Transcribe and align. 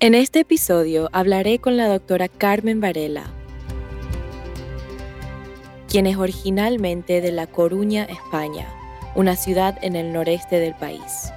En 0.00 0.14
este 0.14 0.38
episodio 0.38 1.08
hablaré 1.12 1.58
con 1.58 1.76
la 1.76 1.88
doctora 1.88 2.28
Carmen 2.28 2.80
Varela, 2.80 3.34
quien 5.88 6.06
es 6.06 6.16
originalmente 6.16 7.20
de 7.20 7.32
La 7.32 7.48
Coruña, 7.48 8.04
España, 8.04 8.72
una 9.16 9.34
ciudad 9.34 9.76
en 9.82 9.96
el 9.96 10.12
noreste 10.12 10.60
del 10.60 10.76
país. 10.76 11.32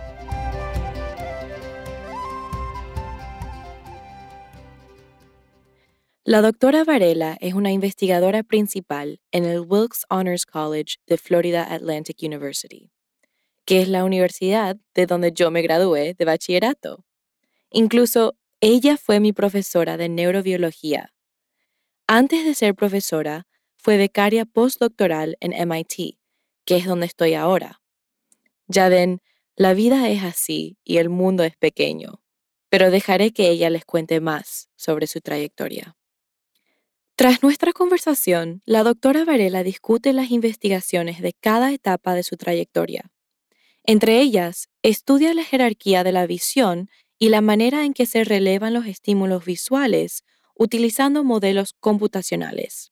La 6.24 6.44
doctora 6.44 6.84
Varela 6.84 7.40
es 7.42 7.56
una 7.56 7.72
investigadora 7.72 8.44
principal 8.44 9.22
en 9.32 9.46
el 9.46 9.62
Wilkes 9.62 10.06
Honors 10.08 10.46
College 10.46 10.98
de 11.08 11.18
Florida 11.18 11.64
Atlantic 11.64 12.18
University, 12.22 12.92
que 13.66 13.82
es 13.82 13.88
la 13.88 14.04
universidad 14.04 14.78
de 14.94 15.08
donde 15.08 15.32
yo 15.32 15.50
me 15.50 15.64
gradué 15.64 16.14
de 16.14 16.26
bachillerato. 16.26 17.04
Incluso 17.72 18.36
ella 18.62 18.96
fue 18.96 19.20
mi 19.20 19.34
profesora 19.34 19.98
de 19.98 20.08
neurobiología. 20.08 21.14
Antes 22.06 22.46
de 22.46 22.54
ser 22.54 22.76
profesora, 22.76 23.48
fue 23.76 23.98
becaria 23.98 24.46
postdoctoral 24.46 25.36
en 25.40 25.54
MIT, 25.54 26.20
que 26.64 26.78
es 26.78 26.86
donde 26.86 27.08
estoy 27.08 27.34
ahora. 27.34 27.82
Ya 28.68 28.88
ven, 28.88 29.22
la 29.56 29.74
vida 29.74 30.08
es 30.10 30.24
así 30.24 30.78
y 30.84 30.98
el 30.98 31.10
mundo 31.10 31.44
es 31.44 31.58
pequeño, 31.58 32.22
pero 32.70 32.92
dejaré 32.92 33.32
que 33.34 33.50
ella 33.50 33.72
les 33.72 33.84
cuente 33.84 34.22
más 34.22 34.70
sobre 34.76 35.08
su 35.08 35.22
trayectoria. 35.22 35.98
Tras 37.16 37.42
nuestra 37.42 37.74
conversación, 37.74 38.62
la 38.66 38.84
doctora 38.84 39.26
Varela 39.26 39.64
discute 39.64 40.14
las 40.14 40.30
investigaciones 40.30 41.20
de 41.22 41.34
cada 41.34 41.72
etapa 41.72 42.14
de 42.14 42.24
su 42.24 42.38
trayectoria. 42.38 43.12
Entre 43.84 44.22
ellas, 44.22 44.70
estudia 44.84 45.34
la 45.34 45.44
jerarquía 45.44 46.04
de 46.04 46.12
la 46.12 46.28
visión 46.28 46.90
y 47.22 47.30
la 47.30 47.42
manera 47.42 47.86
en 47.86 47.94
que 47.94 48.08
se 48.08 48.24
relevan 48.24 48.74
los 48.74 48.88
estímulos 48.88 49.46
visuales 49.46 50.24
utilizando 50.56 51.24
modelos 51.24 51.76
computacionales. 51.80 52.92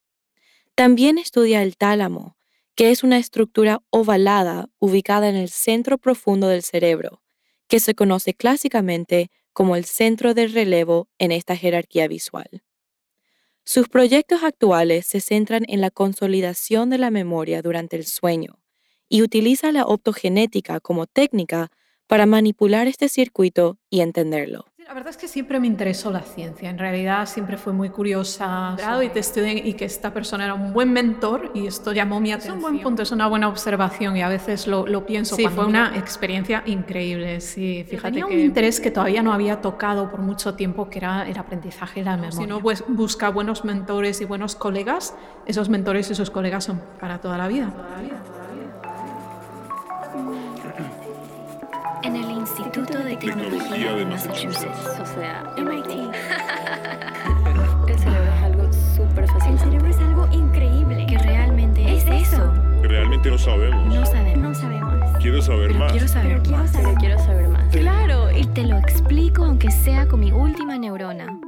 También 0.76 1.18
estudia 1.18 1.64
el 1.64 1.78
tálamo, 1.78 2.38
que 2.76 2.92
es 2.92 3.04
una 3.04 3.18
estructura 3.18 3.82
ovalada 3.90 4.70
ubicada 4.78 5.30
en 5.30 5.36
el 5.36 5.50
centro 5.50 5.98
profundo 5.98 6.48
del 6.48 6.62
cerebro, 6.62 7.24
que 7.68 7.80
se 7.80 7.96
conoce 7.96 8.36
clásicamente 8.36 9.32
como 9.52 9.76
el 9.76 9.86
centro 9.86 10.36
de 10.36 10.48
relevo 10.48 11.10
en 11.18 11.32
esta 11.32 11.56
jerarquía 11.56 12.08
visual. 12.08 12.62
Sus 13.64 13.90
proyectos 13.90 14.44
actuales 14.44 15.08
se 15.08 15.22
centran 15.22 15.64
en 15.68 15.82
la 15.82 15.90
consolidación 15.90 16.92
de 16.92 17.00
la 17.00 17.10
memoria 17.10 17.64
durante 17.64 17.96
el 17.96 18.06
sueño 18.06 18.60
y 19.10 19.24
utiliza 19.24 19.72
la 19.72 19.86
optogenética 19.86 20.80
como 20.80 21.08
técnica 21.08 21.72
para 22.10 22.26
manipular 22.26 22.88
este 22.88 23.08
circuito 23.08 23.78
y 23.92 24.02
entenderlo. 24.02 24.66
La 24.88 24.96
verdad 24.96 25.12
es 25.12 25.18
que 25.18 25.28
siempre 25.28 25.60
me 25.60 25.68
interesó 25.68 26.10
la 26.10 26.22
ciencia. 26.22 26.68
En 26.72 26.80
realidad 26.80 27.28
siempre 27.28 27.58
fue 27.58 27.72
muy 27.72 27.90
curiosa 27.92 28.76
y, 29.04 29.10
te 29.10 29.22
y 29.64 29.74
que 29.74 29.86
esta 29.86 30.12
persona 30.12 30.46
era 30.46 30.56
un 30.56 30.74
buen 30.74 30.92
mentor 30.92 31.52
y 31.54 31.68
esto 31.68 31.94
llamó 31.94 32.20
mi 32.20 32.32
atención. 32.32 32.58
Es 32.58 32.64
un 32.64 32.72
buen 32.72 32.82
punto, 32.82 33.04
es 33.04 33.12
una 33.12 33.28
buena 33.28 33.48
observación 33.48 34.18
y 34.18 34.24
a 34.24 34.30
veces 34.30 34.66
lo, 34.66 34.88
lo 34.88 35.06
pienso. 35.06 35.36
Sí, 35.36 35.46
fue 35.46 35.68
una 35.68 35.96
experiencia 35.96 36.64
increíble. 36.66 37.40
Sí, 37.42 37.86
fíjate 37.88 38.14
Tenía 38.14 38.26
un 38.26 38.40
interés 38.40 38.80
que 38.80 38.90
todavía 38.90 39.22
no 39.22 39.32
había 39.32 39.62
tocado 39.62 40.10
por 40.10 40.22
mucho 40.22 40.56
tiempo, 40.56 40.90
que 40.90 40.98
era 40.98 41.30
el 41.30 41.38
aprendizaje 41.38 42.00
y 42.00 42.04
la 42.04 42.18
memoria. 42.18 42.32
Si 42.32 42.44
uno 42.44 42.60
pues, 42.60 42.84
busca 42.88 43.30
buenos 43.30 43.64
mentores 43.64 44.20
y 44.22 44.26
buenos 44.26 44.56
colegas, 44.56 45.14
esos 45.46 45.70
mentores 45.70 46.10
y 46.10 46.14
esos 46.14 46.32
colegas 46.32 46.64
son 46.64 46.82
para 47.00 47.22
toda 47.22 47.38
la 47.38 47.48
vida. 47.48 47.70
Toda 47.70 47.90
la 47.92 48.02
vida. 48.02 48.39
En 52.04 52.16
el 52.16 52.32
Instituto 52.32 53.00
de 53.00 53.18
Tecnología 53.18 53.94
de 53.94 54.06
Massachusetts, 54.06 55.00
o 55.00 55.06
sea, 55.06 55.54
MIT. 55.58 56.14
el 57.88 58.00
cerebro 58.00 58.34
es 58.34 58.44
algo 58.44 58.74
súper 58.74 59.28
fácil. 59.28 59.52
El 59.54 59.60
cerebro 59.60 59.88
es 59.88 59.98
algo 59.98 60.28
increíble. 60.32 61.06
Que 61.08 61.18
realmente 61.18 61.96
es, 61.96 62.06
eso. 62.06 62.54
Realmente 62.82 63.30
no 63.30 63.38
sabemos. 63.38 63.94
No 63.94 64.06
sabemos. 64.06 64.40
No 64.40 64.56
sabemos. 64.56 65.18
Quiero 65.20 65.42
saber 65.42 65.74
más. 65.74 65.92
Quiero 65.92 66.08
saber 66.08 66.48
más. 66.50 66.72
Saber, 66.72 66.96
quiero 66.96 67.20
saber 67.20 67.48
más. 67.50 67.72
Claro, 67.72 68.32
y 68.32 68.46
te 68.46 68.64
lo 68.64 68.78
explico 68.78 69.44
aunque 69.44 69.72
sea 69.72 70.08
con 70.08 70.20
mi 70.20 70.32
última 70.32 70.78
neurona. 70.78 71.40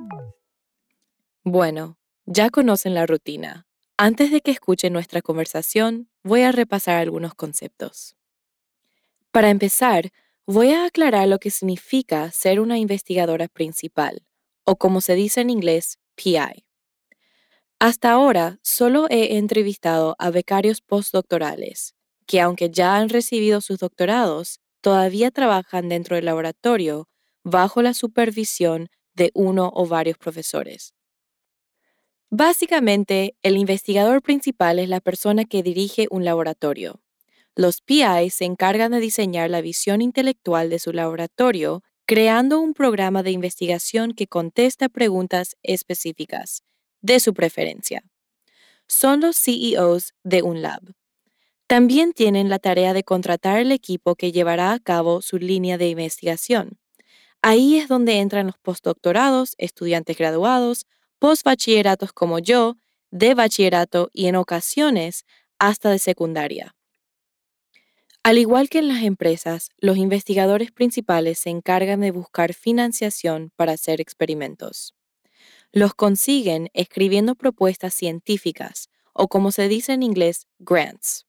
Bueno, 1.43 1.97
ya 2.25 2.49
conocen 2.49 2.93
la 2.93 3.05
rutina. 3.05 3.65
Antes 3.97 4.31
de 4.31 4.41
que 4.41 4.51
escuchen 4.51 4.93
nuestra 4.93 5.21
conversación, 5.21 6.09
voy 6.23 6.41
a 6.41 6.51
repasar 6.51 6.97
algunos 6.97 7.35
conceptos. 7.35 8.15
Para 9.31 9.49
empezar, 9.49 10.11
Voy 10.47 10.71
a 10.71 10.85
aclarar 10.85 11.27
lo 11.27 11.39
que 11.39 11.51
significa 11.51 12.31
ser 12.31 12.59
una 12.59 12.77
investigadora 12.77 13.47
principal, 13.47 14.23
o 14.65 14.75
como 14.75 15.01
se 15.01 15.15
dice 15.15 15.41
en 15.41 15.49
inglés, 15.49 15.99
PI. 16.15 16.65
Hasta 17.79 18.11
ahora 18.11 18.59
solo 18.63 19.07
he 19.09 19.37
entrevistado 19.37 20.15
a 20.19 20.29
becarios 20.29 20.81
postdoctorales, 20.81 21.95
que 22.27 22.41
aunque 22.41 22.69
ya 22.69 22.95
han 22.97 23.09
recibido 23.09 23.61
sus 23.61 23.79
doctorados, 23.79 24.59
todavía 24.81 25.31
trabajan 25.31 25.89
dentro 25.89 26.15
del 26.15 26.25
laboratorio 26.25 27.07
bajo 27.43 27.81
la 27.81 27.93
supervisión 27.93 28.89
de 29.15 29.31
uno 29.33 29.71
o 29.73 29.87
varios 29.87 30.17
profesores. 30.17 30.93
Básicamente, 32.29 33.35
el 33.43 33.57
investigador 33.57 34.21
principal 34.21 34.79
es 34.79 34.89
la 34.89 35.01
persona 35.01 35.45
que 35.45 35.63
dirige 35.63 36.07
un 36.09 36.23
laboratorio, 36.23 37.01
los 37.55 37.81
PI 37.81 38.29
se 38.29 38.45
encargan 38.45 38.91
de 38.91 38.99
diseñar 38.99 39.49
la 39.49 39.61
visión 39.61 40.01
intelectual 40.01 40.69
de 40.69 40.79
su 40.79 40.93
laboratorio, 40.93 41.83
creando 42.05 42.59
un 42.59 42.73
programa 42.73 43.23
de 43.23 43.31
investigación 43.31 44.13
que 44.13 44.27
contesta 44.27 44.89
preguntas 44.89 45.57
específicas, 45.61 46.63
de 47.01 47.19
su 47.19 47.33
preferencia. 47.33 48.03
Son 48.87 49.21
los 49.21 49.37
CEOs 49.37 50.13
de 50.23 50.41
un 50.43 50.61
lab. 50.61 50.81
También 51.67 52.13
tienen 52.13 52.49
la 52.49 52.59
tarea 52.59 52.93
de 52.93 53.03
contratar 53.03 53.59
el 53.59 53.71
equipo 53.71 54.15
que 54.15 54.31
llevará 54.31 54.73
a 54.73 54.79
cabo 54.79 55.21
su 55.21 55.37
línea 55.37 55.77
de 55.77 55.87
investigación. 55.87 56.77
Ahí 57.41 57.77
es 57.77 57.87
donde 57.87 58.19
entran 58.19 58.47
los 58.47 58.57
postdoctorados, 58.59 59.55
estudiantes 59.57 60.17
graduados, 60.17 60.85
postbachilleratos 61.19 62.11
como 62.13 62.39
yo, 62.39 62.75
de 63.09 63.33
bachillerato 63.33 64.09
y 64.13 64.27
en 64.27 64.35
ocasiones 64.35 65.25
hasta 65.59 65.89
de 65.89 65.99
secundaria. 65.99 66.75
Al 68.23 68.37
igual 68.37 68.69
que 68.69 68.77
en 68.77 68.87
las 68.87 69.01
empresas, 69.01 69.69
los 69.79 69.97
investigadores 69.97 70.71
principales 70.71 71.39
se 71.39 71.49
encargan 71.49 72.01
de 72.01 72.11
buscar 72.11 72.53
financiación 72.53 73.51
para 73.55 73.71
hacer 73.71 73.99
experimentos. 73.99 74.93
Los 75.71 75.95
consiguen 75.95 76.69
escribiendo 76.73 77.33
propuestas 77.33 77.95
científicas, 77.95 78.89
o 79.13 79.27
como 79.27 79.51
se 79.51 79.67
dice 79.67 79.93
en 79.93 80.03
inglés, 80.03 80.45
grants, 80.59 81.25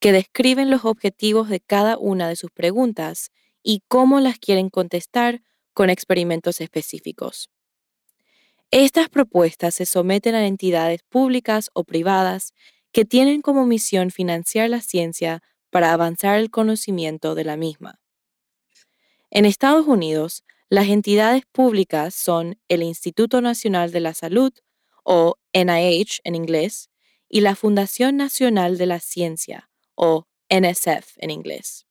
que 0.00 0.10
describen 0.10 0.70
los 0.70 0.84
objetivos 0.84 1.48
de 1.48 1.60
cada 1.60 1.98
una 1.98 2.28
de 2.28 2.34
sus 2.34 2.50
preguntas 2.50 3.30
y 3.62 3.82
cómo 3.86 4.18
las 4.18 4.40
quieren 4.40 4.70
contestar 4.70 5.40
con 5.72 5.88
experimentos 5.88 6.60
específicos. 6.60 7.48
Estas 8.72 9.08
propuestas 9.08 9.76
se 9.76 9.86
someten 9.86 10.34
a 10.34 10.44
entidades 10.44 11.02
públicas 11.08 11.70
o 11.74 11.84
privadas 11.84 12.52
que 12.90 13.04
tienen 13.04 13.40
como 13.40 13.66
misión 13.66 14.10
financiar 14.10 14.68
la 14.68 14.80
ciencia 14.80 15.42
para 15.74 15.92
avanzar 15.92 16.38
el 16.38 16.52
conocimiento 16.52 17.34
de 17.34 17.42
la 17.42 17.56
misma. 17.56 17.98
En 19.28 19.44
Estados 19.44 19.88
Unidos, 19.88 20.44
las 20.68 20.86
entidades 20.86 21.42
públicas 21.50 22.14
son 22.14 22.60
el 22.68 22.84
Instituto 22.84 23.40
Nacional 23.40 23.90
de 23.90 23.98
la 23.98 24.14
Salud, 24.14 24.52
o 25.02 25.34
NIH 25.52 26.20
en 26.22 26.36
inglés, 26.36 26.90
y 27.28 27.40
la 27.40 27.56
Fundación 27.56 28.16
Nacional 28.16 28.78
de 28.78 28.86
la 28.86 29.00
Ciencia, 29.00 29.68
o 29.96 30.28
NSF 30.48 31.16
en 31.16 31.32
inglés. 31.32 31.86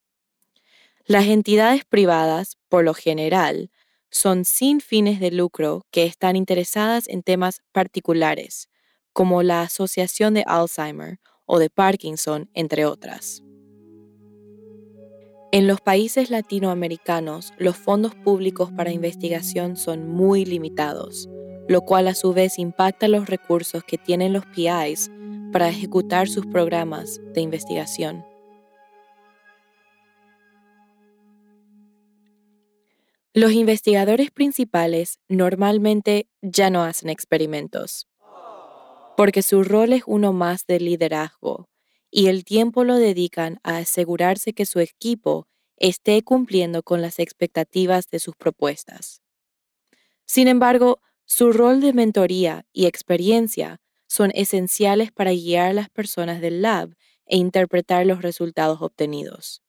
Las 1.04 1.26
entidades 1.26 1.84
privadas, 1.84 2.58
por 2.70 2.86
lo 2.86 2.94
general, 2.94 3.70
son 4.10 4.46
sin 4.46 4.80
fines 4.80 5.20
de 5.20 5.32
lucro 5.32 5.86
que 5.92 6.06
están 6.06 6.38
interesadas 6.38 7.10
en 7.10 7.22
temas 7.22 7.62
particulares, 7.74 8.70
como 9.12 9.44
la 9.44 9.64
Asociación 9.64 10.36
de 10.36 10.46
Alzheimer 10.48 11.20
o 11.46 11.60
de 11.60 11.70
Parkinson, 11.70 12.50
entre 12.54 12.86
otras. 12.86 13.44
En 15.54 15.68
los 15.68 15.82
países 15.82 16.32
latinoamericanos, 16.32 17.54
los 17.60 17.78
fondos 17.78 18.16
públicos 18.16 18.72
para 18.72 18.92
investigación 18.92 19.78
son 19.78 20.10
muy 20.10 20.46
limitados, 20.46 21.30
lo 21.68 21.82
cual 21.82 22.08
a 22.08 22.16
su 22.16 22.34
vez 22.34 22.58
impacta 22.58 23.08
los 23.08 23.30
recursos 23.30 23.84
que 23.84 24.00
tienen 24.00 24.34
los 24.34 24.48
PIs 24.48 25.12
para 25.52 25.70
ejecutar 25.70 26.28
sus 26.28 26.48
programas 26.48 27.22
de 27.36 27.42
investigación. 27.42 28.26
Los 33.36 33.52
investigadores 33.52 34.32
principales 34.32 35.20
normalmente 35.30 36.28
ya 36.42 36.72
no 36.72 36.82
hacen 36.82 37.10
experimentos, 37.10 38.08
porque 39.16 39.44
su 39.44 39.64
rol 39.64 39.94
es 39.94 40.02
uno 40.08 40.34
más 40.34 40.66
de 40.66 40.80
liderazgo 40.80 41.68
y 42.16 42.28
el 42.28 42.46
tiempo 42.46 42.84
lo 42.84 42.98
dedican 42.98 43.60
a 43.64 43.78
asegurarse 43.78 44.54
que 44.54 44.68
su 44.68 44.80
equipo 44.80 45.48
esté 45.78 46.22
cumpliendo 46.22 46.84
con 46.84 47.02
las 47.02 47.18
expectativas 47.18 48.08
de 48.08 48.20
sus 48.20 48.36
propuestas. 48.36 49.24
Sin 50.24 50.48
embargo, 50.48 51.02
su 51.26 51.52
rol 51.52 51.82
de 51.82 51.92
mentoría 51.92 52.68
y 52.72 52.86
experiencia 52.86 53.82
son 54.08 54.30
esenciales 54.36 55.12
para 55.12 55.32
guiar 55.32 55.72
a 55.72 55.74
las 55.74 55.90
personas 55.90 56.40
del 56.40 56.62
lab 56.62 56.96
e 57.26 57.38
interpretar 57.38 58.06
los 58.06 58.22
resultados 58.22 58.80
obtenidos. 58.84 59.64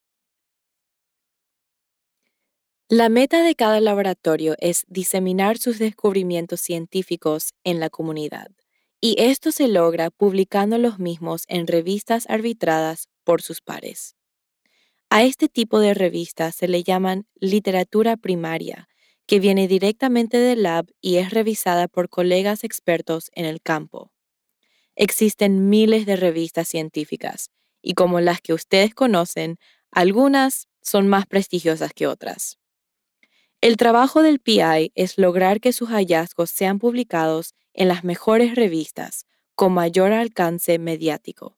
La 2.89 3.09
meta 3.09 3.41
de 3.41 3.55
cada 3.55 3.81
laboratorio 3.81 4.53
es 4.59 4.85
diseminar 4.87 5.57
sus 5.57 5.79
descubrimientos 5.79 6.61
científicos 6.61 7.55
en 7.63 7.79
la 7.79 7.89
comunidad 7.89 8.51
y 9.05 9.13
esto 9.19 9.51
se 9.51 9.67
logra 9.67 10.09
publicando 10.09 10.79
los 10.79 10.97
mismos 10.97 11.43
en 11.47 11.67
revistas 11.67 12.25
arbitradas 12.27 13.07
por 13.23 13.43
sus 13.43 13.61
pares. 13.61 14.15
A 15.11 15.21
este 15.21 15.47
tipo 15.47 15.77
de 15.77 15.93
revistas 15.93 16.55
se 16.55 16.67
le 16.67 16.81
llaman 16.81 17.27
literatura 17.35 18.17
primaria, 18.17 18.87
que 19.27 19.39
viene 19.39 19.67
directamente 19.67 20.37
del 20.37 20.63
lab 20.63 20.87
y 21.01 21.17
es 21.17 21.29
revisada 21.29 21.87
por 21.87 22.09
colegas 22.09 22.63
expertos 22.63 23.29
en 23.33 23.45
el 23.45 23.61
campo. 23.61 24.11
Existen 24.95 25.69
miles 25.69 26.07
de 26.07 26.15
revistas 26.15 26.67
científicas 26.67 27.51
y 27.83 27.93
como 27.93 28.21
las 28.21 28.41
que 28.41 28.53
ustedes 28.53 28.95
conocen, 28.95 29.57
algunas 29.91 30.67
son 30.81 31.07
más 31.07 31.27
prestigiosas 31.27 31.93
que 31.93 32.07
otras. 32.07 32.57
El 33.61 33.77
trabajo 33.77 34.21
del 34.21 34.39
PI 34.39 34.91
es 34.95 35.17
lograr 35.17 35.59
que 35.59 35.73
sus 35.73 35.89
hallazgos 35.89 36.49
sean 36.49 36.79
publicados 36.79 37.53
en 37.73 37.87
las 37.87 38.03
mejores 38.03 38.55
revistas 38.55 39.25
con 39.55 39.73
mayor 39.73 40.11
alcance 40.11 40.77
mediático. 40.79 41.57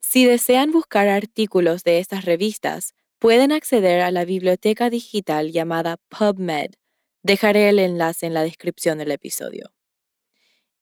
Si 0.00 0.24
desean 0.24 0.70
buscar 0.70 1.08
artículos 1.08 1.82
de 1.82 1.98
estas 1.98 2.24
revistas, 2.24 2.94
pueden 3.18 3.52
acceder 3.52 4.02
a 4.02 4.10
la 4.10 4.24
biblioteca 4.24 4.90
digital 4.90 5.50
llamada 5.50 5.96
PubMed. 6.08 6.72
Dejaré 7.22 7.70
el 7.70 7.78
enlace 7.78 8.26
en 8.26 8.34
la 8.34 8.42
descripción 8.42 8.98
del 8.98 9.10
episodio. 9.10 9.72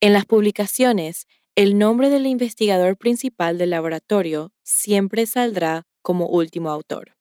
En 0.00 0.12
las 0.12 0.26
publicaciones, 0.26 1.28
el 1.54 1.78
nombre 1.78 2.10
del 2.10 2.26
investigador 2.26 2.96
principal 2.96 3.58
del 3.58 3.70
laboratorio 3.70 4.52
siempre 4.62 5.26
saldrá 5.26 5.86
como 6.02 6.26
último 6.26 6.70
autor. 6.70 7.16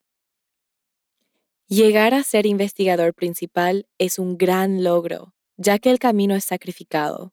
Llegar 1.72 2.14
a 2.14 2.24
ser 2.24 2.46
investigador 2.48 3.14
principal 3.14 3.88
es 3.98 4.20
un 4.20 4.38
gran 4.38 4.84
logro, 4.84 5.34
ya 5.56 5.80
que 5.80 5.90
el 5.90 6.00
camino 6.00 6.36
es 6.36 6.44
sacrificado. 6.44 7.32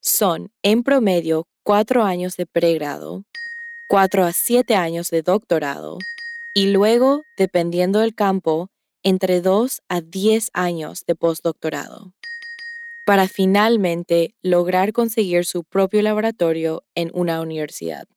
Son, 0.00 0.50
en 0.62 0.82
promedio, 0.82 1.46
cuatro 1.62 2.02
años 2.02 2.38
de 2.38 2.46
pregrado, 2.46 3.24
cuatro 3.86 4.24
a 4.24 4.32
siete 4.32 4.76
años 4.76 5.10
de 5.10 5.20
doctorado 5.20 5.98
y 6.54 6.70
luego, 6.70 7.24
dependiendo 7.36 7.98
del 7.98 8.14
campo, 8.14 8.70
entre 9.02 9.42
dos 9.42 9.82
a 9.90 10.00
diez 10.00 10.48
años 10.54 11.04
de 11.06 11.14
postdoctorado, 11.14 12.14
para 13.04 13.28
finalmente 13.28 14.34
lograr 14.40 14.94
conseguir 14.94 15.44
su 15.44 15.64
propio 15.64 16.00
laboratorio 16.00 16.82
en 16.94 17.10
una 17.12 17.42
universidad. 17.42 18.08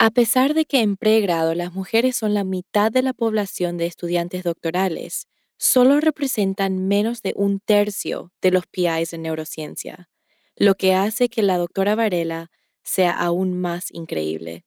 A 0.00 0.10
pesar 0.10 0.54
de 0.54 0.64
que 0.64 0.80
en 0.80 0.96
pregrado 0.96 1.56
las 1.56 1.72
mujeres 1.72 2.14
son 2.14 2.32
la 2.32 2.44
mitad 2.44 2.92
de 2.92 3.02
la 3.02 3.12
población 3.12 3.76
de 3.78 3.86
estudiantes 3.86 4.44
doctorales, 4.44 5.26
solo 5.56 5.98
representan 5.98 6.86
menos 6.86 7.20
de 7.20 7.32
un 7.34 7.58
tercio 7.58 8.32
de 8.40 8.52
los 8.52 8.64
PIs 8.68 9.12
en 9.12 9.22
neurociencia, 9.22 10.08
lo 10.54 10.76
que 10.76 10.94
hace 10.94 11.28
que 11.28 11.42
la 11.42 11.58
doctora 11.58 11.96
Varela 11.96 12.52
sea 12.84 13.10
aún 13.10 13.60
más 13.60 13.92
increíble. 13.92 14.64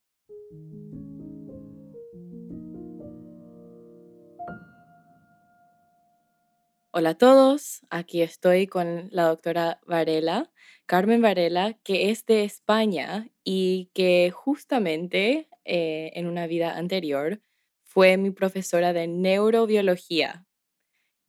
Hola 6.91 7.11
a 7.11 7.17
todos, 7.17 7.85
aquí 7.89 8.21
estoy 8.21 8.67
con 8.67 9.07
la 9.11 9.23
doctora 9.23 9.79
Varela, 9.87 10.51
Carmen 10.91 11.21
Varela, 11.21 11.71
que 11.85 12.09
es 12.09 12.25
de 12.25 12.43
España 12.43 13.29
y 13.45 13.89
que 13.93 14.29
justamente 14.35 15.47
eh, 15.63 16.11
en 16.15 16.27
una 16.27 16.47
vida 16.47 16.75
anterior 16.75 17.39
fue 17.85 18.17
mi 18.17 18.31
profesora 18.31 18.91
de 18.91 19.07
neurobiología. 19.07 20.45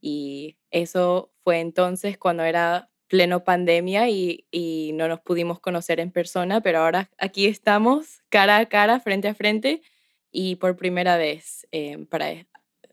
Y 0.01 0.59
eso 0.73 1.33
fue 1.45 1.61
entonces 1.61 2.19
cuando 2.19 2.43
era 2.43 2.91
pleno 3.07 3.45
pandemia 3.45 4.09
y, 4.09 4.49
no 4.95 5.07
nos 5.07 5.21
pudimos 5.21 5.61
conocer 5.61 6.01
en 6.01 6.11
persona, 6.11 6.61
pero 6.61 6.81
ahora 6.81 7.09
aquí 7.17 7.47
estamos 7.47 8.25
cara 8.31 8.57
a 8.57 8.67
cara, 8.67 8.99
frente 8.99 9.29
a 9.29 9.35
frente 9.37 9.81
y 10.33 10.57
por 10.57 10.77
primera 10.77 11.17
vez 11.17 11.69
eh, 11.71 12.05
para 12.11 12.33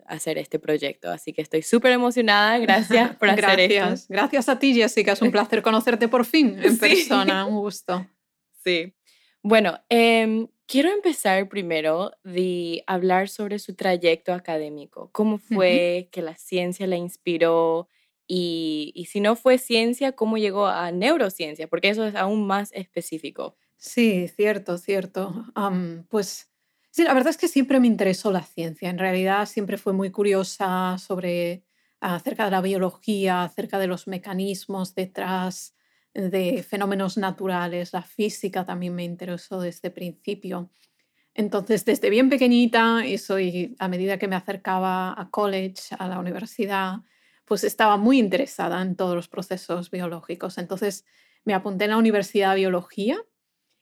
hacer 0.10 0.38
este 0.38 0.60
proyecto. 0.60 1.10
Así 1.10 1.34
que 1.34 1.42
estoy 1.42 1.62
súper 1.62 1.94
emocionada. 1.94 2.58
Gracias 2.58 3.16
por 3.18 3.30
hacer 3.30 3.44
Gracias. 3.44 4.02
esto. 4.02 4.14
Gracias 4.14 4.50
a 4.50 4.60
ti, 4.60 4.74
Jessica. 4.74 5.14
Es 5.14 5.22
un 5.22 5.32
placer 5.32 5.62
conocerte 5.62 6.08
por 6.08 6.26
fin 6.26 6.60
en 6.62 6.78
persona. 6.78 7.46
Un 7.48 7.56
gusto. 7.56 8.08
Sí. 8.64 8.94
Bueno, 9.42 9.80
em, 9.88 10.48
quiero 10.66 10.90
empezar 10.90 11.48
primero 11.48 12.12
de 12.24 12.84
hablar 12.88 13.30
sobre 13.30 13.58
su 13.58 13.74
trayecto 13.76 14.34
académico, 14.34 15.10
cómo 15.14 15.38
fue 15.38 16.10
que 16.12 16.22
la 16.22 16.36
ciencia 16.36 16.86
la 16.86 16.98
inspiró 16.98 17.88
y, 18.28 18.92
y, 18.94 19.06
si 19.06 19.22
no 19.22 19.36
fue 19.36 19.58
ciencia, 19.58 20.12
cómo 20.12 20.38
llegó 20.38 20.68
a 20.68 20.92
neurociencia, 20.92 21.68
porque 21.68 21.90
eso 21.90 22.06
es 22.06 22.16
aún 22.16 22.46
más 22.46 22.72
específico. 22.74 23.56
Sí, 23.80 24.28
cierto, 24.28 24.78
cierto. 24.78 25.46
pues 26.10 26.52
sí, 26.92 27.04
la 27.04 27.14
verdad 27.14 27.30
es 27.32 27.38
que 27.38 27.48
siempre 27.48 27.80
me 27.80 27.88
interesó 27.88 28.32
la 28.32 28.44
ciencia. 28.44 28.90
En 28.90 29.00
realidad 29.00 29.46
siempre 29.46 29.78
fui 29.78 29.94
muy 29.94 30.12
curiosa 30.12 30.98
sobre 30.98 31.64
acerca 32.02 32.46
de 32.46 32.52
la 32.52 32.62
biología, 32.62 33.44
acerca 33.44 33.80
de 33.80 33.88
los 33.88 34.08
mecanismos 34.08 34.96
detrás 34.96 35.76
de 36.14 36.64
fenómenos 36.64 37.18
naturales, 37.18 37.94
la 37.94 38.02
física 38.02 38.66
también 38.66 38.96
me 38.96 39.04
interesó 39.04 39.62
desde 39.62 39.92
principio. 39.92 40.70
Entonces, 41.34 41.86
desde 41.86 42.10
bien 42.10 42.30
pequeñita, 42.30 43.06
y 43.06 43.18
soy 43.18 43.76
a 43.80 43.88
medida 43.88 44.18
que 44.18 44.28
me 44.28 44.36
acercaba 44.36 45.20
a 45.20 45.30
college, 45.30 45.96
a 45.98 46.08
la 46.08 46.20
universidad, 46.20 46.98
pues 47.46 47.64
estaba 47.64 47.98
muy 47.98 48.20
interesada 48.20 48.82
en 48.82 48.96
todos 48.96 49.16
los 49.16 49.28
procesos 49.28 49.92
biológicos. 49.92 50.58
Entonces, 50.58 51.06
me 51.46 51.54
apunté 51.54 51.86
en 51.86 51.92
la 51.92 51.98
Universidad 51.98 52.52
de 52.52 52.62
Biología 52.62 53.24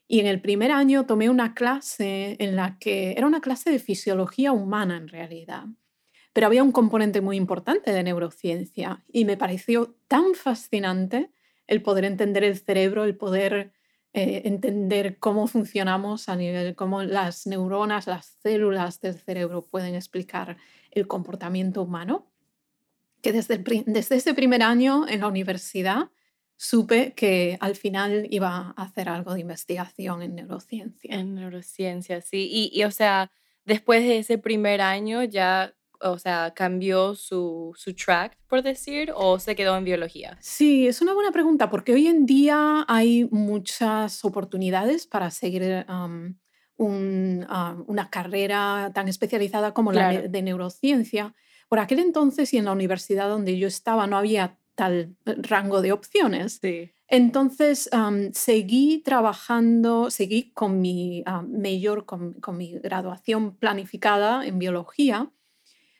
y 0.08 0.20
en 0.20 0.28
el 0.28 0.42
primer 0.42 0.72
año 0.72 1.06
tomé 1.06 1.30
una 1.30 1.54
clase 1.54 2.38
en 2.40 2.56
la 2.56 2.78
que 2.80 3.12
era 3.12 3.28
una 3.28 3.42
clase 3.42 3.70
de 3.70 3.80
fisiología 3.80 4.52
humana 4.52 4.98
en 4.98 5.08
realidad, 5.08 5.66
pero 6.34 6.48
había 6.48 6.64
un 6.64 6.72
componente 6.72 7.22
muy 7.22 7.36
importante 7.36 7.92
de 7.92 8.04
neurociencia 8.04 9.04
y 9.12 9.26
me 9.26 9.38
pareció 9.38 9.96
tan 10.08 10.34
fascinante 10.34 11.32
el 11.68 11.82
poder 11.82 12.06
entender 12.06 12.44
el 12.44 12.58
cerebro, 12.58 13.04
el 13.04 13.18
poder 13.18 13.74
eh, 14.14 14.44
entender 14.46 15.20
cómo 15.20 15.48
funcionamos 15.48 16.30
a 16.30 16.36
nivel, 16.36 16.76
cómo 16.76 17.04
las 17.04 17.46
neuronas, 17.46 18.08
las 18.08 18.38
células 18.42 19.02
del 19.02 19.16
cerebro 19.16 19.64
pueden 19.64 19.94
explicar 19.96 20.58
el 20.92 21.08
comportamiento 21.08 21.84
humano, 21.84 22.32
que 23.22 23.34
desde, 23.34 23.58
desde 23.86 24.16
ese 24.16 24.34
primer 24.34 24.64
año 24.64 25.08
en 25.08 25.20
la 25.20 25.28
universidad 25.28 26.10
supe 26.58 27.14
que 27.14 27.58
al 27.62 27.76
final 27.76 28.28
iba 28.30 28.74
a 28.76 28.84
hacer 28.84 29.08
algo 29.10 29.34
de 29.34 29.42
investigación 29.42 30.22
en 30.22 30.36
neurociencia. 30.36 31.16
En 31.16 31.36
neurociencia, 31.36 32.22
sí. 32.22 32.50
Y, 32.52 32.72
y 32.78 32.84
o 32.84 32.92
sea, 32.92 33.32
después 33.64 34.04
de 34.04 34.20
ese 34.20 34.38
primer 34.38 34.82
año 34.82 35.24
ya 35.24 35.74
o 36.02 36.20
sea, 36.20 36.54
cambió 36.56 37.16
su, 37.16 37.74
su, 37.76 37.94
track, 37.94 38.38
por 38.48 38.62
decir, 38.62 39.12
o 39.16 39.40
se 39.40 39.56
quedó 39.56 39.78
en 39.78 39.84
biología? 39.84 40.38
Sí, 40.42 40.88
es 40.88 41.02
una 41.02 41.14
buena 41.14 41.32
pregunta, 41.32 41.70
porque 41.70 41.94
hoy 41.94 42.08
en 42.08 42.26
día 42.26 42.86
hay 42.88 43.28
muchas 43.32 44.24
oportunidades 44.24 45.08
para 45.08 45.32
seguir 45.32 45.86
una 46.78 48.10
carrera 48.10 48.92
tan 48.94 49.08
especializada 49.08 49.74
como 49.74 49.92
la 49.92 50.22
de 50.22 50.42
neurociencia. 50.42 51.34
Por 51.70 51.80
aquel 51.80 52.00
entonces 52.00 52.54
y 52.54 52.58
en 52.58 52.66
la 52.66 52.72
universidad 52.72 53.28
donde 53.28 53.58
yo 53.58 53.68
estaba 53.68 54.08
no 54.08 54.18
había 54.18 54.58
tal 54.78 55.16
rango 55.26 55.82
de 55.82 55.92
opciones. 55.92 56.60
Sí. 56.62 56.92
Entonces, 57.10 57.90
seguí 58.34 59.00
trabajando, 59.00 60.12
seguí 60.12 60.52
con 60.52 60.80
mi 60.82 61.24
mayor, 61.48 62.06
con, 62.06 62.36
mi 62.54 62.80
graduación 62.80 63.56
planificada 63.56 64.46
en 64.46 64.60
biología, 64.60 65.32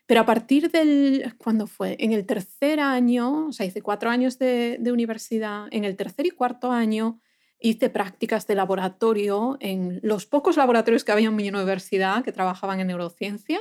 pero 0.06 0.22
a 0.22 0.26
partir 0.26 0.70
del, 0.72 1.34
¿cuándo 1.38 1.68
fue? 1.68 1.98
En 2.00 2.12
el 2.14 2.26
tercer 2.26 2.80
año, 2.80 3.48
o 3.48 3.52
sea, 3.52 3.66
hice 3.66 3.82
cuatro 3.82 4.10
años 4.10 4.38
de, 4.38 4.78
de 4.80 4.92
universidad, 4.92 5.68
en 5.72 5.84
el 5.84 5.96
tercer 5.96 6.26
y 6.26 6.30
cuarto 6.30 6.72
año 6.72 7.20
hice 7.60 7.90
prácticas 7.90 8.46
de 8.46 8.56
laboratorio 8.56 9.58
en 9.60 10.00
los 10.04 10.26
pocos 10.26 10.58
laboratorios 10.58 11.04
que 11.04 11.12
había 11.12 11.30
en 11.30 11.36
mi 11.36 11.50
universidad 11.50 12.24
que 12.24 12.32
trabajaban 12.32 12.80
en 12.80 12.88
neurociencia, 12.88 13.60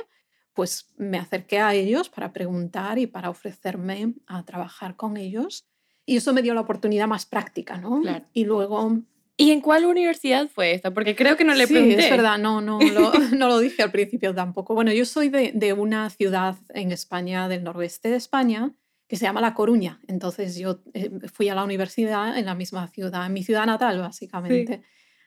pues 0.57 0.87
me 0.97 1.19
acerqué 1.19 1.59
a 1.59 1.75
ellos 1.75 2.09
para 2.09 2.33
preguntar 2.33 2.97
y 2.97 3.05
para 3.05 3.29
ofrecerme 3.29 4.15
a 4.25 4.43
trabajar 4.43 4.95
con 4.95 5.15
ellos. 5.15 5.67
Y 6.03 6.17
eso 6.17 6.33
me 6.33 6.41
dio 6.41 6.55
la 6.55 6.61
oportunidad 6.61 7.07
más 7.07 7.27
práctica, 7.27 7.77
¿no? 7.77 8.01
Y 8.33 8.45
luego... 8.45 8.97
¿Y 9.39 9.51
en 9.51 9.61
cuál 9.61 9.85
universidad 9.85 10.49
fue 10.49 10.73
esta? 10.73 10.91
Porque 10.91 11.15
creo 11.15 11.37
que 11.37 11.43
no 11.43 11.53
le 11.53 11.67
sí, 11.67 11.73
pregunté. 11.73 12.05
es 12.05 12.09
verdad, 12.09 12.39
no, 12.39 12.59
no, 12.59 12.79
lo, 12.79 13.11
no 13.37 13.47
lo 13.49 13.59
dije 13.59 13.83
al 13.83 13.91
principio 13.91 14.33
tampoco. 14.33 14.73
Bueno, 14.73 14.91
yo 14.91 15.05
soy 15.05 15.29
de, 15.29 15.51
de, 15.53 15.73
una 15.73 16.09
ciudad 16.09 16.55
en 16.73 16.91
España, 16.91 17.47
del 17.47 17.63
noroeste 17.63 18.09
de 18.09 18.15
España, 18.15 18.71
que 19.07 19.15
se 19.15 19.25
llama 19.25 19.41
La 19.41 19.53
Coruña. 19.53 19.99
Entonces 20.07 20.57
yo 20.57 20.79
eh, 20.95 21.11
fui 21.31 21.49
a 21.49 21.55
la 21.55 21.65
universidad 21.65 22.35
en 22.35 22.47
la 22.47 22.55
misma 22.55 22.87
ciudad, 22.87 23.27
en 23.27 23.33
mi 23.33 23.43
ciudad 23.43 23.67
natal, 23.67 23.99
básicamente. 23.99 24.81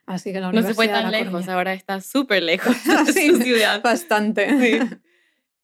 Así 0.07 0.33
que 0.33 0.41
la 0.41 0.51
no 0.51 0.61
se 0.61 0.75
fue 0.75 0.89
tan 0.89 1.13
lejos, 1.13 1.49
ahora 1.49 1.73
está 1.73 2.01
súper 2.01 2.43
lejos 2.43 2.75
de 3.07 3.13
sí, 3.13 3.29
su 3.29 3.37
ciudad. 3.37 3.81
Bastante. 3.81 4.49
Sí. 4.59 4.97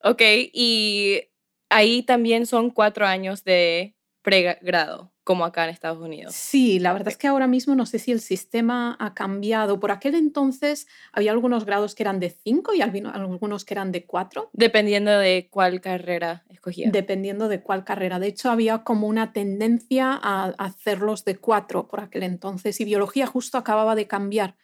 Ok, 0.09 0.23
y 0.53 1.21
ahí 1.69 2.05
también 2.05 2.47
son 2.47 2.71
cuatro 2.71 3.07
años 3.07 3.43
de 3.43 3.97
pregrado, 4.23 5.13
como 5.25 5.45
acá 5.45 5.65
en 5.65 5.71
Estados 5.71 5.99
Unidos. 5.99 6.33
Sí, 6.33 6.79
la 6.79 6.93
verdad 6.93 7.09
es 7.09 7.17
que 7.17 7.27
ahora 7.27 7.49
mismo 7.49 7.75
no 7.75 7.87
sé 7.87 7.99
si 7.99 8.13
el 8.13 8.21
sistema 8.21 8.97
ha 9.01 9.15
cambiado. 9.15 9.81
Por 9.81 9.91
aquel 9.91 10.15
entonces 10.15 10.87
había 11.13 11.33
algunos 11.33 11.65
grados 11.65 11.97
que 11.97 12.05
eran 12.05 12.21
de 12.21 12.31
cinco 12.31 12.73
y 12.73 12.83
algunos 12.83 13.65
que 13.65 13.75
eran 13.75 13.91
de 13.91 14.07
cuatro. 14.07 14.49
Dependiendo 14.53 15.11
de 15.19 15.49
cuál 15.51 15.81
carrera 15.81 16.45
escogía. 16.51 16.89
Dependiendo 16.93 17.49
de 17.49 17.61
cuál 17.63 17.83
carrera. 17.83 18.21
De 18.21 18.29
hecho, 18.29 18.49
había 18.51 18.85
como 18.85 19.09
una 19.09 19.33
tendencia 19.33 20.13
a 20.23 20.55
hacerlos 20.59 21.25
de 21.25 21.37
cuatro 21.37 21.89
por 21.89 21.99
aquel 21.99 22.23
entonces 22.23 22.81
y 22.81 22.85
biología 22.85 23.27
justo 23.27 23.59
acababa 23.59 23.97
de 23.97 24.07
cambiar. 24.07 24.57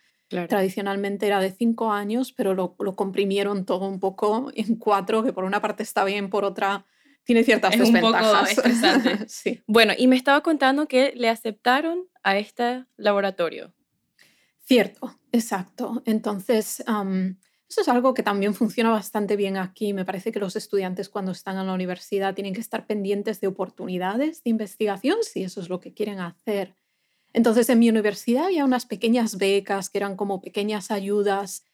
Tradicionalmente 0.48 1.26
era 1.26 1.40
de 1.40 1.52
cinco 1.52 1.92
años, 1.92 2.32
pero 2.32 2.54
lo, 2.54 2.74
lo 2.78 2.96
comprimieron 2.96 3.64
todo 3.64 3.86
un 3.86 4.00
poco 4.00 4.50
en 4.54 4.76
cuatro, 4.76 5.22
que 5.22 5.32
por 5.32 5.44
una 5.44 5.60
parte 5.60 5.82
está 5.82 6.04
bien, 6.04 6.30
por 6.30 6.44
otra 6.44 6.86
tiene 7.24 7.44
ciertas 7.44 7.74
es 7.74 7.80
desventajas. 7.80 8.32
Un 8.32 8.56
poco 8.56 8.68
estresante. 8.68 9.18
sí. 9.28 9.62
Bueno, 9.66 9.92
y 9.96 10.06
me 10.06 10.16
estaba 10.16 10.40
contando 10.42 10.88
que 10.88 11.12
le 11.16 11.28
aceptaron 11.28 12.08
a 12.22 12.36
este 12.36 12.84
laboratorio. 12.96 13.72
Cierto, 14.64 15.18
exacto. 15.32 16.02
Entonces, 16.04 16.80
eso 16.80 17.80
es 17.80 17.88
algo 17.88 18.14
que 18.14 18.22
también 18.22 18.54
funciona 18.54 18.90
bastante 18.90 19.36
bien 19.36 19.56
aquí. 19.56 19.92
Me 19.92 20.04
parece 20.04 20.32
que 20.32 20.38
los 20.38 20.56
estudiantes 20.56 21.08
cuando 21.08 21.32
están 21.32 21.58
en 21.58 21.66
la 21.66 21.74
universidad 21.74 22.34
tienen 22.34 22.54
que 22.54 22.60
estar 22.60 22.86
pendientes 22.86 23.40
de 23.40 23.48
oportunidades 23.48 24.42
de 24.44 24.50
investigación, 24.50 25.18
si 25.22 25.42
eso 25.42 25.60
es 25.60 25.68
lo 25.68 25.80
que 25.80 25.92
quieren 25.92 26.20
hacer. 26.20 26.76
Entonces, 27.32 27.68
en 27.70 27.78
mi 27.78 27.88
universidad 27.88 28.46
había 28.46 28.64
unas 28.64 28.86
pequeñas 28.86 29.38
becas 29.38 29.90
que 29.90 29.98
eran 29.98 30.16
como 30.16 30.40
pequeñas 30.40 30.90
ayudas 30.90 31.64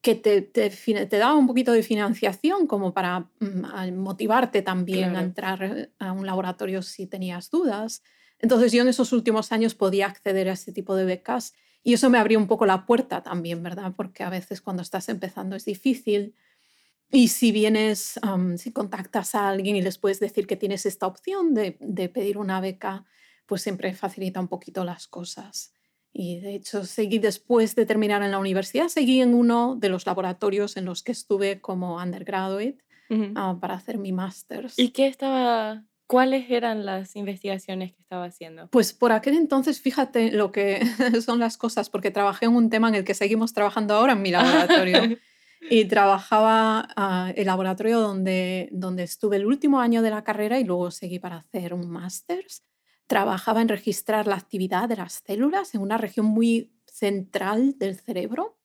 que 0.00 0.14
te, 0.14 0.42
te, 0.42 1.08
daba 1.18 1.34
un 1.34 1.46
poquito 1.48 1.72
de 1.72 1.82
financiación 1.82 2.66
como 2.66 2.94
para 2.94 3.28
mm, 3.40 3.94
motivarte 3.96 4.62
también 4.62 5.16
a 5.16 5.22
entrar 5.22 5.90
a 5.98 6.12
un 6.12 6.24
laboratorio 6.24 6.82
si 6.82 7.06
tenías 7.06 7.50
dudas. 7.50 8.02
Entonces 8.38 8.70
yo 8.70 8.82
en 8.82 8.88
esos 8.88 9.12
últimos 9.12 9.50
años 9.50 9.74
podía 9.74 10.06
acceder 10.06 10.48
a 10.48 10.52
ese 10.52 10.72
tipo 10.72 10.94
de 10.94 11.04
becas 11.04 11.54
y 11.82 11.94
eso 11.94 12.10
me 12.10 12.18
abrió 12.18 12.38
un 12.38 12.46
poco 12.46 12.66
la 12.66 12.86
puerta 12.86 13.22
también, 13.22 13.62
¿verdad? 13.62 13.92
Porque 13.96 14.22
a 14.22 14.30
veces 14.30 14.60
cuando 14.60 14.82
estás 14.82 15.08
empezando 15.08 15.56
es 15.56 15.64
difícil. 15.64 16.34
Y 17.10 17.28
si 17.28 17.52
vienes, 17.52 18.20
si 18.58 18.72
contactas 18.72 19.34
a 19.34 19.48
alguien 19.48 19.74
y 19.74 19.82
les 19.82 19.98
puedes 19.98 20.20
decir 20.20 20.46
que 20.46 20.56
tienes 20.56 20.86
esta 20.86 21.06
opción 21.06 21.54
de, 21.54 21.76
de 21.80 22.08
pedir 22.08 22.36
una 22.36 22.60
beca, 22.60 23.06
pues 23.48 23.62
siempre 23.62 23.94
facilita 23.94 24.38
un 24.38 24.46
poquito 24.46 24.84
las 24.84 25.08
cosas. 25.08 25.72
Y 26.12 26.40
de 26.40 26.54
hecho, 26.54 26.84
seguí 26.84 27.18
después 27.18 27.74
de 27.74 27.86
terminar 27.86 28.22
en 28.22 28.30
la 28.30 28.38
universidad, 28.38 28.88
seguí 28.88 29.20
en 29.20 29.34
uno 29.34 29.74
de 29.76 29.88
los 29.88 30.06
laboratorios 30.06 30.76
en 30.76 30.84
los 30.84 31.02
que 31.02 31.12
estuve 31.12 31.60
como 31.60 31.96
undergraduate 31.96 32.78
ah, 33.34 33.56
para 33.60 33.74
hacer 33.74 33.98
mi 33.98 34.12
máster. 34.12 34.68
¿Y 34.76 34.90
qué 34.90 35.06
estaba, 35.06 35.84
cuáles 36.06 36.50
eran 36.50 36.84
las 36.84 37.16
investigaciones 37.16 37.94
que 37.94 38.02
estaba 38.02 38.26
haciendo? 38.26 38.68
Pues 38.68 38.92
por 38.92 39.12
aquel 39.12 39.36
entonces, 39.36 39.80
fíjate 39.80 40.30
lo 40.30 40.52
que 40.52 40.80
son 41.24 41.38
las 41.38 41.56
cosas, 41.56 41.88
porque 41.88 42.10
trabajé 42.10 42.46
en 42.46 42.54
un 42.54 42.68
tema 42.68 42.88
en 42.88 42.96
el 42.96 43.04
que 43.04 43.14
seguimos 43.14 43.54
trabajando 43.54 43.94
ahora 43.94 44.12
en 44.12 44.22
mi 44.22 44.30
laboratorio. 44.30 45.00
y 45.70 45.86
trabajaba 45.86 46.88
uh, 46.96 47.32
el 47.34 47.46
laboratorio 47.46 47.98
donde, 48.00 48.68
donde 48.72 49.04
estuve 49.04 49.36
el 49.36 49.46
último 49.46 49.80
año 49.80 50.02
de 50.02 50.10
la 50.10 50.22
carrera 50.22 50.60
y 50.60 50.64
luego 50.64 50.90
seguí 50.90 51.18
para 51.18 51.38
hacer 51.38 51.74
un 51.74 51.88
máster 51.88 52.44
trabajaba 53.08 53.62
en 53.62 53.68
registrar 53.68 54.28
la 54.28 54.36
actividad 54.36 54.88
de 54.88 54.96
las 54.96 55.24
células 55.26 55.74
en 55.74 55.80
una 55.80 55.98
región 55.98 56.26
muy 56.26 56.72
central 56.86 57.76
del 57.78 57.96
cerebro. 57.96 58.58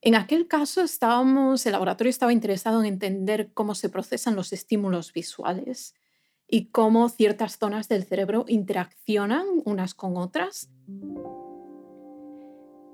En 0.00 0.14
aquel 0.14 0.48
caso 0.48 0.82
estábamos, 0.82 1.64
el 1.66 1.72
laboratorio 1.72 2.10
estaba 2.10 2.32
interesado 2.32 2.80
en 2.80 2.86
entender 2.86 3.52
cómo 3.54 3.74
se 3.74 3.88
procesan 3.88 4.34
los 4.34 4.52
estímulos 4.52 5.12
visuales 5.12 5.94
y 6.48 6.70
cómo 6.70 7.08
ciertas 7.08 7.58
zonas 7.58 7.88
del 7.88 8.04
cerebro 8.04 8.44
interaccionan 8.48 9.46
unas 9.64 9.94
con 9.94 10.16
otras. 10.16 10.70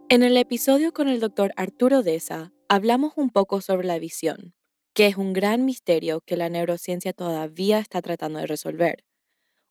En 0.08 0.22
el 0.22 0.36
episodio 0.36 0.92
con 0.92 1.08
el 1.08 1.20
doctor 1.20 1.52
Arturo 1.56 2.02
Deza 2.02 2.52
hablamos 2.68 3.12
un 3.16 3.30
poco 3.30 3.60
sobre 3.60 3.86
la 3.86 3.98
visión, 3.98 4.54
que 4.94 5.06
es 5.06 5.16
un 5.16 5.32
gran 5.32 5.64
misterio 5.64 6.22
que 6.22 6.36
la 6.36 6.48
neurociencia 6.48 7.12
todavía 7.12 7.78
está 7.78 8.02
tratando 8.02 8.40
de 8.40 8.46
resolver. 8.46 9.04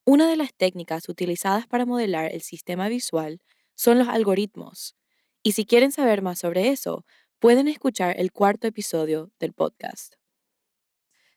Una 0.03 0.27
de 0.27 0.35
las 0.35 0.53
técnicas 0.55 1.07
utilizadas 1.09 1.67
para 1.67 1.85
modelar 1.85 2.31
el 2.33 2.41
sistema 2.41 2.89
visual 2.89 3.39
son 3.75 3.99
los 3.99 4.07
algoritmos. 4.07 4.95
Y 5.43 5.51
si 5.51 5.65
quieren 5.65 5.91
saber 5.91 6.23
más 6.23 6.39
sobre 6.39 6.69
eso, 6.69 7.05
pueden 7.39 7.67
escuchar 7.67 8.19
el 8.19 8.31
cuarto 8.31 8.67
episodio 8.67 9.31
del 9.39 9.53
podcast. 9.53 10.15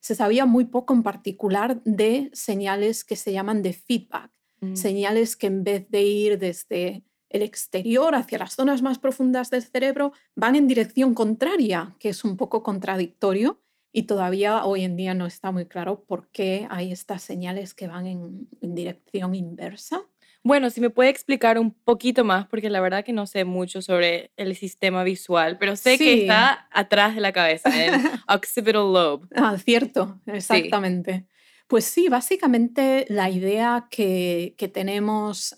Se 0.01 0.15
sabía 0.15 0.47
muy 0.47 0.65
poco 0.67 0.95
en 0.95 1.03
particular 1.03 1.83
de 1.85 2.31
señales 2.33 3.05
que 3.05 3.17
se 3.17 3.33
llaman 3.33 3.63
de 3.63 3.73
feedback, 3.75 4.31
mm. 4.61 4.77
señales 4.77 5.37
que 5.37 5.47
en 5.47 5.65
vez 5.65 5.91
de 5.91 6.03
ir 6.03 6.39
desde 6.39 7.05
el 7.29 7.43
exterior 7.43 8.15
hacia 8.15 8.39
las 8.39 8.55
zonas 8.55 8.81
más 8.81 8.99
profundas 8.99 9.51
del 9.51 9.63
cerebro, 9.63 10.13
van 10.37 10.57
en 10.57 10.69
dirección 10.69 11.15
contraria, 11.15 11.97
que 11.99 12.11
es 12.11 12.25
un 12.25 12.37
poco 12.37 12.63
contradictorio 12.63 13.64
y 13.97 14.03
todavía 14.03 14.65
hoy 14.65 14.83
en 14.83 14.97
día 14.97 15.15
no 15.15 15.25
está 15.25 15.53
muy 15.53 15.67
claro 15.67 16.03
por 16.05 16.29
qué 16.31 16.67
hay 16.69 16.91
estas 16.91 17.23
señales 17.23 17.75
que 17.75 17.87
van 17.87 18.09
en, 18.09 18.49
dirección 18.61 19.37
inversa. 19.37 20.03
Bueno, 20.43 20.69
si 20.69 20.81
me 20.81 20.91
puede 20.91 21.11
explicar 21.11 21.61
un 21.61 21.71
poquito 21.71 22.25
más, 22.25 22.49
porque 22.49 22.69
la 22.71 22.81
verdad 22.81 23.05
que 23.05 23.13
no 23.13 23.29
sé 23.29 23.45
mucho 23.45 23.83
sobre 23.83 24.33
el 24.37 24.57
sistema 24.57 25.05
visual, 25.05 25.59
pero 25.59 25.77
sé 25.77 25.97
que 25.97 26.23
está 26.23 26.67
atrás 26.73 27.15
de 27.15 27.21
la 27.21 27.31
cabeza, 27.31 27.71
el 27.71 27.95
occipital 28.29 28.93
lobe. 28.93 29.29
Ah, 29.37 29.57
cierto, 29.65 30.21
exactamente. 30.27 31.27
Pues 31.69 31.85
sí, 31.85 32.09
básicamente 32.09 33.07
la 33.09 33.31
idea 33.31 33.87
que, 33.91 34.57
que 34.59 34.67
tenemos 34.67 35.55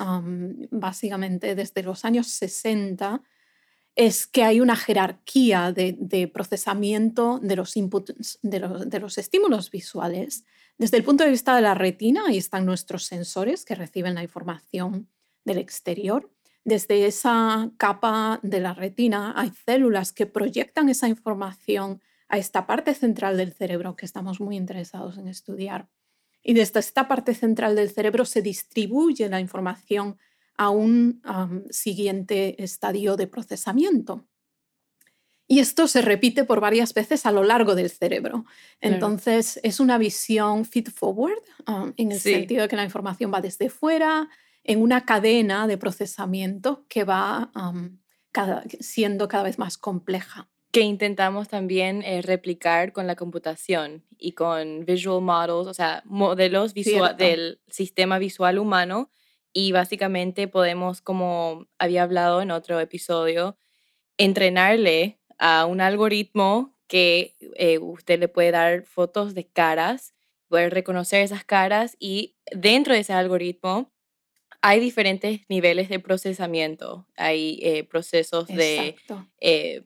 básicamente 0.70 1.54
desde 1.54 1.82
los 1.82 2.04
años 2.04 2.26
60 2.26 3.22
es 3.96 4.26
que 4.26 4.44
hay 4.44 4.60
una 4.60 4.76
jerarquía 4.76 5.72
de, 5.72 6.30
procesamiento 6.32 7.40
de 7.42 7.56
los 7.56 7.76
inputs, 7.78 8.38
de 8.42 9.00
los, 9.00 9.18
estímulos 9.18 9.70
visuales. 9.70 10.44
Desde 10.76 10.98
el 10.98 11.04
punto 11.04 11.24
de 11.24 11.30
vista 11.30 11.56
de 11.56 11.62
la 11.62 11.74
retina, 11.74 12.24
ahí 12.28 12.36
están 12.36 12.66
nuestros 12.66 13.06
sensores 13.06 13.64
que 13.64 13.74
reciben 13.74 14.14
la 14.14 14.22
información 14.22 15.08
del 15.44 15.56
exterior. 15.56 16.30
Desde 16.62 17.06
esa 17.06 17.70
capa 17.78 18.38
de 18.42 18.60
la 18.60 18.74
retina 18.74 19.32
hay 19.34 19.50
células 19.64 20.12
que 20.12 20.26
proyectan 20.26 20.90
esa 20.90 21.08
información 21.08 22.02
a 22.28 22.36
esta 22.36 22.66
parte 22.66 22.92
central 22.92 23.38
del 23.38 23.54
cerebro 23.54 23.96
que 23.96 24.04
estamos 24.04 24.40
muy 24.40 24.56
interesados 24.56 25.16
en 25.16 25.28
estudiar. 25.28 25.88
Y 26.42 26.52
desde 26.52 26.80
esta 26.80 27.08
parte 27.08 27.34
central 27.34 27.74
del 27.74 27.90
cerebro 27.90 28.26
se 28.26 28.42
distribuye 28.42 29.28
la 29.30 29.40
información 29.40 30.18
a 30.56 30.70
un 30.70 31.22
siguiente 31.70 32.62
estadio 32.62 33.16
de 33.16 33.26
procesamiento. 33.26 34.26
Y 35.48 35.60
esto 35.60 35.86
se 35.86 36.02
repite 36.02 36.44
por 36.44 36.60
varias 36.60 36.92
veces 36.92 37.24
a 37.24 37.30
lo 37.30 37.44
largo 37.44 37.76
del 37.76 37.88
cerebro. 37.88 38.44
Entonces, 38.80 39.60
es 39.62 39.78
una 39.78 39.96
visión 39.96 40.64
feed 40.64 40.88
forward, 40.88 41.42
en 41.96 42.10
el 42.10 42.18
sentido 42.18 42.62
de 42.62 42.68
que 42.68 42.76
la 42.76 42.84
información 42.84 43.32
va 43.32 43.40
desde 43.40 43.70
fuera, 43.70 44.28
en 44.64 44.82
una 44.82 45.04
cadena 45.04 45.68
de 45.68 45.78
procesamiento 45.78 46.84
que 46.88 47.04
va 47.04 47.52
siendo 48.80 49.28
cada 49.28 49.44
vez 49.44 49.58
más 49.58 49.78
compleja. 49.78 50.48
Que 50.72 50.80
intentamos 50.80 51.48
también 51.48 52.02
eh, 52.02 52.20
replicar 52.22 52.92
con 52.92 53.06
la 53.06 53.14
computación 53.14 54.04
y 54.18 54.32
con 54.32 54.84
visual 54.84 55.22
models, 55.22 55.68
o 55.68 55.74
sea, 55.74 56.02
modelos 56.04 56.74
del 56.74 57.60
sistema 57.68 58.18
visual 58.18 58.58
humano 58.58 59.10
y 59.56 59.72
básicamente 59.72 60.48
podemos, 60.48 61.00
como 61.00 61.66
había 61.78 62.02
hablado 62.02 62.42
en 62.42 62.50
otro 62.50 62.78
episodio, 62.78 63.56
entrenarle 64.18 65.18
a 65.38 65.64
un 65.64 65.80
algoritmo 65.80 66.76
que 66.86 67.36
eh, 67.54 67.78
usted 67.78 68.20
le 68.20 68.28
puede 68.28 68.50
dar 68.50 68.84
fotos 68.84 69.32
de 69.32 69.46
caras, 69.48 70.12
puede 70.48 70.68
reconocer 70.68 71.22
esas 71.22 71.42
caras 71.42 71.96
y 71.98 72.36
dentro 72.52 72.92
de 72.92 73.00
ese 73.00 73.14
algoritmo 73.14 73.94
hay 74.60 74.78
diferentes 74.78 75.40
niveles 75.48 75.88
de 75.88 76.00
procesamiento. 76.00 77.06
Hay 77.16 77.58
eh, 77.62 77.84
procesos 77.84 78.48
de 78.48 78.94
eh, 79.40 79.84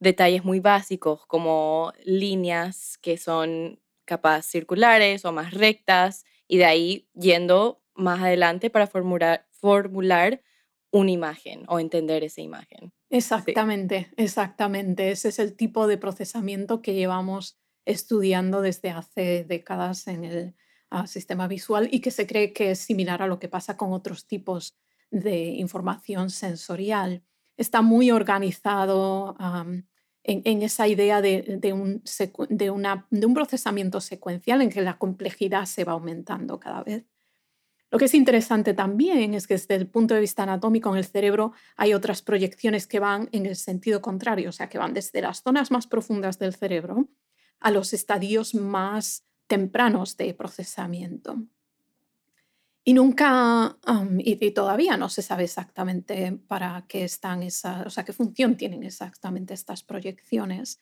detalles 0.00 0.42
muy 0.42 0.60
básicos 0.60 1.26
como 1.26 1.92
líneas 2.02 2.96
que 2.96 3.18
son 3.18 3.78
capaz 4.06 4.46
circulares 4.46 5.26
o 5.26 5.32
más 5.32 5.52
rectas 5.52 6.24
y 6.48 6.56
de 6.56 6.64
ahí 6.64 7.08
yendo 7.12 7.81
más 7.94 8.20
adelante 8.20 8.70
para 8.70 8.86
formular, 8.86 9.46
formular 9.50 10.42
una 10.90 11.10
imagen 11.10 11.64
o 11.68 11.80
entender 11.80 12.22
esa 12.22 12.40
imagen. 12.40 12.92
Exactamente, 13.10 14.10
exactamente. 14.16 15.10
Ese 15.10 15.28
es 15.28 15.38
el 15.38 15.56
tipo 15.56 15.86
de 15.86 15.98
procesamiento 15.98 16.82
que 16.82 16.94
llevamos 16.94 17.58
estudiando 17.84 18.60
desde 18.60 18.90
hace 18.90 19.44
décadas 19.44 20.06
en 20.06 20.24
el 20.24 20.54
ah, 20.90 21.06
sistema 21.06 21.48
visual 21.48 21.88
y 21.90 22.00
que 22.00 22.10
se 22.10 22.26
cree 22.26 22.52
que 22.52 22.72
es 22.72 22.78
similar 22.78 23.22
a 23.22 23.26
lo 23.26 23.38
que 23.38 23.48
pasa 23.48 23.76
con 23.76 23.92
otros 23.92 24.26
tipos 24.26 24.76
de 25.10 25.44
información 25.44 26.30
sensorial. 26.30 27.22
Está 27.56 27.82
muy 27.82 28.10
organizado 28.10 29.36
en, 30.24 30.62
esa 30.62 30.88
idea 30.88 31.20
de, 31.20 31.72
un, 31.72 32.02
de, 32.48 32.70
un 32.70 33.34
procesamiento 33.34 34.00
secuencial 34.00 34.62
en 34.62 34.70
que 34.70 34.80
la 34.80 34.98
complejidad 34.98 35.66
se 35.66 35.84
va 35.84 35.92
aumentando 35.92 36.58
cada 36.58 36.82
vez. 36.82 37.04
Lo 37.92 37.98
que 37.98 38.06
es 38.06 38.14
interesante 38.14 38.72
también 38.72 39.34
es 39.34 39.46
que 39.46 39.52
desde 39.52 39.74
el 39.74 39.86
punto 39.86 40.14
de 40.14 40.20
vista 40.22 40.44
anatómico 40.44 40.90
en 40.90 40.96
el 40.96 41.04
cerebro 41.04 41.52
hay 41.76 41.92
otras 41.92 42.22
proyecciones 42.22 42.86
que 42.86 43.00
van 43.00 43.28
en 43.32 43.44
el 43.44 43.54
sentido 43.54 44.00
contrario, 44.00 44.48
o 44.48 44.52
sea, 44.52 44.70
que 44.70 44.78
van 44.78 44.94
desde 44.94 45.20
las 45.20 45.42
zonas 45.42 45.70
más 45.70 45.86
profundas 45.86 46.38
del 46.38 46.54
cerebro 46.54 47.10
a 47.60 47.70
los 47.70 47.92
estadios 47.92 48.54
más 48.54 49.26
tempranos 49.46 50.16
de 50.16 50.32
procesamiento. 50.32 51.36
Y 52.82 52.94
nunca, 52.94 53.76
y, 54.20 54.50
todavía 54.52 54.96
no 54.96 55.10
se 55.10 55.20
sabe 55.20 55.44
exactamente 55.44 56.40
para 56.48 56.86
qué 56.88 57.04
están 57.04 57.42
esas, 57.42 57.86
o 57.86 57.90
sea, 57.90 58.06
qué 58.06 58.14
función 58.14 58.56
tienen 58.56 58.84
exactamente 58.84 59.52
estas 59.52 59.82
proyecciones. 59.82 60.80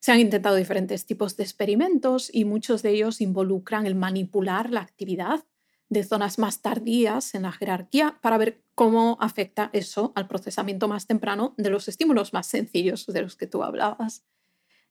Se 0.00 0.10
han 0.10 0.18
intentado 0.18 0.56
diferentes 0.56 1.06
tipos 1.06 1.36
de 1.36 1.44
experimentos 1.44 2.28
y 2.34 2.44
muchos 2.44 2.82
de 2.82 2.90
ellos 2.90 3.20
involucran 3.20 3.86
el 3.86 3.94
manipular 3.94 4.70
la 4.70 4.80
actividad 4.80 5.44
de 5.88 6.04
zonas 6.04 6.38
más 6.38 6.60
tardías 6.60 7.34
en 7.34 7.42
la 7.42 7.52
jerarquía 7.52 8.18
para 8.20 8.38
ver 8.38 8.62
cómo 8.74 9.16
afecta 9.20 9.70
eso 9.72 10.12
al 10.14 10.28
procesamiento 10.28 10.86
más 10.86 11.06
temprano 11.06 11.54
de 11.56 11.70
los 11.70 11.88
estímulos 11.88 12.32
más 12.32 12.46
sencillos 12.46 13.06
de 13.06 13.22
los 13.22 13.36
que 13.36 13.46
tú 13.46 13.62
hablabas. 13.62 14.24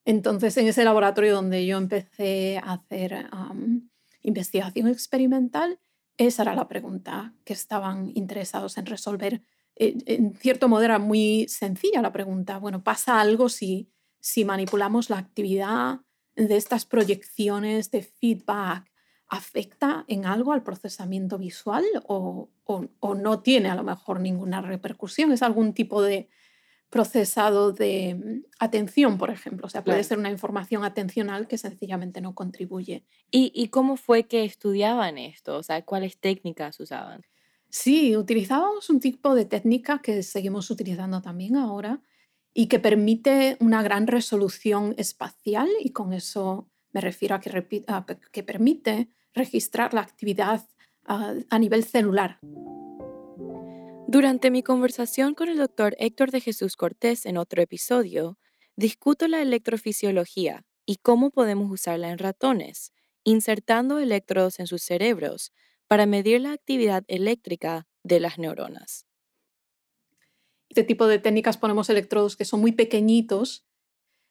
Entonces, 0.05 0.55
en 0.57 0.67
ese 0.67 0.85
laboratorio 0.85 1.35
donde 1.35 1.65
yo 1.65 1.77
empecé 1.77 2.59
a 2.63 2.73
hacer 2.73 3.29
investigación 4.21 4.87
experimental, 4.87 5.79
esa 6.17 6.43
era 6.43 6.55
la 6.55 6.67
pregunta 6.67 7.35
que 7.43 7.53
estaban 7.53 8.11
interesados 8.15 8.77
en 8.77 8.85
resolver. 8.87 9.41
Eh, 9.75 9.97
en 10.05 10.33
cierto 10.35 10.67
modo 10.67 10.83
era 10.83 10.97
muy 10.97 11.45
sencilla 11.47 12.01
la 12.01 12.11
pregunta. 12.11 12.57
Bueno, 12.57 12.83
¿pasa 12.83 13.21
algo 13.21 13.49
si, 13.49 13.91
si 14.19 14.43
manipulamos 14.43 15.09
la 15.09 15.19
actividad 15.19 15.99
de 16.35 16.55
estas 16.55 16.85
proyecciones 16.85 17.91
de 17.91 18.01
feedback? 18.01 18.89
¿Afecta 19.29 20.05
en 20.07 20.25
algo 20.25 20.53
al 20.53 20.63
procesamiento 20.63 21.37
visual 21.37 21.83
o, 22.07 22.49
o 22.65 23.15
no 23.15 23.39
tiene 23.41 23.69
a 23.69 23.75
lo 23.75 23.83
mejor 23.83 24.19
ninguna 24.19 24.61
repercusión? 24.61 25.31
¿Es 25.31 25.43
algún 25.43 25.73
tipo 25.73 26.01
de, 26.01 26.29
procesado 26.89 27.73
de 27.73 28.15
mm, 28.15 28.45
atención, 28.59 29.17
por 29.17 29.29
ejemplo. 29.29 29.67
O 29.67 29.69
sea, 29.69 29.83
puede 29.83 30.03
ser 30.03 30.17
una 30.17 30.31
información 30.31 30.83
atencional 30.83 31.47
que 31.47 31.57
sencillamente 31.57 32.21
no 32.21 32.33
contribuye. 32.33 33.03
¿Y, 33.31 33.67
cómo 33.69 33.97
fue 33.97 34.23
que 34.27 34.45
estudiaban 34.45 35.17
esto? 35.17 35.57
O 35.57 35.63
sea, 35.63 35.83
¿cuáles 35.83 36.17
técnicas 36.17 36.79
usaban? 36.79 37.23
Sí, 37.69 38.15
utilizábamos 38.15 38.89
un 38.89 38.99
tipo 38.99 39.35
de 39.35 39.45
técnica 39.45 40.01
que 40.01 40.23
seguimos 40.23 40.71
utilizando 40.71 41.21
también 41.21 41.57
ahora 41.57 42.01
y 42.53 42.67
que 42.67 42.79
permite 42.79 43.57
una 43.59 43.83
gran 43.83 44.07
resolución 44.07 44.95
espacial 44.97 45.67
y 45.81 45.91
con 45.91 46.13
eso 46.13 46.69
me 46.93 47.01
refiero 47.01 47.35
a 47.35 47.41
que, 47.41 47.51
que 48.31 48.43
permite 48.43 49.09
registrar 49.37 49.93
la 49.93 50.01
actividad 50.01 50.67
ah, 51.05 51.35
a 51.49 51.59
nivel 51.59 51.83
celular. 51.83 52.39
Durante 54.09 54.51
mi 54.51 54.63
conversación 54.63 55.35
con 55.35 55.49
el 55.49 55.57
doctor 55.57 55.95
Héctor 55.99 56.31
de 56.31 56.41
Jesús 56.41 56.75
Cortés 56.75 57.25
en 57.25 57.37
otro 57.37 57.61
episodio, 57.61 58.37
discuto 58.77 59.27
la 59.27 59.41
electrofisiología 59.41 60.65
y 60.85 60.95
cómo 60.95 61.29
podemos 61.29 61.69
usarla 61.69 62.09
en 62.09 62.17
ratones, 62.17 62.93
insertando 63.25 63.99
electrodos 63.99 64.59
en 64.59 64.67
sus 64.67 64.81
cerebros 64.81 65.51
para 65.87 66.05
medir 66.05 66.41
la 66.41 66.53
actividad 66.53 67.03
eléctrica 67.07 67.85
de 68.03 68.21
las 68.21 68.37
neuronas. 68.37 69.05
Este 70.69 70.83
tipo 70.83 71.07
de 71.07 71.19
técnicas 71.19 71.57
ponemos 71.57 71.89
electrodos 71.89 72.37
que 72.37 72.45
son 72.45 72.61
muy 72.61 72.71
pequeñitos. 72.71 73.65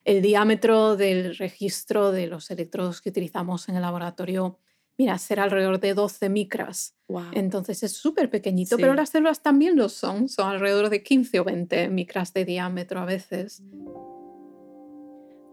El 0.05 0.23
diámetro 0.23 0.97
del 0.97 1.37
registro 1.37 2.13
de 2.13 2.27
los 2.27 2.51
electrodos 2.51 3.01
que 3.01 3.11
utilizamos 3.11 3.69
en 3.69 3.77
el 3.77 3.83
laboratorio 3.83 4.59
mira, 4.99 5.19
será 5.19 5.45
alrededor 5.45 5.81
de 5.81 5.95
12 5.95 6.29
micras. 6.29 6.95
Entonces 7.33 7.83
es 7.83 7.93
súper 7.93 8.31
pequeñito, 8.31 8.77
pero 8.77 8.95
las 8.95 9.11
células 9.11 9.43
también 9.43 9.77
lo 9.77 9.89
son, 9.89 10.29
son 10.29 10.49
alrededor 10.49 10.91
de 10.91 11.03
15 11.03 11.41
o 11.41 11.45
20 11.45 11.89
micras 11.89 12.33
de 12.33 12.45
diámetro 12.45 13.01
a 13.01 13.05
veces. 13.05 13.63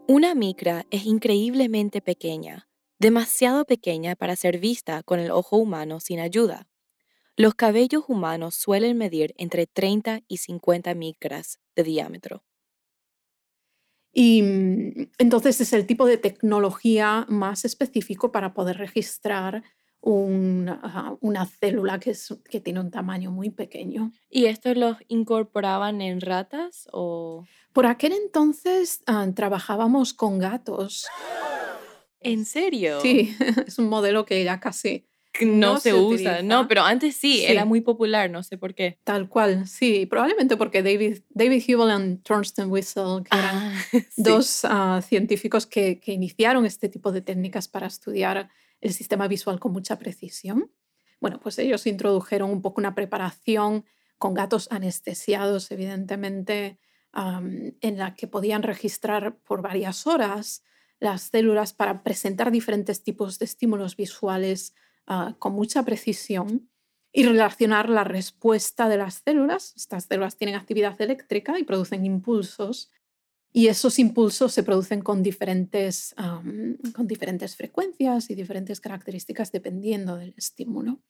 Una 0.07 0.35
micra 0.35 0.85
es 0.89 1.05
increíblemente 1.05 2.01
pequeña, 2.01 2.67
demasiado 2.99 3.65
pequeña 3.65 4.15
para 4.15 4.35
ser 4.35 4.59
vista 4.59 5.01
con 5.03 5.19
el 5.19 5.31
ojo 5.31 5.57
humano 5.57 5.99
sin 5.99 6.19
ayuda. 6.19 6.67
Los 7.35 7.55
cabellos 7.55 8.03
humanos 8.07 8.55
suelen 8.55 8.97
medir 8.97 9.33
entre 9.37 9.65
30 9.65 10.21
y 10.27 10.37
50 10.37 10.93
micras 10.93 11.59
de 11.75 11.83
diámetro. 11.83 12.43
Y 14.13 14.41
mm, 14.43 15.09
entonces 15.17 15.59
es 15.59 15.73
el 15.73 15.85
tipo 15.85 16.05
de 16.05 16.17
tecnología 16.17 17.25
más 17.27 17.65
específico 17.65 18.31
para 18.31 18.53
poder 18.53 18.77
registrar 18.77 19.63
una 20.05 21.45
célula 21.45 21.97
que, 21.97 22.13
que, 22.49 22.59
tiene 22.59 22.81
un 22.81 22.91
tamaño 22.91 23.31
muy 23.31 23.49
pequeño. 23.51 24.11
¿Y 24.29 24.47
esto 24.47 24.73
los 24.73 24.97
incorporaban 25.07 26.01
en 26.01 26.19
ratas 26.19 26.89
o...? 26.91 27.45
Por 27.71 27.85
aquel 27.85 28.11
entonces 28.11 29.01
ah, 29.07 29.25
trabajábamos 29.33 30.13
con 30.13 30.39
gatos. 30.39 31.07
¿En 32.19 32.45
serio? 32.45 32.99
Sí, 33.01 33.35
es 33.65 33.79
un 33.79 33.87
modelo 33.87 34.25
que 34.25 34.43
ya 34.43 34.59
casi 34.59 35.05
no, 35.41 35.79
se, 35.79 35.93
usa. 35.93 36.41
No, 36.43 36.67
pero 36.67 36.83
antes 36.83 37.15
sí, 37.15 37.43
era 37.45 37.65
muy 37.65 37.81
popular, 37.81 38.29
no 38.29 38.43
sé 38.43 38.57
por 38.57 38.75
qué. 38.75 38.99
Tal 39.03 39.27
cual, 39.27 39.67
sí. 39.67 40.05
Probablemente 40.05 40.57
porque 40.57 40.83
David, 40.83 41.19
David 41.29 41.63
Hubel 41.67 42.11
y 42.11 42.15
Thorsten 42.17 42.71
Wissel, 42.71 43.23
que 43.23 43.37
eran 43.37 43.55
ah, 43.55 43.83
dos 44.17 44.65
ah, 44.65 45.01
científicos 45.05 45.65
que, 45.65 45.99
que, 45.99 46.13
iniciaron 46.13 46.65
este 46.65 46.89
tipo 46.89 47.11
de 47.11 47.21
técnicas 47.21 47.67
para 47.67 47.87
estudiar 47.87 48.49
el 48.81 48.93
sistema 48.93 49.27
visual 49.27 49.59
con 49.59 49.71
mucha 49.71 49.97
precisión. 49.97 50.71
Bueno, 51.19 51.39
pues 51.39 51.57
ellos 51.57 51.87
introdujeron 51.87 52.51
un 52.51 52.61
poco 52.61 52.81
una 52.81 52.93
preparación 52.93 53.85
con 54.17 54.33
gatos 54.33 54.67
anestesiados, 54.71 55.71
evidentemente, 55.71 56.79
en 57.13 57.97
la 57.97 58.15
que 58.15 58.27
podían 58.27 58.63
registrar 58.63 59.37
por 59.37 59.61
varias 59.61 60.07
horas 60.07 60.63
las 60.99 61.23
células 61.23 61.73
para 61.73 62.03
presentar 62.03 62.49
diferentes 62.49 63.03
tipos 63.03 63.37
de 63.37 63.45
estímulos 63.45 63.97
visuales 63.97 64.73
Ah, 65.05 65.35
con 65.37 65.53
mucha 65.53 65.83
precisión 65.83 66.69
y 67.11 67.23
relacionar 67.23 67.89
la 67.89 68.05
respuesta 68.05 68.87
de 68.87 68.97
las 68.97 69.21
células. 69.25 69.73
Estas 69.75 70.05
células 70.05 70.37
tienen 70.37 70.55
actividad 70.55 70.99
eléctrica 71.01 71.59
y 71.59 71.63
producen 71.63 72.05
impulsos 72.05 72.89
y 73.51 73.67
esos 73.67 73.99
impulsos 73.99 74.53
se 74.53 74.63
producen 74.63 75.01
con 75.01 75.21
diferentes, 75.21 76.15
con 76.15 77.05
diferentes 77.05 77.55
frecuencias 77.55 78.29
y 78.29 78.35
diferentes 78.35 78.79
características 78.79 79.51
dependiendo 79.51 80.15
del 80.15 80.33
estímulo. 80.37 81.01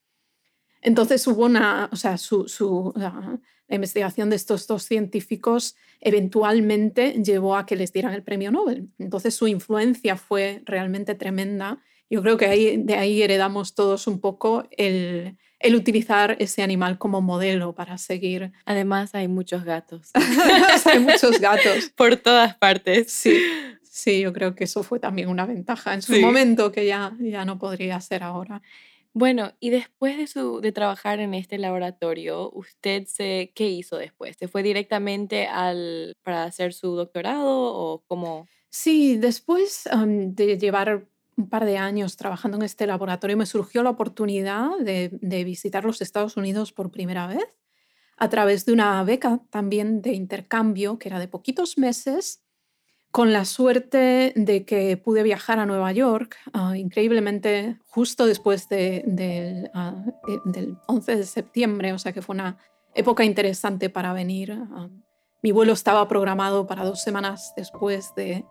Entonces 0.82 1.25
hubo 1.27 1.45
una, 1.45 1.88
o 1.91 1.95
sea, 1.95 2.17
su, 2.17 2.91
la 2.97 3.75
investigación 3.75 4.29
de 4.29 4.36
estos 4.36 4.67
dos 4.67 4.84
científicos 4.84 5.75
eventualmente 6.01 7.13
llevó 7.23 7.56
a 7.56 7.65
que 7.65 7.77
les 7.77 7.93
dieran 7.93 8.13
el 8.13 8.23
premio 8.23 8.51
Nobel. 8.51 8.89
Entonces 8.97 9.36
su 9.36 9.47
influencia 9.47 10.17
fue 10.17 10.63
realmente 10.65 11.15
tremenda 11.15 11.82
yo 12.13 12.21
creo 12.21 12.38
que 12.38 12.45
ahí, 12.45 12.78
de 12.78 12.93
ahí 12.93 13.23
heredamos 13.23 13.73
todos 13.73 14.06
un 14.06 14.19
poco 14.19 14.65
el, 14.78 15.36
el 15.58 15.76
utilizar 15.76 16.36
ese 16.38 16.62
animal 16.62 16.99
como 16.99 17.21
modelo 17.21 17.73
para 17.73 17.97
seguir. 17.97 18.52
Además, 18.65 19.15
hay 19.15 19.28
muchos 19.28 19.63
gatos. 19.63 20.12
hay 20.86 20.99
muchos 20.99 21.39
gatos. 21.39 21.89
Por 21.95 22.17
todas 22.17 22.56
partes. 22.56 23.12
Sí, 23.12 23.41
sí, 23.82 24.21
yo 24.21 24.32
creo 24.32 24.54
que 24.54 24.65
eso 24.65 24.84
fue 24.84 24.99
también 24.99 25.28
una 25.28 25.47
ventaja 25.47 25.95
en 25.95 26.04
su 26.04 26.13
momento 26.19 26.71
que 26.71 26.86
ya, 26.86 27.17
ya 27.19 27.45
no 27.45 27.58
podría 27.58 27.99
ser 27.99 28.21
ahora. 28.21 28.62
Bueno, 29.15 29.54
y 29.60 29.71
después 29.71 30.15
de, 30.17 30.28
su, 30.28 30.62
de 30.62 30.71
trabajar 30.71 31.19
en 31.19 31.34
este 31.34 31.58
laboratorio, 31.58 32.52
¿usted 32.52 33.08
se, 33.08 33.52
qué 33.56 33.69
hizo 33.69 33.97
después? 33.97 34.36
¿Se 34.38 34.47
fue 34.47 34.62
directamente 34.62 35.47
al, 35.47 36.13
para 36.21 36.43
hacer 36.43 36.73
su 36.73 36.95
doctorado 36.95 37.73
o 37.73 38.04
cómo? 38.08 38.47
Sí, 38.69 39.17
después 39.17 39.88
de 39.91 40.58
llevar 40.58 41.08
un 41.37 41.49
par 41.49 41.65
de 41.65 41.77
años 41.77 42.17
trabajando 42.17 42.57
en 42.57 42.63
este 42.63 42.87
laboratorio, 42.87 43.37
me 43.37 43.45
surgió 43.45 43.83
la 43.83 43.89
oportunidad 43.89 44.77
de, 44.79 45.43
visitar 45.43 45.85
los 45.85 46.01
Estados 46.01 46.37
Unidos 46.37 46.71
por 46.71 46.91
primera 46.91 47.27
vez 47.27 47.45
a 48.17 48.29
través 48.29 48.65
de 48.65 48.73
una 48.73 49.03
beca 49.03 49.41
también 49.49 50.01
de 50.01 50.13
intercambio 50.13 50.99
que 50.99 51.09
era 51.09 51.19
de 51.19 51.27
poquitos 51.27 51.77
meses 51.77 52.43
con 53.11 53.33
la 53.33 53.45
suerte 53.45 54.33
de 54.35 54.65
que 54.65 54.97
pude 54.97 55.23
viajar 55.23 55.59
a 55.59 55.65
Nueva 55.65 55.91
York, 55.91 56.37
ah, 56.53 56.77
increíblemente 56.77 57.77
justo 57.85 58.25
después 58.25 58.69
del 58.69 59.69
11 59.73 61.11
ah, 61.11 61.15
de 61.15 61.23
septiembre, 61.23 61.93
o 61.93 61.99
sea 61.99 62.11
que 62.11 62.23
fue 62.23 62.33
una 62.33 62.57
época 62.95 63.23
interesante 63.23 63.89
para 63.89 64.13
venir. 64.13 64.51
Ah, 64.51 64.89
mi 65.43 65.51
vuelo 65.51 65.73
estaba 65.73 66.07
programado 66.07 66.65
para 66.65 66.85
dos 66.85 67.03
semanas 67.03 67.53
después 67.55 68.15
de, 68.15 68.45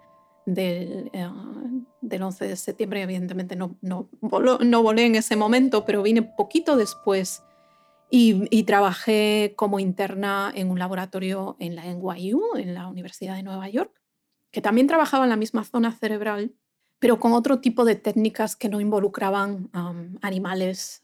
del, 0.47 1.11
11 1.15 2.47
de 2.47 2.57
septiembre, 2.57 3.03
evidentemente 3.03 3.57
no, 3.57 3.77
no, 3.81 4.09
no 4.21 4.83
volé 4.83 5.07
en 5.07 5.15
ese 5.15 5.37
momento, 5.37 5.85
pero 5.85 6.03
vine 6.03 6.23
poquito 6.23 6.77
después. 6.77 7.43
Y, 8.11 8.47
y, 8.51 8.65
trabajé 8.65 9.55
como 9.57 9.79
interna 9.79 10.53
en 10.55 10.71
un 10.71 10.79
laboratorio 10.79 11.57
en 11.59 11.77
la 11.77 11.87
NYU, 11.87 12.57
en 12.57 12.75
la 12.75 12.87
Universidad 12.89 13.37
de 13.37 13.43
Nueva 13.43 13.71
York 13.71 14.03
que 14.53 14.61
también 14.61 14.87
trabajaba 14.87 15.25
en 15.25 15.31
la 15.31 15.37
misma 15.37 15.65
zona 15.65 15.93
cerebral, 15.93 16.55
pero 16.99 17.19
con 17.19 17.33
otro 17.33 17.61
tipo 17.61 17.85
de 17.85 17.97
técnicas 17.97 18.55
que 18.55 18.69
no 18.69 18.81
involucraban 18.81 19.71
animales 20.21 21.03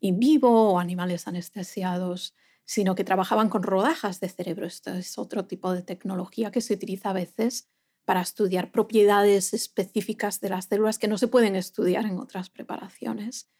in 0.00 0.18
vivo 0.18 0.72
o 0.72 0.78
animales 0.78 1.28
anestesiados, 1.28 2.34
sino 2.64 2.94
que 2.94 3.04
trabajaban 3.04 3.50
con 3.50 3.62
rodajas 3.62 4.20
de 4.20 4.28
cerebro. 4.28 4.64
Esto 4.64 4.92
es 4.94 5.18
otro 5.18 5.44
tipo 5.44 5.72
de 5.72 5.82
tecnología 5.82 6.50
que 6.50 6.60
se 6.60 6.74
utiliza 6.74 7.10
a 7.10 7.14
veces 7.14 7.68
para 8.04 8.20
estudiar 8.20 8.70
propiedades 8.70 9.54
específicas 9.54 10.40
de 10.40 10.50
las 10.50 10.66
células 10.66 10.98
que 10.98 11.08
no 11.08 11.18
se 11.18 11.28
pueden 11.28 11.56
estudiar 11.56 12.06
en 12.06 12.18
otras 12.18 12.50
preparaciones. 12.50 13.50